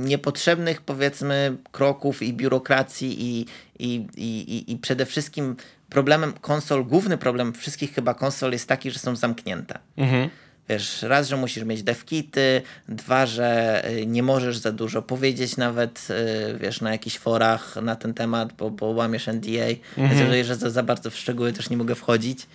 niepotrzebnych 0.05 0.81
powiedzmy 0.81 1.57
kroków 1.71 2.21
i 2.21 2.33
biurokracji 2.33 3.25
i, 3.25 3.45
i, 3.79 4.07
i, 4.17 4.71
i 4.71 4.77
przede 4.77 5.05
wszystkim 5.05 5.55
problemem 5.89 6.33
konsol, 6.33 6.85
główny 6.85 7.17
problem 7.17 7.53
wszystkich 7.53 7.93
chyba 7.93 8.13
konsol 8.13 8.51
jest 8.51 8.67
taki, 8.67 8.91
że 8.91 8.99
są 8.99 9.15
zamknięte. 9.15 9.79
Mhm. 9.97 10.29
Wiesz, 10.69 11.01
raz, 11.01 11.27
że 11.27 11.37
musisz 11.37 11.63
mieć 11.63 11.83
devkity, 11.83 12.61
dwa, 12.89 13.25
że 13.25 13.81
y, 13.91 14.05
nie 14.05 14.23
możesz 14.23 14.57
za 14.57 14.71
dużo 14.71 15.01
powiedzieć 15.01 15.57
nawet, 15.57 16.07
y, 16.09 16.57
wiesz, 16.57 16.81
na 16.81 16.91
jakichś 16.91 17.17
forach 17.17 17.75
na 17.81 17.95
ten 17.95 18.13
temat, 18.13 18.53
bo, 18.53 18.71
bo 18.71 18.85
łamiesz 18.85 19.27
NDA. 19.27 19.67
Mhm. 19.97 20.29
Więc 20.29 20.47
że 20.47 20.55
za, 20.55 20.69
za 20.69 20.83
bardzo 20.83 21.11
w 21.11 21.15
szczegóły 21.17 21.53
też 21.53 21.69
nie 21.69 21.77
mogę 21.77 21.95
wchodzić. 21.95 22.47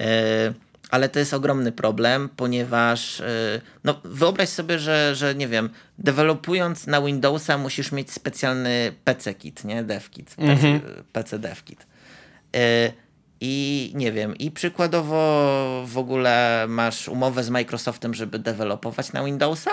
Y, 0.00 0.04
ale 0.90 1.08
to 1.08 1.18
jest 1.18 1.34
ogromny 1.34 1.72
problem, 1.72 2.28
ponieważ 2.36 3.22
no, 3.84 4.00
wyobraź 4.04 4.48
sobie, 4.48 4.78
że, 4.78 5.14
że 5.14 5.34
nie 5.34 5.48
wiem, 5.48 5.70
dewelopując 5.98 6.86
na 6.86 7.02
Windowsa 7.02 7.58
musisz 7.58 7.92
mieć 7.92 8.10
specjalny 8.10 8.92
PC 9.04 9.34
kit, 9.34 9.64
nie? 9.64 9.82
DevKit, 9.82 10.34
PC, 10.34 10.50
mhm. 10.50 10.80
PC 11.12 11.38
DevKit. 11.38 11.86
I 13.40 13.92
nie 13.94 14.12
wiem, 14.12 14.36
i 14.36 14.50
przykładowo 14.50 15.84
w 15.86 15.98
ogóle 15.98 16.66
masz 16.68 17.08
umowę 17.08 17.44
z 17.44 17.50
Microsoftem, 17.50 18.14
żeby 18.14 18.38
dewelopować 18.38 19.12
na 19.12 19.24
Windowsa. 19.24 19.70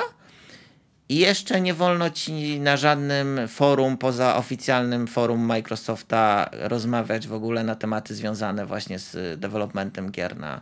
I 1.09 1.17
jeszcze 1.17 1.61
nie 1.61 1.73
wolno 1.73 2.09
ci 2.09 2.59
na 2.59 2.77
żadnym 2.77 3.47
forum 3.47 3.97
poza 3.97 4.35
oficjalnym 4.35 5.07
forum 5.07 5.39
Microsofta 5.41 6.49
rozmawiać 6.51 7.27
w 7.27 7.33
ogóle 7.33 7.63
na 7.63 7.75
tematy 7.75 8.15
związane 8.15 8.65
właśnie 8.65 8.99
z 8.99 9.39
developmentem 9.39 10.11
gier 10.11 10.37
na, 10.37 10.61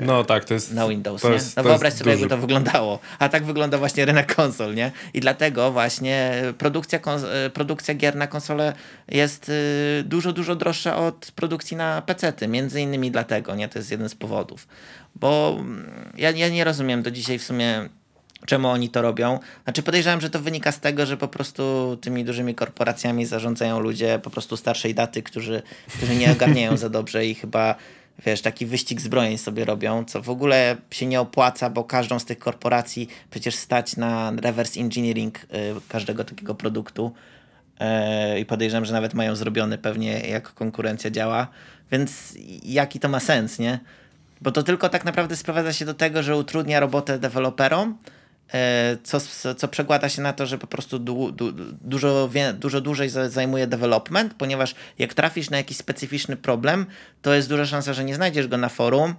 no 0.00 0.24
tak, 0.24 0.44
to 0.44 0.54
jest. 0.54 0.72
Na 0.72 0.88
Windows, 0.88 1.24
nie? 1.24 1.30
Jest, 1.30 1.56
no 1.56 1.62
wyobraź 1.62 1.92
sobie, 1.92 2.04
duży... 2.04 2.20
jakby 2.20 2.34
to 2.34 2.40
wyglądało. 2.40 2.98
A 3.18 3.28
tak 3.28 3.44
wygląda 3.44 3.78
właśnie 3.78 4.04
rynek 4.04 4.34
konsol, 4.34 4.74
nie? 4.74 4.92
I 5.14 5.20
dlatego 5.20 5.72
właśnie 5.72 6.42
produkcja, 6.58 6.98
e, 7.44 7.50
produkcja 7.50 7.94
gier 7.94 8.16
na 8.16 8.26
konsole 8.26 8.72
jest 9.08 9.48
y, 9.48 10.04
dużo, 10.06 10.32
dużo 10.32 10.56
droższa 10.56 10.96
od 10.96 11.32
produkcji 11.34 11.76
na 11.76 12.02
PC-ty. 12.02 12.48
Między 12.48 12.80
innymi 12.80 13.10
dlatego, 13.10 13.54
nie? 13.54 13.68
To 13.68 13.78
jest 13.78 13.90
jeden 13.90 14.08
z 14.08 14.14
powodów. 14.14 14.68
Bo 15.14 15.56
mm, 15.60 16.12
ja, 16.16 16.30
ja 16.30 16.48
nie 16.48 16.64
rozumiem 16.64 17.02
do 17.02 17.10
dzisiaj 17.10 17.38
w 17.38 17.44
sumie 17.44 17.88
czemu 18.46 18.68
oni 18.68 18.88
to 18.88 19.02
robią. 19.02 19.38
Znaczy 19.64 19.82
podejrzewam, 19.82 20.20
że 20.20 20.30
to 20.30 20.40
wynika 20.40 20.72
z 20.72 20.80
tego, 20.80 21.06
że 21.06 21.16
po 21.16 21.28
prostu 21.28 21.96
tymi 22.00 22.24
dużymi 22.24 22.54
korporacjami 22.54 23.26
zarządzają 23.26 23.80
ludzie 23.80 24.20
po 24.22 24.30
prostu 24.30 24.56
starszej 24.56 24.94
daty, 24.94 25.22
którzy, 25.22 25.62
którzy 25.96 26.16
nie 26.16 26.32
ogarniają 26.32 26.76
za 26.76 26.88
dobrze 26.88 27.26
i 27.26 27.34
chyba 27.34 27.74
wiesz, 28.26 28.42
taki 28.42 28.66
wyścig 28.66 29.00
zbrojeń 29.00 29.38
sobie 29.38 29.64
robią, 29.64 30.04
co 30.04 30.22
w 30.22 30.30
ogóle 30.30 30.76
się 30.90 31.06
nie 31.06 31.20
opłaca, 31.20 31.70
bo 31.70 31.84
każdą 31.84 32.18
z 32.18 32.24
tych 32.24 32.38
korporacji 32.38 33.08
przecież 33.30 33.54
stać 33.54 33.96
na 33.96 34.32
reverse 34.40 34.80
engineering 34.80 35.38
y, 35.44 35.46
każdego 35.88 36.24
takiego 36.24 36.54
produktu 36.54 37.12
y, 38.34 38.40
i 38.40 38.44
podejrzewam, 38.44 38.84
że 38.84 38.92
nawet 38.92 39.14
mają 39.14 39.36
zrobiony 39.36 39.78
pewnie 39.78 40.20
jak 40.20 40.54
konkurencja 40.54 41.10
działa, 41.10 41.48
więc 41.92 42.34
jaki 42.62 43.00
to 43.00 43.08
ma 43.08 43.20
sens, 43.20 43.58
nie? 43.58 43.80
Bo 44.40 44.52
to 44.52 44.62
tylko 44.62 44.88
tak 44.88 45.04
naprawdę 45.04 45.36
sprowadza 45.36 45.72
się 45.72 45.84
do 45.84 45.94
tego, 45.94 46.22
że 46.22 46.36
utrudnia 46.36 46.80
robotę 46.80 47.18
deweloperom, 47.18 47.98
E, 47.98 48.19
co, 49.02 49.20
co 49.54 49.68
przekłada 49.68 50.08
się 50.08 50.22
na 50.22 50.32
to, 50.32 50.46
że 50.46 50.58
po 50.58 50.66
prostu 50.66 50.98
du, 50.98 51.32
du, 51.32 51.52
dużo, 51.80 52.30
dużo 52.54 52.80
dłużej 52.80 53.08
zajmuje 53.28 53.66
development, 53.66 54.34
ponieważ 54.34 54.74
jak 54.98 55.14
trafisz 55.14 55.50
na 55.50 55.56
jakiś 55.56 55.76
specyficzny 55.76 56.36
problem, 56.36 56.86
to 57.22 57.34
jest 57.34 57.48
duża 57.48 57.66
szansa, 57.66 57.92
że 57.92 58.04
nie 58.04 58.14
znajdziesz 58.14 58.48
go 58.48 58.56
na 58.56 58.68
forum 58.68 59.14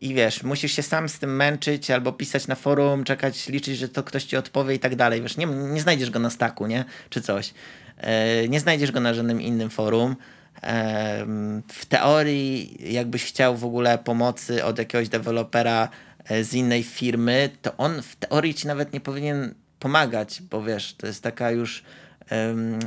i 0.00 0.14
wiesz, 0.14 0.42
musisz 0.42 0.72
się 0.72 0.82
sam 0.82 1.08
z 1.08 1.18
tym 1.18 1.36
męczyć 1.36 1.90
albo 1.90 2.12
pisać 2.12 2.46
na 2.46 2.54
forum, 2.54 3.04
czekać, 3.04 3.48
liczyć, 3.48 3.78
że 3.78 3.88
to 3.88 4.02
ktoś 4.02 4.24
ci 4.24 4.36
odpowie 4.36 4.74
i 4.74 4.78
tak 4.78 4.96
dalej. 4.96 5.22
Wiesz, 5.22 5.36
nie, 5.36 5.46
nie 5.46 5.80
znajdziesz 5.80 6.10
go 6.10 6.18
na 6.18 6.30
staku, 6.30 6.66
nie? 6.66 6.84
Czy 7.10 7.20
coś. 7.20 7.54
E, 7.98 8.48
nie 8.48 8.60
znajdziesz 8.60 8.92
go 8.92 9.00
na 9.00 9.14
żadnym 9.14 9.40
innym 9.40 9.70
forum. 9.70 10.16
E, 10.62 11.26
w 11.68 11.86
teorii, 11.86 12.76
jakbyś 12.92 13.24
chciał 13.24 13.56
w 13.56 13.64
ogóle 13.64 13.98
pomocy 13.98 14.64
od 14.64 14.78
jakiegoś 14.78 15.08
dewelopera 15.08 15.88
E, 15.88 16.11
z 16.42 16.54
innej 16.54 16.82
firmy, 16.82 17.50
to 17.62 17.76
on 17.76 18.02
w 18.02 18.16
teorii 18.16 18.54
ci 18.54 18.66
nawet 18.66 18.92
nie 18.92 19.00
powinien 19.00 19.54
pomagać, 19.78 20.42
bo 20.50 20.62
wiesz, 20.62 20.94
to 20.94 21.06
jest 21.06 21.22
taka 21.22 21.50
już 21.50 21.82
um, 22.30 22.78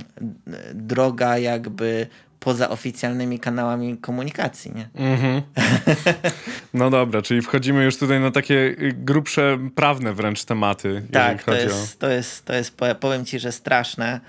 droga 0.73 1.37
jakby 1.37 2.07
poza 2.45 2.69
oficjalnymi 2.69 3.39
kanałami 3.39 3.97
komunikacji, 3.97 4.71
nie? 4.75 4.89
Mm-hmm. 4.95 5.41
No 6.73 6.89
dobra, 6.89 7.21
czyli 7.21 7.41
wchodzimy 7.41 7.83
już 7.83 7.97
tutaj 7.97 8.19
na 8.19 8.31
takie 8.31 8.75
grubsze, 8.93 9.57
prawne 9.75 10.13
wręcz 10.13 10.43
tematy. 10.43 11.01
Tak, 11.11 11.43
to 11.43 11.55
jest, 11.55 11.95
o... 11.95 11.99
to, 11.99 12.09
jest, 12.09 12.45
to 12.45 12.53
jest, 12.53 12.77
powiem 12.99 13.25
ci, 13.25 13.39
że 13.39 13.51
straszne. 13.51 14.19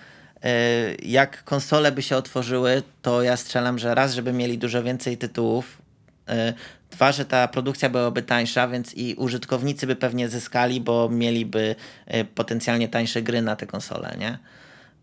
E, 0.42 0.50
jak 1.02 1.44
konsole 1.44 1.92
by 1.92 2.02
się 2.02 2.16
otworzyły, 2.16 2.82
to 3.02 3.22
ja 3.22 3.36
strzelam, 3.36 3.78
że 3.78 3.94
raz, 3.94 4.14
żeby 4.14 4.32
mieli 4.32 4.59
dużo 4.59 4.82
więcej 4.82 5.16
tytułów, 5.16 5.78
Dwa, 6.91 7.12
że 7.12 7.24
ta 7.24 7.49
produkcja 7.49 7.89
byłaby 7.89 8.22
tańsza, 8.22 8.68
więc 8.68 8.95
i 8.95 9.14
użytkownicy 9.14 9.87
by 9.87 9.97
pewnie 9.97 10.29
zyskali, 10.29 10.81
bo 10.81 11.09
mieliby 11.09 11.74
potencjalnie 12.35 12.89
tańsze 12.89 13.22
gry 13.22 13.43
na 13.43 13.57
te 13.57 13.66
konsole, 13.66 14.16
nie? 14.18 14.39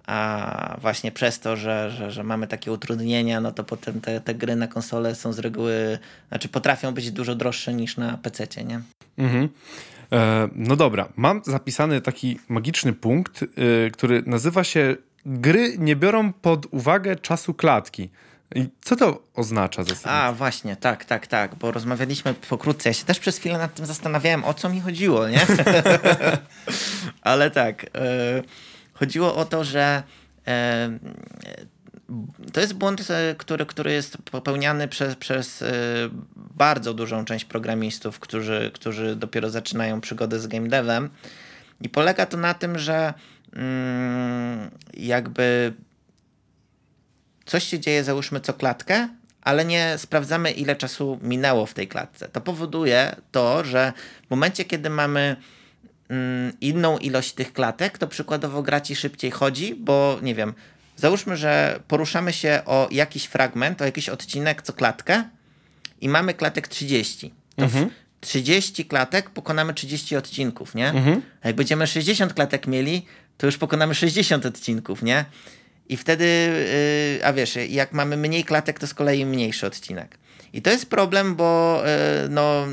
A 0.07 0.78
właśnie 0.82 1.11
przez 1.11 1.39
to, 1.39 1.55
że, 1.55 1.91
że, 1.91 2.11
że 2.11 2.24
mamy 2.24 2.47
takie 2.47 2.71
utrudnienia, 2.71 3.41
no 3.41 3.51
to 3.51 3.63
potem 3.63 4.01
te, 4.01 4.21
te 4.21 4.36
gry 4.36 4.55
na 4.55 4.67
konsole 4.67 5.15
są 5.15 5.34
z 5.34 5.39
reguły, 5.39 5.99
znaczy 6.30 6.49
potrafią 6.49 6.91
być 6.91 7.11
dużo 7.11 7.36
droższe 7.36 7.74
niż 7.74 7.97
na 7.97 8.17
PC, 8.17 8.63
nie? 8.63 8.82
Mhm. 9.17 9.49
E, 10.11 10.49
no 10.55 10.76
dobra, 10.76 11.09
mam 11.15 11.41
zapisany 11.45 12.01
taki 12.01 12.39
magiczny 12.49 12.93
punkt, 12.93 13.43
y, 13.43 13.91
który 13.91 14.24
nazywa 14.26 14.63
się 14.63 14.95
Gry 15.26 15.78
nie 15.78 15.95
biorą 15.95 16.34
pod 16.34 16.65
uwagę 16.71 17.15
czasu 17.15 17.53
klatki. 17.53 18.09
I 18.55 18.67
co 18.81 18.95
to 18.95 19.23
oznacza 19.35 19.83
zasadniczo? 19.83 20.11
A, 20.11 20.33
właśnie, 20.33 20.75
tak, 20.75 21.05
tak, 21.05 21.27
tak, 21.27 21.55
bo 21.55 21.71
rozmawialiśmy 21.71 22.33
pokrótce. 22.33 22.89
Ja 22.89 22.93
się 22.93 23.05
też 23.05 23.19
przez 23.19 23.37
chwilę 23.37 23.57
nad 23.57 23.75
tym 23.75 23.85
zastanawiałem, 23.85 24.43
o 24.43 24.53
co 24.53 24.69
mi 24.69 24.81
chodziło, 24.81 25.27
nie? 25.27 25.45
Ale 27.21 27.51
tak, 27.51 27.83
y, 27.83 27.87
chodziło 28.93 29.35
o 29.35 29.45
to, 29.45 29.63
że 29.63 30.03
y, 30.47 30.51
to 32.53 32.61
jest 32.61 32.73
błąd, 32.73 33.07
który, 33.37 33.65
który 33.65 33.91
jest 33.91 34.17
popełniany 34.17 34.87
przez, 34.87 35.15
przez 35.15 35.63
bardzo 36.35 36.93
dużą 36.93 37.25
część 37.25 37.45
programistów, 37.45 38.19
którzy, 38.19 38.71
którzy 38.73 39.15
dopiero 39.15 39.49
zaczynają 39.49 40.01
przygodę 40.01 40.39
z 40.39 40.47
game 40.47 40.67
devem. 40.67 41.09
I 41.81 41.89
polega 41.89 42.25
to 42.25 42.37
na 42.37 42.53
tym, 42.53 42.79
że 42.79 43.13
mm, 43.53 44.71
jakby 44.93 45.73
coś 47.45 47.63
się 47.63 47.79
dzieje, 47.79 48.03
załóżmy 48.03 48.39
co 48.39 48.53
klatkę, 48.53 49.09
ale 49.41 49.65
nie 49.65 49.97
sprawdzamy, 49.97 50.51
ile 50.51 50.75
czasu 50.75 51.19
minęło 51.21 51.65
w 51.65 51.73
tej 51.73 51.87
klatce. 51.87 52.29
To 52.29 52.41
powoduje 52.41 53.15
to, 53.31 53.63
że 53.63 53.93
w 54.27 54.29
momencie, 54.29 54.65
kiedy 54.65 54.89
mamy 54.89 55.35
mm, 56.09 56.53
inną 56.61 56.97
ilość 56.97 57.33
tych 57.33 57.53
klatek, 57.53 57.97
to 57.97 58.07
przykładowo 58.07 58.63
gra 58.63 58.81
ci 58.81 58.95
szybciej 58.95 59.31
chodzi, 59.31 59.75
bo 59.75 60.19
nie 60.21 60.35
wiem, 60.35 60.53
załóżmy, 60.95 61.37
że 61.37 61.79
poruszamy 61.87 62.33
się 62.33 62.61
o 62.65 62.87
jakiś 62.91 63.25
fragment, 63.25 63.81
o 63.81 63.85
jakiś 63.85 64.09
odcinek 64.09 64.61
co 64.61 64.73
klatkę 64.73 65.23
i 66.01 66.09
mamy 66.09 66.33
klatek 66.33 66.67
30. 66.67 67.33
To 67.55 67.63
mhm. 67.63 67.89
30 68.21 68.85
klatek 68.85 69.29
pokonamy 69.29 69.73
30 69.73 70.15
odcinków, 70.15 70.75
nie? 70.75 70.89
Mhm. 70.89 71.21
A 71.41 71.47
jak 71.47 71.55
będziemy 71.55 71.87
60 71.87 72.33
klatek 72.33 72.67
mieli, 72.67 73.05
to 73.37 73.45
już 73.45 73.57
pokonamy 73.57 73.95
60 73.95 74.45
odcinków, 74.45 75.03
nie? 75.03 75.25
I 75.89 75.97
wtedy, 75.97 76.25
yy, 77.19 77.25
a 77.25 77.34
wiesz, 77.34 77.57
jak 77.69 77.93
mamy 77.93 78.17
mniej 78.17 78.43
klatek, 78.43 78.79
to 78.79 78.88
z 78.88 78.93
kolei 78.93 79.25
mniejszy 79.25 79.67
odcinek. 79.67 80.17
I 80.53 80.61
to 80.61 80.69
jest 80.69 80.89
problem, 80.89 81.36
bo 81.36 81.81
yy, 82.21 82.29
no 82.29 82.67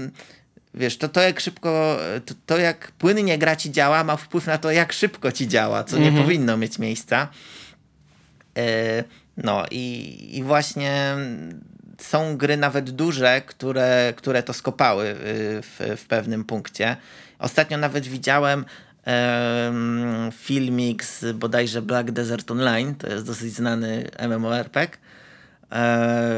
wiesz, 0.74 0.98
to, 0.98 1.08
to 1.08 1.20
jak 1.20 1.40
szybko, 1.40 1.98
to, 2.26 2.34
to, 2.46 2.58
jak 2.58 2.92
płynnie 2.92 3.38
gra 3.38 3.56
ci 3.56 3.70
działa, 3.70 4.04
ma 4.04 4.16
wpływ 4.16 4.46
na 4.46 4.58
to, 4.58 4.70
jak 4.70 4.92
szybko 4.92 5.32
ci 5.32 5.48
działa, 5.48 5.84
co 5.84 5.96
mhm. 5.96 6.14
nie 6.14 6.22
powinno 6.22 6.56
mieć 6.56 6.78
miejsca. 6.78 7.28
Yy, 8.56 8.62
no 9.36 9.64
i, 9.70 10.28
i 10.36 10.42
właśnie 10.42 11.16
są 11.98 12.36
gry 12.36 12.56
nawet 12.56 12.90
duże, 12.90 13.42
które, 13.46 14.12
które 14.16 14.42
to 14.42 14.52
skopały 14.52 15.04
y, 15.06 15.16
w, 15.62 15.80
w 15.96 16.06
pewnym 16.06 16.44
punkcie. 16.44 16.96
Ostatnio 17.38 17.78
nawet 17.78 18.06
widziałem 18.06 18.64
filmik 20.32 21.04
z 21.04 21.36
bodajże 21.36 21.82
Black 21.82 22.10
Desert 22.10 22.50
Online, 22.50 22.94
to 22.94 23.06
jest 23.06 23.26
dosyć 23.26 23.52
znany 23.52 24.10
MMORPG, 24.28 24.98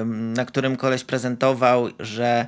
na 0.06 0.44
którym 0.44 0.76
koleś 0.76 1.04
prezentował, 1.04 1.88
że 1.98 2.46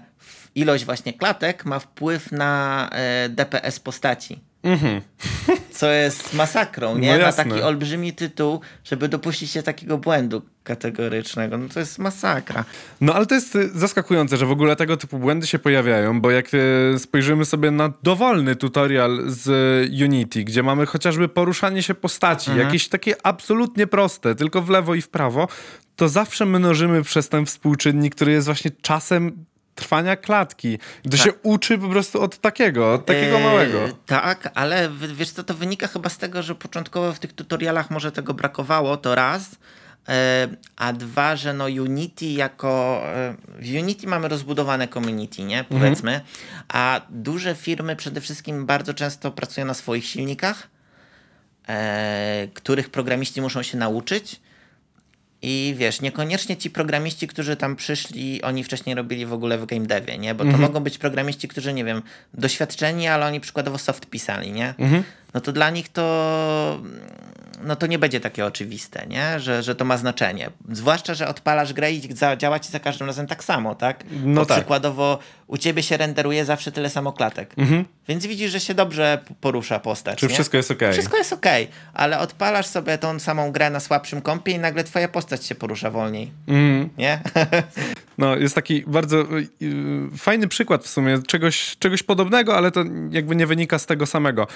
ilość 0.55 0.85
właśnie 0.85 1.12
klatek 1.12 1.65
ma 1.65 1.79
wpływ 1.79 2.33
na 2.33 2.89
e, 2.93 3.29
DPS 3.29 3.81
postaci. 3.81 4.41
Mhm. 4.65 5.01
Co 5.71 5.91
jest 5.91 6.35
masakrą, 6.35 6.99
nie? 6.99 7.19
No 7.19 7.25
na 7.25 7.33
taki 7.33 7.62
olbrzymi 7.62 8.12
tytuł, 8.12 8.61
żeby 8.85 9.09
dopuścić 9.09 9.51
się 9.51 9.62
takiego 9.62 9.99
błędu 9.99 10.43
kategorycznego. 10.65 11.59
No 11.59 11.69
to 11.69 11.81
jest 11.81 11.99
masakra. 11.99 12.65
No 13.01 13.15
ale 13.15 13.27
to 13.27 13.35
jest 13.35 13.57
y, 13.57 13.69
zaskakujące, 13.69 14.37
że 14.37 14.47
w 14.47 14.51
ogóle 14.51 14.77
tego 14.77 14.97
typu 14.97 15.19
błędy 15.19 15.47
się 15.47 15.59
pojawiają, 15.59 16.21
bo 16.21 16.31
jak 16.31 16.47
y, 16.55 16.99
spojrzymy 16.99 17.45
sobie 17.45 17.71
na 17.71 17.93
dowolny 18.03 18.57
tutorial 18.57 19.23
z 19.27 19.49
Unity, 20.03 20.45
gdzie 20.45 20.62
mamy 20.62 20.87
chociażby 20.87 21.29
poruszanie 21.29 21.83
się 21.83 21.95
postaci, 21.95 22.51
mhm. 22.51 22.67
jakieś 22.67 22.89
takie 22.89 23.27
absolutnie 23.27 23.87
proste, 23.87 24.35
tylko 24.35 24.62
w 24.62 24.71
lewo 24.71 24.95
i 24.95 25.03
w 25.03 25.09
prawo, 25.09 25.49
to 25.97 26.09
zawsze 26.09 26.47
mnożymy 26.47 27.03
przez 27.03 27.29
ten 27.29 27.47
współczynnik, 27.47 28.15
który 28.15 28.33
jest 28.33 28.47
właśnie 28.47 28.71
czasem 28.83 29.45
trwania 29.75 30.16
klatki. 30.16 30.79
To 31.03 31.11
tak. 31.11 31.20
się 31.20 31.33
uczy 31.43 31.79
po 31.79 31.89
prostu 31.89 32.22
od 32.22 32.39
takiego, 32.39 32.93
od 32.93 33.07
takiego 33.07 33.37
eee, 33.37 33.45
małego. 33.45 33.79
Tak, 34.07 34.51
ale 34.55 34.91
wiesz 35.14 35.31
co, 35.31 35.45
to 35.45 35.55
wynika 35.55 35.87
chyba 35.87 36.09
z 36.09 36.18
tego, 36.18 36.43
że 36.43 36.55
początkowo 36.55 37.12
w 37.12 37.18
tych 37.18 37.33
tutorialach 37.33 37.91
może 37.91 38.12
tego 38.12 38.35
brakowało, 38.35 38.97
to 38.97 39.14
raz. 39.14 39.51
E, 40.09 40.49
a 40.77 40.93
dwa, 40.93 41.37
że 41.37 41.55
no 41.55 41.64
Unity 41.64 42.27
jako. 42.27 43.03
E, 43.07 43.35
w 43.59 43.75
Unity 43.83 44.07
mamy 44.07 44.29
rozbudowane 44.29 44.89
community, 44.89 45.43
nie? 45.43 45.59
Mhm. 45.59 45.81
Powiedzmy. 45.81 46.14
Mhm. 46.14 46.31
A 46.68 47.01
duże 47.11 47.55
firmy 47.55 47.97
przede 47.97 48.20
wszystkim 48.20 48.66
bardzo 48.66 48.95
często 48.95 49.31
pracują 49.31 49.66
na 49.66 49.75
swoich 49.75 50.07
silnikach, 50.07 50.68
e, 51.68 52.49
których 52.55 52.91
programiści 52.91 53.41
muszą 53.41 53.62
się 53.62 53.79
nauczyć. 53.79 54.41
I 55.47 55.74
wiesz, 55.76 56.01
niekoniecznie 56.01 56.57
ci 56.57 56.70
programiści, 56.70 57.28
którzy 57.28 57.57
tam 57.57 57.76
przyszli, 57.76 58.42
oni 58.42 58.64
wcześniej 58.64 58.97
robili 58.97 59.26
w 59.26 59.32
ogóle 59.32 59.59
w 59.59 59.66
game 59.66 59.86
devie, 59.86 60.18
nie? 60.18 60.34
Bo 60.34 60.45
to 60.45 60.51
mhm. 60.51 60.62
mogą 60.62 60.80
być 60.80 60.99
programiści, 60.99 61.49
którzy, 61.49 61.72
nie 61.72 61.84
wiem, 61.84 62.03
doświadczeni, 62.34 63.09
ale 63.09 63.26
oni 63.26 63.40
przykładowo 63.40 63.78
soft 63.78 64.07
pisali, 64.07 64.53
nie? 64.53 64.74
Mhm. 64.78 65.03
No 65.34 65.40
to 65.40 65.53
dla 65.53 65.70
nich 65.70 65.88
to 65.88 66.80
no 67.64 67.76
to 67.76 67.86
nie 67.86 67.99
będzie 67.99 68.20
takie 68.20 68.47
oczywiste, 68.47 69.07
nie? 69.07 69.40
Że, 69.40 69.62
że 69.62 69.74
to 69.74 69.84
ma 69.84 69.97
znaczenie. 69.97 70.51
Zwłaszcza, 70.72 71.14
że 71.14 71.28
odpalasz 71.28 71.72
grę 71.72 71.92
i 71.92 72.09
działa 72.38 72.59
ci 72.59 72.70
za 72.70 72.80
każdym 72.80 73.07
razem 73.07 73.26
tak 73.26 73.45
samo, 73.45 73.74
tak? 73.74 74.05
No 74.24 74.40
Bo 74.40 74.47
tak. 74.47 74.59
Przykładowo 74.59 75.18
u 75.47 75.59
ciebie 75.59 75.82
się 75.82 75.97
renderuje 75.97 76.45
zawsze 76.45 76.72
tyle 76.72 76.90
samo 76.90 77.12
klatek. 77.12 77.55
Mhm. 77.57 77.84
Więc 78.09 78.26
widzisz, 78.26 78.51
że 78.51 78.61
się 78.61 78.74
dobrze 78.74 79.18
porusza 79.40 79.78
postać. 79.78 80.18
Czy 80.18 80.26
nie? 80.26 80.34
wszystko 80.34 80.57
jest 80.57 80.70
ok? 80.70 80.82
Wszystko 80.92 81.16
jest 81.16 81.32
ok, 81.32 81.47
ale 81.95 82.18
odpalasz 82.18 82.66
sobie 82.66 82.99
tą 82.99 83.18
samą 83.18 83.53
grę 83.53 83.70
na 83.70 83.80
słabszym 83.80 84.22
kompie 84.22 84.53
i 84.53 84.59
nagle 84.59 84.84
twoja 84.84 85.09
postać 85.09 85.47
się 85.47 85.55
porusza 85.55 85.90
wolniej. 85.90 86.30
Mhm. 86.49 86.88
Nie? 86.99 87.20
No, 88.18 88.36
jest 88.36 88.55
taki 88.55 88.84
bardzo 88.86 89.20
y, 89.20 89.49
y, 89.62 90.18
fajny 90.18 90.49
przykład 90.49 90.84
w 90.84 90.88
sumie 90.88 91.18
czegoś, 91.26 91.76
czegoś 91.78 92.03
podobnego, 92.03 92.57
ale 92.57 92.70
to 92.70 92.84
jakby 93.11 93.36
nie 93.36 93.47
wynika 93.47 93.78
z 93.78 93.86
tego 93.86 94.07
samego. 94.07 94.47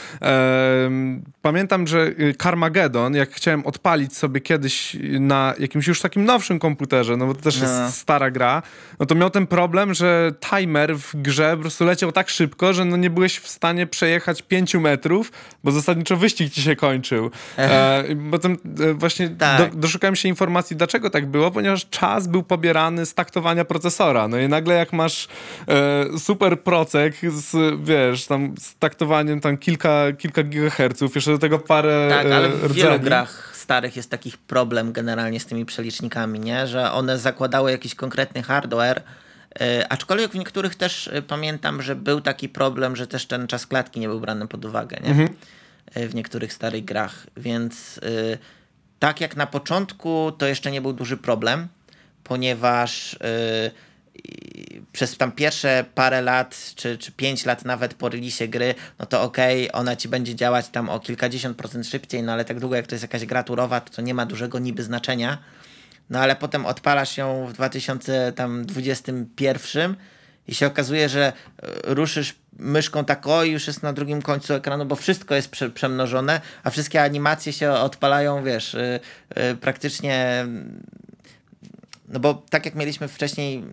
Pamiętam, 1.42 1.86
że 1.86 2.06
y, 2.06 2.34
Carmageddon, 2.42 3.14
jak 3.14 3.30
chciałem 3.30 3.66
odpalić 3.66 4.16
sobie 4.16 4.40
kiedyś 4.40 4.96
na 5.20 5.54
jakimś 5.58 5.86
już 5.86 6.00
takim 6.00 6.24
nowszym 6.24 6.58
komputerze, 6.58 7.16
no 7.16 7.26
bo 7.26 7.34
to 7.34 7.40
też 7.40 7.60
no. 7.60 7.68
jest 7.68 7.98
stara 7.98 8.30
gra, 8.30 8.62
no 9.00 9.06
to 9.06 9.14
miał 9.14 9.30
ten 9.30 9.46
problem, 9.46 9.94
że 9.94 10.32
timer 10.50 10.77
w 10.86 11.10
grze 11.14 11.56
po 11.56 11.60
prostu 11.60 11.84
leciał 11.84 12.12
tak 12.12 12.28
szybko, 12.28 12.72
że 12.72 12.84
no 12.84 12.96
nie 12.96 13.10
byłeś 13.10 13.38
w 13.38 13.48
stanie 13.48 13.86
przejechać 13.86 14.42
pięciu 14.42 14.80
metrów, 14.80 15.32
bo 15.64 15.72
zasadniczo 15.72 16.16
wyścig 16.16 16.52
ci 16.52 16.62
się 16.62 16.76
kończył. 16.76 17.30
E, 17.58 18.04
potem 18.30 18.56
e, 18.80 18.94
właśnie 18.94 19.28
tak. 19.28 19.70
do, 19.70 19.76
doszukałem 19.76 20.16
się 20.16 20.28
informacji, 20.28 20.76
dlaczego 20.76 21.10
tak 21.10 21.26
było, 21.26 21.50
ponieważ 21.50 21.88
czas 21.88 22.26
był 22.26 22.42
pobierany 22.42 23.06
z 23.06 23.14
taktowania 23.14 23.64
procesora. 23.64 24.28
No 24.28 24.38
i 24.38 24.48
nagle 24.48 24.74
jak 24.74 24.92
masz 24.92 25.28
e, 25.68 26.18
super 26.18 26.60
procek 26.60 27.14
z, 27.28 27.80
wiesz, 27.84 28.26
tam 28.26 28.54
z 28.60 28.74
taktowaniem 28.74 29.40
tam 29.40 29.56
kilka, 29.56 30.12
kilka 30.18 30.42
gigaherców, 30.42 31.14
jeszcze 31.14 31.30
do 31.30 31.38
tego 31.38 31.58
parę 31.58 32.06
Tak, 32.10 32.26
ale 32.26 32.48
w 32.48 32.64
rdzeni. 32.64 32.82
wielu 32.82 33.00
grach 33.00 33.48
starych 33.54 33.96
jest 33.96 34.10
takich 34.10 34.38
problem 34.38 34.92
generalnie 34.92 35.40
z 35.40 35.46
tymi 35.46 35.64
przelicznikami, 35.64 36.40
nie? 36.40 36.66
Że 36.66 36.92
one 36.92 37.18
zakładały 37.18 37.70
jakiś 37.70 37.94
konkretny 37.94 38.42
hardware, 38.42 38.98
e, 38.98 39.27
aczkolwiek 39.88 40.32
w 40.32 40.34
niektórych 40.34 40.74
też 40.74 41.08
e, 41.08 41.22
pamiętam, 41.22 41.82
że 41.82 41.96
był 41.96 42.20
taki 42.20 42.48
problem, 42.48 42.96
że 42.96 43.06
też 43.06 43.26
ten 43.26 43.46
czas 43.46 43.66
klatki 43.66 44.00
nie 44.00 44.08
był 44.08 44.20
brany 44.20 44.48
pod 44.48 44.64
uwagę, 44.64 44.96
nie? 45.02 45.10
Mhm. 45.10 45.28
E, 45.94 46.08
w 46.08 46.14
niektórych 46.14 46.52
starych 46.52 46.84
grach, 46.84 47.26
więc 47.36 48.00
tak 48.98 49.20
jak 49.20 49.36
na 49.36 49.46
początku 49.46 50.32
to 50.38 50.46
jeszcze 50.46 50.70
nie 50.70 50.80
był 50.80 50.92
duży 50.92 51.16
problem, 51.16 51.68
ponieważ 52.24 53.18
przez 54.92 55.16
tam 55.16 55.32
pierwsze 55.32 55.84
parę 55.94 56.22
lat, 56.22 56.72
czy, 56.74 56.98
czy 56.98 57.12
pięć 57.12 57.44
lat 57.44 57.64
nawet 57.64 57.94
po 57.94 58.08
release 58.08 58.48
gry, 58.48 58.74
no 58.98 59.06
to 59.06 59.22
okej, 59.22 59.68
okay, 59.68 59.80
ona 59.80 59.96
ci 59.96 60.08
będzie 60.08 60.34
działać 60.34 60.68
tam 60.68 60.88
o 60.88 61.00
kilkadziesiąt 61.00 61.56
procent 61.56 61.86
szybciej, 61.86 62.22
no 62.22 62.32
ale 62.32 62.44
tak 62.44 62.60
długo 62.60 62.76
jak 62.76 62.86
to 62.86 62.94
jest 62.94 63.02
jakaś 63.02 63.26
gra 63.26 63.42
turowa, 63.42 63.80
to, 63.80 63.92
to 63.92 64.02
nie 64.02 64.14
ma 64.14 64.26
dużego 64.26 64.58
niby 64.58 64.82
znaczenia. 64.82 65.38
No 66.10 66.20
ale 66.20 66.36
potem 66.36 66.66
odpalasz 66.66 67.16
ją 67.16 67.46
w 67.46 67.52
2021 67.52 69.96
i 70.48 70.54
się 70.54 70.66
okazuje, 70.66 71.08
że 71.08 71.26
e, 71.26 71.32
ruszysz 71.94 72.34
myszką 72.58 73.04
tak 73.04 73.26
o 73.26 73.44
już 73.44 73.66
jest 73.66 73.82
na 73.82 73.92
drugim 73.92 74.22
końcu 74.22 74.54
ekranu, 74.54 74.86
bo 74.86 74.96
wszystko 74.96 75.34
jest 75.34 75.50
prze, 75.50 75.70
przemnożone, 75.70 76.40
a 76.64 76.70
wszystkie 76.70 77.02
animacje 77.02 77.52
się 77.52 77.70
odpalają, 77.70 78.44
wiesz, 78.44 78.74
yy, 78.74 79.00
yy, 79.36 79.56
praktycznie 79.56 80.46
no 82.08 82.20
bo 82.20 82.42
tak 82.50 82.64
jak 82.64 82.74
mieliśmy 82.74 83.08
wcześniej 83.08 83.64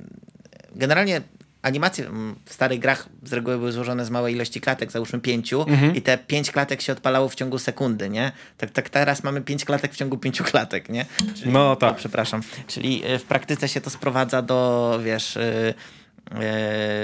generalnie 0.75 1.21
animacje 1.65 2.09
w 2.45 2.53
starych 2.53 2.79
grach 2.79 3.09
z 3.23 3.33
reguły 3.33 3.57
były 3.57 3.71
złożone 3.71 4.05
z 4.05 4.09
małej 4.09 4.35
ilości 4.35 4.61
klatek, 4.61 4.91
załóżmy 4.91 5.19
pięciu, 5.19 5.61
mhm. 5.61 5.95
i 5.95 6.01
te 6.01 6.17
pięć 6.17 6.51
klatek 6.51 6.81
się 6.81 6.93
odpalało 6.93 7.29
w 7.29 7.35
ciągu 7.35 7.59
sekundy, 7.59 8.09
nie? 8.09 8.31
Tak, 8.57 8.69
tak 8.69 8.89
teraz 8.89 9.23
mamy 9.23 9.41
pięć 9.41 9.65
klatek 9.65 9.93
w 9.93 9.95
ciągu 9.95 10.17
pięciu 10.17 10.43
klatek, 10.43 10.89
nie? 10.89 11.05
Czyli, 11.35 11.51
no 11.51 11.75
tak. 11.75 11.91
O, 11.91 11.95
przepraszam. 11.95 12.41
Czyli 12.67 13.03
w 13.19 13.23
praktyce 13.23 13.67
się 13.67 13.81
to 13.81 13.89
sprowadza 13.89 14.41
do, 14.41 14.99
wiesz, 15.03 15.35
yy, 15.35 15.73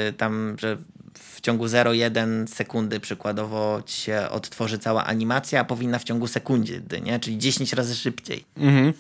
yy, 0.06 0.14
tam, 0.14 0.56
że 0.60 0.78
w 1.14 1.42
ciągu 1.42 1.66
0,1 1.66 2.48
sekundy 2.48 3.00
przykładowo 3.00 3.82
się 3.86 4.28
odtworzy 4.30 4.80
cała 4.80 5.06
animacja, 5.06 5.62
a 5.62 5.64
powinna 5.64 6.00
w 6.00 6.04
ciągu 6.04 6.28
sekundy, 6.28 7.02
nie? 7.04 7.20
czyli 7.20 7.38
10 7.38 7.74
razy 7.74 7.96
szybciej. 7.96 8.46
Mhm. 8.58 8.94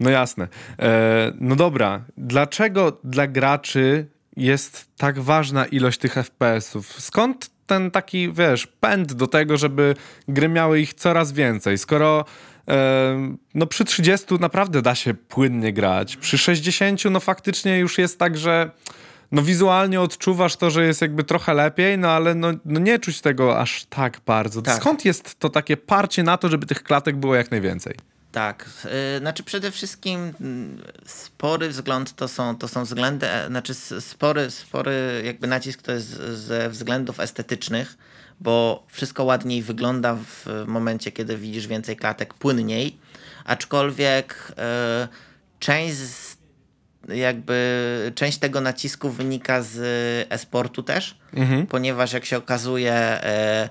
No 0.00 0.10
jasne. 0.10 0.48
E, 0.78 1.32
no 1.40 1.56
dobra, 1.56 2.04
dlaczego 2.16 2.98
dla 3.04 3.26
graczy 3.26 4.06
jest 4.36 4.88
tak 4.96 5.18
ważna 5.18 5.66
ilość 5.66 5.98
tych 5.98 6.14
FPS-ów? 6.14 7.00
Skąd 7.00 7.50
ten 7.66 7.90
taki, 7.90 8.32
wiesz, 8.32 8.66
pęd 8.66 9.12
do 9.12 9.26
tego, 9.26 9.56
żeby 9.56 9.94
gry 10.28 10.48
miały 10.48 10.80
ich 10.80 10.94
coraz 10.94 11.32
więcej? 11.32 11.78
Skoro 11.78 12.24
no 13.54 13.66
przy 13.66 13.84
30 13.84 14.26
naprawdę 14.40 14.82
da 14.82 14.94
się 14.94 15.14
płynnie 15.14 15.72
grać, 15.72 16.16
przy 16.16 16.38
60 16.38 17.04
no 17.10 17.20
faktycznie 17.20 17.78
już 17.78 17.98
jest 17.98 18.18
tak, 18.18 18.38
że 18.38 18.70
no 19.32 19.42
wizualnie 19.42 20.00
odczuwasz 20.00 20.56
to, 20.56 20.70
że 20.70 20.86
jest 20.86 21.02
jakby 21.02 21.24
trochę 21.24 21.54
lepiej, 21.54 21.98
no 21.98 22.10
ale 22.10 22.34
no, 22.34 22.48
no 22.64 22.80
nie 22.80 22.98
czuć 22.98 23.20
tego 23.20 23.60
aż 23.60 23.84
tak 23.84 24.20
bardzo. 24.26 24.62
Tak. 24.62 24.76
Skąd 24.76 25.04
jest 25.04 25.38
to 25.38 25.50
takie 25.50 25.76
parcie 25.76 26.22
na 26.22 26.36
to, 26.36 26.48
żeby 26.48 26.66
tych 26.66 26.82
klatek 26.82 27.16
było 27.16 27.34
jak 27.34 27.50
najwięcej? 27.50 27.94
Tak, 28.36 28.70
yy, 28.84 29.18
znaczy 29.18 29.42
przede 29.42 29.70
wszystkim 29.70 30.34
mm, 30.40 30.82
spory 31.06 31.68
wzgląd 31.68 32.16
to 32.16 32.28
są, 32.28 32.56
to 32.56 32.68
są 32.68 32.84
względy, 32.84 33.30
e, 33.30 33.46
znaczy 33.46 33.74
spory, 34.00 34.50
spory 34.50 35.22
jakby 35.24 35.46
nacisk 35.46 35.82
to 35.82 35.92
jest 35.92 36.08
ze 36.32 36.70
względów 36.70 37.20
estetycznych, 37.20 37.98
bo 38.40 38.84
wszystko 38.88 39.24
ładniej 39.24 39.62
wygląda 39.62 40.14
w 40.14 40.64
momencie, 40.66 41.12
kiedy 41.12 41.36
widzisz 41.36 41.66
więcej 41.66 41.96
klatek 41.96 42.34
płynniej, 42.34 42.98
aczkolwiek 43.44 44.52
yy, 44.56 45.08
część 45.58 45.94
z 45.94 46.36
jakby 47.08 48.12
część 48.14 48.38
tego 48.38 48.60
nacisku 48.60 49.10
wynika 49.10 49.62
z 49.62 49.76
e-sportu 50.30 50.82
też, 50.82 51.18
mhm. 51.34 51.66
ponieważ 51.66 52.12
jak 52.12 52.24
się 52.24 52.36
okazuje, 52.36 52.92
e, 52.92 53.68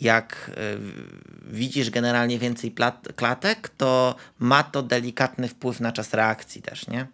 jak 0.00 0.50
e, 0.50 0.60
widzisz 1.52 1.90
generalnie 1.90 2.38
więcej 2.38 2.74
klatek, 3.16 3.68
to 3.68 4.14
ma 4.38 4.62
to 4.62 4.82
delikatny 4.82 5.48
wpływ 5.48 5.80
na 5.80 5.92
czas 5.92 6.14
reakcji 6.14 6.62
też, 6.62 6.88
nie? 6.88 7.06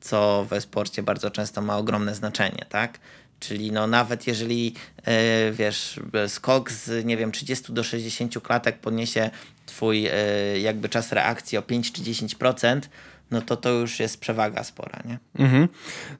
Co 0.00 0.46
w 0.48 0.52
e-sporcie 0.52 1.02
bardzo 1.02 1.30
często 1.30 1.62
ma 1.62 1.76
ogromne 1.76 2.14
znaczenie, 2.14 2.66
tak? 2.68 2.98
Czyli 3.40 3.72
no 3.72 3.86
nawet 3.86 4.26
jeżeli 4.26 4.74
e, 5.04 5.52
wiesz, 5.52 6.00
skok 6.28 6.70
z 6.70 7.04
nie 7.04 7.16
wiem 7.16 7.32
30 7.32 7.72
do 7.72 7.84
60 7.84 8.42
klatek 8.42 8.78
podniesie 8.78 9.30
twój 9.66 10.08
jakby 10.62 10.88
czas 10.88 11.12
reakcji 11.12 11.58
o 11.58 11.62
5 11.62 11.92
czy 11.92 12.02
10%, 12.02 12.80
no 13.30 13.40
to 13.40 13.56
to 13.56 13.70
już 13.70 14.00
jest 14.00 14.20
przewaga 14.20 14.64
spora, 14.64 15.02
nie? 15.04 15.18
Mhm. 15.44 15.68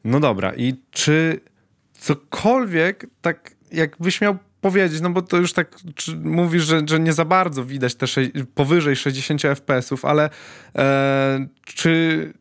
No 0.04 0.20
dobra, 0.20 0.54
i 0.54 0.74
czy 0.90 1.40
cokolwiek, 1.98 3.06
tak 3.22 3.50
jakbyś 3.72 4.20
miał 4.20 4.38
powiedzieć, 4.60 5.00
no 5.00 5.10
bo 5.10 5.22
to 5.22 5.36
już 5.36 5.52
tak 5.52 5.76
mówisz, 6.24 6.64
że, 6.64 6.82
że 6.88 7.00
nie 7.00 7.12
za 7.12 7.24
bardzo 7.24 7.64
widać 7.64 7.94
te 7.94 8.06
powyżej 8.54 8.96
60 8.96 9.42
FPS-ów, 9.42 10.04
ale 10.04 10.30
e, 10.76 11.46
czy 11.64 12.32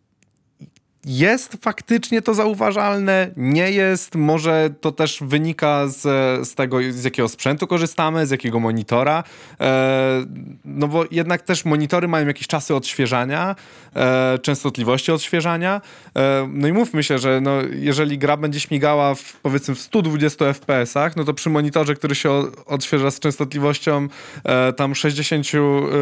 jest 1.07 1.57
faktycznie 1.61 2.21
to 2.21 2.33
zauważalne, 2.33 3.31
nie 3.37 3.71
jest, 3.71 4.15
może 4.15 4.69
to 4.81 4.91
też 4.91 5.19
wynika 5.21 5.87
z, 5.87 6.01
z 6.47 6.55
tego, 6.55 6.77
z 6.89 7.03
jakiego 7.03 7.29
sprzętu 7.29 7.67
korzystamy, 7.67 8.27
z 8.27 8.31
jakiego 8.31 8.59
monitora, 8.59 9.23
e, 9.59 10.25
no 10.65 10.87
bo 10.87 11.05
jednak 11.11 11.41
też 11.41 11.65
monitory 11.65 12.07
mają 12.07 12.27
jakieś 12.27 12.47
czasy 12.47 12.75
odświeżania, 12.75 13.55
e, 13.95 14.39
częstotliwości 14.41 15.11
odświeżania, 15.11 15.81
e, 16.15 16.49
no 16.53 16.67
i 16.67 16.73
mówmy 16.73 17.03
się, 17.03 17.17
że 17.17 17.41
no, 17.41 17.51
jeżeli 17.71 18.17
gra 18.17 18.37
będzie 18.37 18.59
śmigała 18.59 19.15
w 19.15 19.33
powiedzmy 19.41 19.75
w 19.75 19.81
120 19.81 20.45
FPS-ach, 20.45 21.15
no 21.15 21.23
to 21.23 21.33
przy 21.33 21.49
monitorze, 21.49 21.95
który 21.95 22.15
się 22.15 22.31
odświeża 22.65 23.11
z 23.11 23.19
częstotliwością 23.19 24.07
e, 24.43 24.73
tam 24.73 24.95
60 24.95 25.47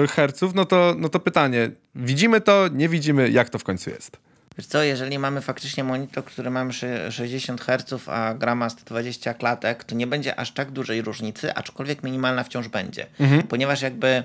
Hz, 0.10 0.56
no 0.56 0.66
to, 0.66 0.96
no 0.98 1.10
to 1.10 1.20
pytanie, 1.20 1.72
widzimy 1.96 2.42
to, 2.42 2.68
nie 2.68 2.90
widzimy, 2.90 3.30
jak 3.30 3.50
to 3.50 3.60
w 3.60 3.64
końcu 3.64 3.90
jest? 3.90 4.35
Wiesz 4.58 4.68
co, 4.68 4.84
jeżeli 4.84 5.20
mamy 5.20 5.42
faktycznie 5.42 5.84
monitor, 5.84 6.26
który 6.26 6.50
mamy 6.50 6.74
60 7.12 7.62
Hz, 7.62 8.08
a 8.08 8.34
gra 8.34 8.56
ma 8.56 8.70
120 8.70 9.34
klatek, 9.34 9.84
to 9.84 9.96
nie 9.96 10.08
będzie 10.08 10.40
aż 10.40 10.52
tak 10.52 10.72
dużej 10.72 11.02
różnicy, 11.02 11.54
aczkolwiek 11.54 12.04
minimalna 12.04 12.44
wciąż 12.44 12.68
będzie. 12.68 13.06
Mhm. 13.20 13.44
Ponieważ 13.44 13.82
jakby 13.82 14.24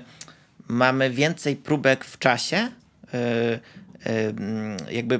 mamy 0.67 1.09
więcej 1.09 1.55
próbek 1.55 2.05
w 2.05 2.19
czasie, 2.19 2.71
yy, 3.13 3.19
yy, 4.89 4.93
jakby 4.93 5.15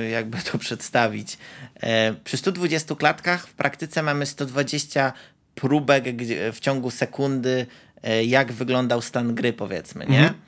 yy, 0.00 0.08
jakby 0.10 0.38
to 0.52 0.58
przedstawić. 0.58 1.38
Przy 2.24 2.36
120 2.36 2.94
klatkach 2.94 3.46
w 3.46 3.54
praktyce 3.54 4.02
mamy 4.02 4.26
120 4.26 5.12
próbek 5.54 6.04
w 6.52 6.60
ciągu 6.60 6.90
sekundy, 6.90 7.66
jak 8.26 8.52
wyglądał 8.52 9.02
stan 9.02 9.34
gry, 9.34 9.52
powiedzmy, 9.52 10.06
nie? 10.06 10.18
Mhm. 10.18 10.45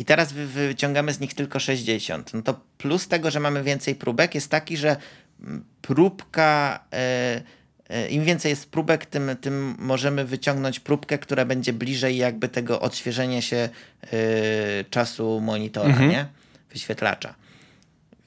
I 0.00 0.04
teraz 0.04 0.32
wyciągamy 0.32 1.12
z 1.12 1.20
nich 1.20 1.34
tylko 1.34 1.58
60. 1.58 2.34
No 2.34 2.42
to 2.42 2.60
plus 2.78 3.08
tego, 3.08 3.30
że 3.30 3.40
mamy 3.40 3.62
więcej 3.62 3.94
próbek, 3.94 4.34
jest 4.34 4.50
taki, 4.50 4.76
że 4.76 4.96
mm, 5.40 5.64
próbka. 5.82 6.80
E, 6.92 7.42
e, 7.88 8.08
Im 8.08 8.24
więcej 8.24 8.50
jest 8.50 8.70
próbek, 8.70 9.06
tym, 9.06 9.30
tym 9.40 9.74
możemy 9.78 10.24
wyciągnąć 10.24 10.80
próbkę, 10.80 11.18
która 11.18 11.44
będzie 11.44 11.72
bliżej 11.72 12.16
jakby 12.16 12.48
tego 12.48 12.80
odświeżenia 12.80 13.42
się 13.42 13.68
y, 14.12 14.84
czasu 14.90 15.40
monitora, 15.40 15.88
mhm. 15.88 16.10
nie? 16.10 16.26
Wyświetlacza. 16.72 17.34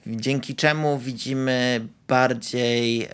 Dzięki 0.08 0.56
czemu 0.56 1.00
widzimy 1.00 1.88
bardziej 2.08 3.08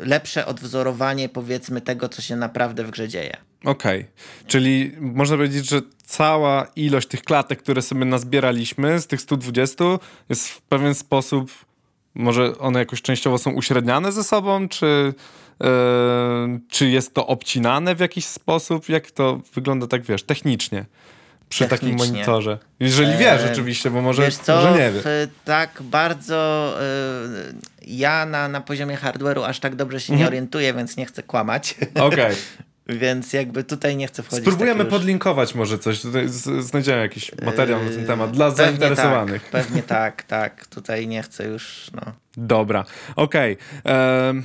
lepsze 0.00 0.46
odwzorowanie 0.46 1.28
powiedzmy 1.28 1.80
tego, 1.80 2.08
co 2.08 2.22
się 2.22 2.36
naprawdę 2.36 2.84
w 2.84 2.90
grze 2.90 3.08
dzieje. 3.08 3.36
Okej, 3.64 4.00
okay. 4.00 4.12
czyli 4.46 4.92
można 5.00 5.36
powiedzieć, 5.36 5.68
że 5.68 5.80
cała 6.04 6.66
ilość 6.76 7.08
tych 7.08 7.22
klatek, 7.22 7.58
które 7.62 7.82
sobie 7.82 8.04
nazbieraliśmy 8.04 9.00
z 9.00 9.06
tych 9.06 9.20
120 9.20 9.84
jest 10.28 10.48
w 10.48 10.60
pewien 10.60 10.94
sposób, 10.94 11.50
może 12.14 12.58
one 12.58 12.78
jakoś 12.78 13.02
częściowo 13.02 13.38
są 13.38 13.50
uśredniane 13.50 14.12
ze 14.12 14.24
sobą, 14.24 14.68
czy, 14.68 15.14
yy, 15.60 15.66
czy 16.68 16.88
jest 16.88 17.14
to 17.14 17.26
obcinane 17.26 17.94
w 17.94 18.00
jakiś 18.00 18.24
sposób? 18.24 18.88
Jak 18.88 19.10
to 19.10 19.40
wygląda 19.54 19.86
tak, 19.86 20.02
wiesz, 20.02 20.22
technicznie? 20.22 20.84
Przy 21.48 21.68
takim 21.68 21.96
monitorze. 21.96 22.58
Jeżeli 22.80 23.18
wiesz 23.18 23.40
oczywiście, 23.52 23.90
bo 23.90 24.02
może, 24.02 24.22
wiesz 24.22 24.36
co, 24.36 24.56
może 24.56 24.72
nie 24.72 24.92
wiesz. 24.92 25.04
Tak 25.44 25.82
bardzo 25.82 26.74
yy, 27.86 27.96
ja 27.96 28.26
na, 28.26 28.48
na 28.48 28.60
poziomie 28.60 28.96
hardware'u 28.96 29.44
aż 29.44 29.60
tak 29.60 29.76
dobrze 29.76 30.00
się 30.00 30.12
nie 30.12 30.16
mhm. 30.16 30.28
orientuję, 30.28 30.74
więc 30.74 30.96
nie 30.96 31.06
chcę 31.06 31.22
kłamać. 31.22 31.74
Okej. 31.94 32.06
Okay. 32.06 32.34
Więc 32.98 33.32
jakby 33.32 33.64
tutaj 33.64 33.96
nie 33.96 34.06
chcę 34.06 34.22
wchodzić. 34.22 34.44
Spróbujemy 34.44 34.84
podlinkować 34.84 35.54
może 35.54 35.78
coś. 35.78 36.00
Tutaj 36.00 36.24
znajdziemy 36.58 37.00
jakiś 37.00 37.32
materiał 37.44 37.84
na 37.84 37.90
ten 37.90 38.06
temat 38.06 38.30
dla 38.30 38.50
pewnie 38.50 38.64
zainteresowanych. 38.64 39.42
Tak, 39.42 39.50
pewnie 39.50 39.82
tak, 39.82 40.22
tak. 40.22 40.66
Tutaj 40.66 41.08
nie 41.08 41.22
chcę 41.22 41.48
już. 41.48 41.90
No. 41.94 42.12
Dobra, 42.36 42.84
okej. 43.16 43.56
Okay. 43.84 44.42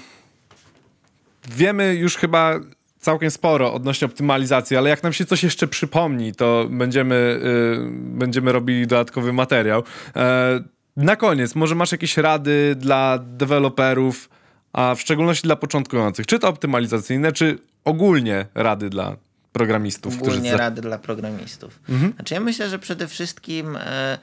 Wiemy 1.55 1.95
już 1.95 2.17
chyba 2.17 2.59
całkiem 2.99 3.31
sporo 3.31 3.73
odnośnie 3.73 4.05
optymalizacji, 4.05 4.77
ale 4.77 4.89
jak 4.89 5.03
nam 5.03 5.13
się 5.13 5.25
coś 5.25 5.43
jeszcze 5.43 5.67
przypomni, 5.67 6.35
to 6.35 6.67
będziemy, 6.69 7.39
yy, 7.43 7.89
będziemy 7.91 8.51
robili 8.51 8.87
dodatkowy 8.87 9.33
materiał. 9.33 9.83
E, 10.15 10.63
na 10.97 11.15
koniec, 11.15 11.55
może 11.55 11.75
masz 11.75 11.91
jakieś 11.91 12.17
rady 12.17 12.75
dla 12.75 13.19
deweloperów, 13.23 14.29
a 14.73 14.95
w 14.95 15.01
szczególności 15.01 15.43
dla 15.43 15.55
początkujących, 15.55 16.25
czy 16.25 16.39
to 16.39 16.47
optymalizacyjne, 16.47 17.31
czy 17.31 17.57
ogólnie 17.86 18.45
rady 18.55 18.89
dla 18.89 19.17
programistów? 19.51 20.13
Ogólnie 20.21 20.39
którzy... 20.39 20.57
rady 20.57 20.81
dla 20.81 20.97
programistów. 20.97 21.79
Mhm. 21.89 22.13
Znaczy 22.13 22.33
ja 22.33 22.39
myślę, 22.39 22.69
że 22.69 22.79
przede 22.79 23.07
wszystkim 23.07 23.75
e, 23.75 24.17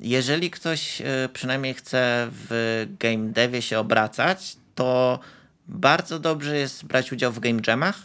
jeżeli 0.00 0.50
ktoś 0.50 1.00
e, 1.00 1.28
przynajmniej 1.32 1.74
chce 1.74 2.28
w 2.30 2.86
game 3.00 3.28
devie 3.32 3.62
się 3.62 3.78
obracać, 3.78 4.56
to 4.74 5.18
bardzo 5.68 6.18
dobrze 6.18 6.56
jest 6.56 6.84
brać 6.84 7.12
udział 7.12 7.32
w 7.32 7.40
game 7.40 7.60
jamach, 7.66 8.02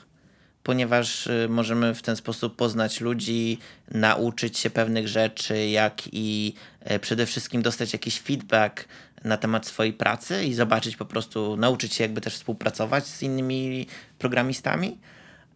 ponieważ 0.64 1.28
e, 1.28 1.48
możemy 1.50 1.96
w 1.96 2.02
ten 2.02 2.16
sposób 2.16 2.56
poznać 2.56 3.02
ludzi, 3.02 3.58
nauczyć 3.92 4.58
się 4.58 4.70
pewnych 4.70 5.08
rzeczy, 5.08 5.68
jak 5.68 6.02
i 6.12 6.54
przede 7.02 7.26
wszystkim 7.26 7.62
dostać 7.62 7.94
jakiś 7.94 8.20
feedback 8.20 8.86
na 9.24 9.38
temat 9.38 9.66
swojej 9.66 9.94
pracy 9.94 10.46
i 10.46 10.54
zobaczyć 10.54 10.96
po 10.96 11.06
prostu, 11.06 11.58
nauczyć 11.58 11.94
się 11.94 12.04
jakby 12.04 12.22
też 12.22 12.34
współpracować 12.34 13.08
z 13.08 13.24
innymi 13.24 13.88
programistami, 14.20 14.98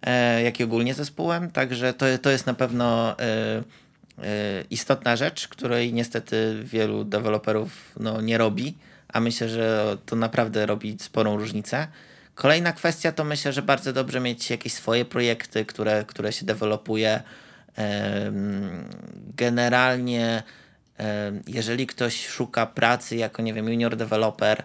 e, 0.01 0.43
jak 0.43 0.59
i 0.59 0.63
ogólnie 0.63 0.93
zespołem. 0.93 1.51
Także 1.51 1.93
to, 1.93 2.05
to 2.21 2.29
jest 2.29 2.45
na 2.45 2.53
pewno 2.53 3.19
e, 3.19 3.23
e, 3.23 3.63
istotna 4.69 5.15
rzecz, 5.15 5.47
której 5.47 5.93
niestety 5.93 6.59
wielu 6.63 7.03
deweloperów 7.03 7.91
no, 7.99 8.21
nie 8.21 8.37
robi, 8.37 8.75
a 9.07 9.19
myślę, 9.19 9.49
że 9.49 9.97
to 10.05 10.15
naprawdę 10.15 10.65
robi 10.65 10.97
sporą 10.99 11.37
różnicę. 11.37 11.87
Kolejna 12.35 12.73
kwestia 12.73 13.11
to 13.11 13.23
myślę, 13.23 13.53
że 13.53 13.61
bardzo 13.61 13.93
dobrze 13.93 14.19
mieć 14.19 14.49
jakieś 14.49 14.73
swoje 14.73 15.05
projekty, 15.05 15.65
które, 15.65 16.03
które 16.07 16.33
się 16.33 16.45
dewelopuje. 16.45 17.23
Generalnie, 19.37 20.43
jeżeli 21.47 21.87
ktoś 21.87 22.27
szuka 22.27 22.65
pracy 22.65 23.15
jako, 23.15 23.41
nie 23.41 23.53
wiem, 23.53 23.69
junior 23.69 23.95
developer, 23.95 24.63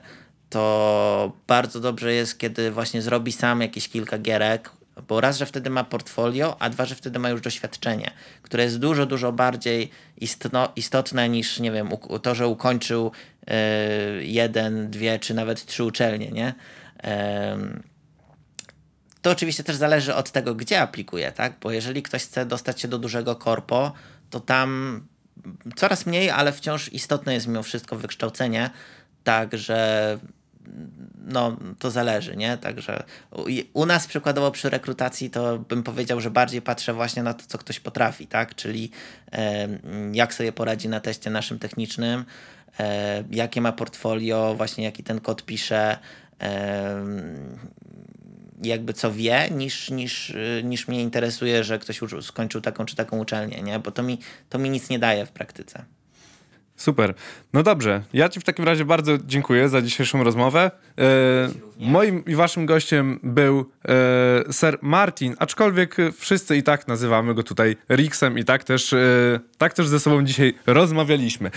to 0.51 1.33
bardzo 1.47 1.81
dobrze 1.81 2.13
jest, 2.13 2.39
kiedy 2.39 2.71
właśnie 2.71 3.03
zrobi 3.03 3.33
sam 3.33 3.61
jakieś 3.61 3.89
kilka 3.89 4.19
gierek, 4.19 4.71
bo 5.09 5.21
raz, 5.21 5.39
że 5.39 5.47
wtedy 5.47 5.71
ma 5.71 5.85
portfolio, 5.85 6.57
a 6.59 6.71
dwa, 6.71 6.85
że 6.85 6.95
wtedy 6.95 7.19
ma 7.19 7.29
już 7.31 7.41
doświadczenie, 7.41 8.11
które 8.43 8.65
jest 8.65 8.79
dużo, 8.79 9.07
dużo 9.07 9.33
bardziej 9.33 9.91
istno, 10.17 10.73
istotne 10.77 11.29
niż, 11.29 11.61
nie 11.61 11.73
wiem, 11.73 11.89
to, 12.23 12.35
że 12.35 12.49
ukończył 12.49 13.13
y, 13.41 14.25
jeden, 14.25 14.91
dwie, 14.91 15.19
czy 15.19 15.35
nawet 15.35 15.67
trzy 15.67 15.85
uczelnie, 15.85 16.31
nie? 16.31 16.55
To 19.23 19.31
oczywiście 19.31 19.65
też 19.65 19.77
zależy 19.77 20.15
od 20.15 20.31
tego, 20.31 20.55
gdzie 20.55 20.81
aplikuje, 20.81 21.33
tak? 21.33 21.53
Bo 21.61 21.71
jeżeli 21.71 22.03
ktoś 22.03 22.23
chce 22.23 22.47
dostać 22.47 22.81
się 22.81 22.89
do 22.89 22.99
dużego 22.99 23.37
korpo, 23.37 23.93
to 24.31 24.41
tam 24.41 25.01
coraz 25.77 26.07
mniej, 26.07 26.31
ale 26.31 26.53
wciąż 26.53 26.93
istotne 26.93 27.35
jest 27.35 27.47
mimo 27.47 27.63
wszystko 27.63 27.97
wykształcenie, 27.97 28.71
także 29.25 30.19
no, 31.25 31.57
to 31.79 31.91
zależy, 31.91 32.37
nie? 32.37 32.59
Także 32.59 33.03
u 33.73 33.87
nas 33.87 34.07
przykładowo 34.07 34.51
przy 34.51 34.71
rekrutacji 34.71 35.31
to 35.31 35.59
bym 35.59 35.83
powiedział, 35.83 36.21
że 36.21 36.31
bardziej 36.31 36.63
patrzę 36.63 36.95
właśnie 36.95 37.23
na 37.23 37.35
to, 37.35 37.45
co 37.47 37.59
ktoś 37.59 37.81
potrafi, 37.81 38.27
tak? 38.27 38.55
Czyli 38.55 38.91
jak 40.13 40.35
sobie 40.35 40.53
poradzi 40.53 40.89
na 40.89 41.01
teście 41.01 41.31
naszym 41.31 41.59
technicznym, 41.59 42.25
jakie 43.31 43.61
ma 43.61 43.73
portfolio, 43.73 44.55
właśnie 44.57 44.85
jaki 44.85 45.03
ten 45.03 45.21
kod 45.21 45.45
pisze, 45.45 45.99
jakby 48.63 48.93
co 48.93 49.13
wie, 49.13 49.49
niż, 49.51 49.91
niż, 49.91 50.35
niż 50.65 50.89
mnie 50.89 51.03
interesuje, 51.03 51.65
że 51.65 51.79
ktoś 51.79 52.01
skończył 52.21 52.61
taką 52.61 52.85
czy 52.85 52.97
taką 52.97 53.19
uczelnię, 53.19 53.63
nie? 53.63 53.79
Bo 53.79 53.91
to 53.91 54.03
mi, 54.03 54.19
to 54.49 54.59
mi 54.59 54.71
nic 54.71 54.91
nie 54.91 54.99
daje 54.99 55.27
w 55.27 55.31
praktyce. 55.31 55.85
Super. 56.81 57.15
No 57.53 57.63
dobrze. 57.63 58.03
Ja 58.13 58.29
Ci 58.29 58.41
w 58.41 58.45
takim 58.45 58.65
razie 58.65 58.85
bardzo 58.85 59.13
dziękuję 59.27 59.69
za 59.69 59.83
dzisiejszą 59.83 60.25
rozmowę. 60.25 60.71
E, 60.99 61.03
moim 61.79 62.25
i 62.25 62.35
Waszym 62.35 62.67
gościem 62.67 63.21
był 63.23 63.71
e, 63.89 64.53
Sir 64.53 64.79
Martin, 64.83 65.37
aczkolwiek 65.39 65.97
wszyscy 66.19 66.57
i 66.57 66.63
tak 66.63 66.89
nazywamy 66.89 67.35
go 67.35 67.43
tutaj 67.43 67.77
Rixem 67.91 68.39
i 68.39 68.45
tak 68.45 68.65
też, 68.65 68.93
e, 68.93 69.41
tak 69.59 69.75
też 69.75 69.89
ze 69.89 70.01
sobą 70.01 70.25
dzisiaj 70.25 70.55
rozmawialiśmy. 70.67 71.51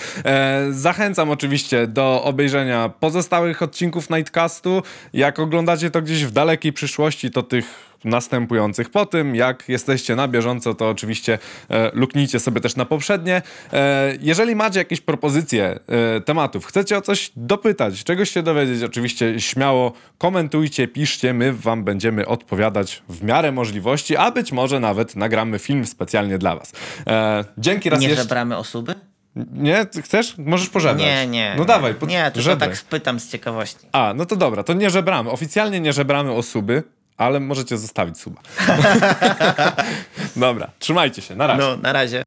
Zachęcam 0.72 1.30
oczywiście 1.30 1.88
do 1.88 2.24
obejrzenia 2.24 2.90
pozostałych 2.90 3.62
odcinków 3.62 4.10
Nightcastu. 4.10 4.84
Jak 5.14 5.40
oglądacie 5.40 5.91
to 5.91 6.02
gdzieś 6.02 6.26
w 6.26 6.32
dalekiej 6.32 6.74
przyszłości, 6.74 7.32
to 7.32 7.44
tych 7.44 7.93
następujących. 8.05 8.89
Po 8.89 9.05
tym, 9.05 9.35
jak 9.35 9.69
jesteście 9.69 10.15
na 10.15 10.27
bieżąco, 10.27 10.73
to 10.73 10.89
oczywiście 10.89 11.39
e, 11.69 11.91
luknijcie 11.93 12.39
sobie 12.39 12.61
też 12.61 12.75
na 12.75 12.85
poprzednie. 12.85 13.41
E, 13.73 14.13
jeżeli 14.21 14.55
macie 14.55 14.80
jakieś 14.80 15.01
propozycje 15.01 15.80
e, 16.17 16.21
tematów, 16.21 16.65
chcecie 16.65 16.97
o 16.97 17.01
coś 17.01 17.31
dopytać, 17.35 18.03
czegoś 18.03 18.30
się 18.30 18.43
dowiedzieć, 18.43 18.84
oczywiście 18.84 19.39
śmiało 19.39 19.93
komentujcie, 20.17 20.88
piszcie, 20.88 21.34
my 21.34 21.53
wam 21.53 21.84
będziemy 21.84 22.27
odpowiadać 22.27 23.03
w 23.09 23.23
miarę 23.23 23.51
możliwości, 23.51 24.17
a 24.17 24.31
być 24.31 24.51
może 24.51 24.80
nawet 24.80 25.15
nagramy 25.15 25.59
film 25.59 25.85
specjalnie 25.85 26.38
dla 26.38 26.55
was. 26.55 26.71
E, 27.07 27.45
dzięki 27.57 27.89
raz 27.89 28.01
Nie 28.01 28.07
jeszcze. 28.07 28.23
żebramy 28.23 28.57
osoby? 28.57 28.95
Nie? 29.53 29.85
Chcesz? 30.03 30.38
Możesz 30.38 30.69
pożebrać. 30.69 31.05
Nie, 31.05 31.27
nie. 31.27 31.55
No 31.57 31.65
dawaj. 31.65 31.93
Po... 31.93 32.05
Nie, 32.05 32.23
tylko 32.23 32.41
żebraj. 32.41 32.69
tak 32.69 32.77
spytam 32.77 33.19
z 33.19 33.31
ciekawości. 33.31 33.88
A, 33.91 34.13
no 34.15 34.25
to 34.25 34.35
dobra, 34.35 34.63
to 34.63 34.73
nie 34.73 34.89
żebramy. 34.89 35.30
Oficjalnie 35.30 35.80
nie 35.80 35.93
żebramy 35.93 36.31
osoby, 36.31 36.84
ale 37.18 37.40
możecie 37.40 37.77
zostawić 37.77 38.18
suba. 38.19 38.41
Dobra, 40.35 40.69
trzymajcie 40.80 41.22
się, 41.22 41.35
na 41.35 41.48
razie. 41.48 41.61
No, 41.61 41.77
na 41.77 41.94
razie. 41.94 42.23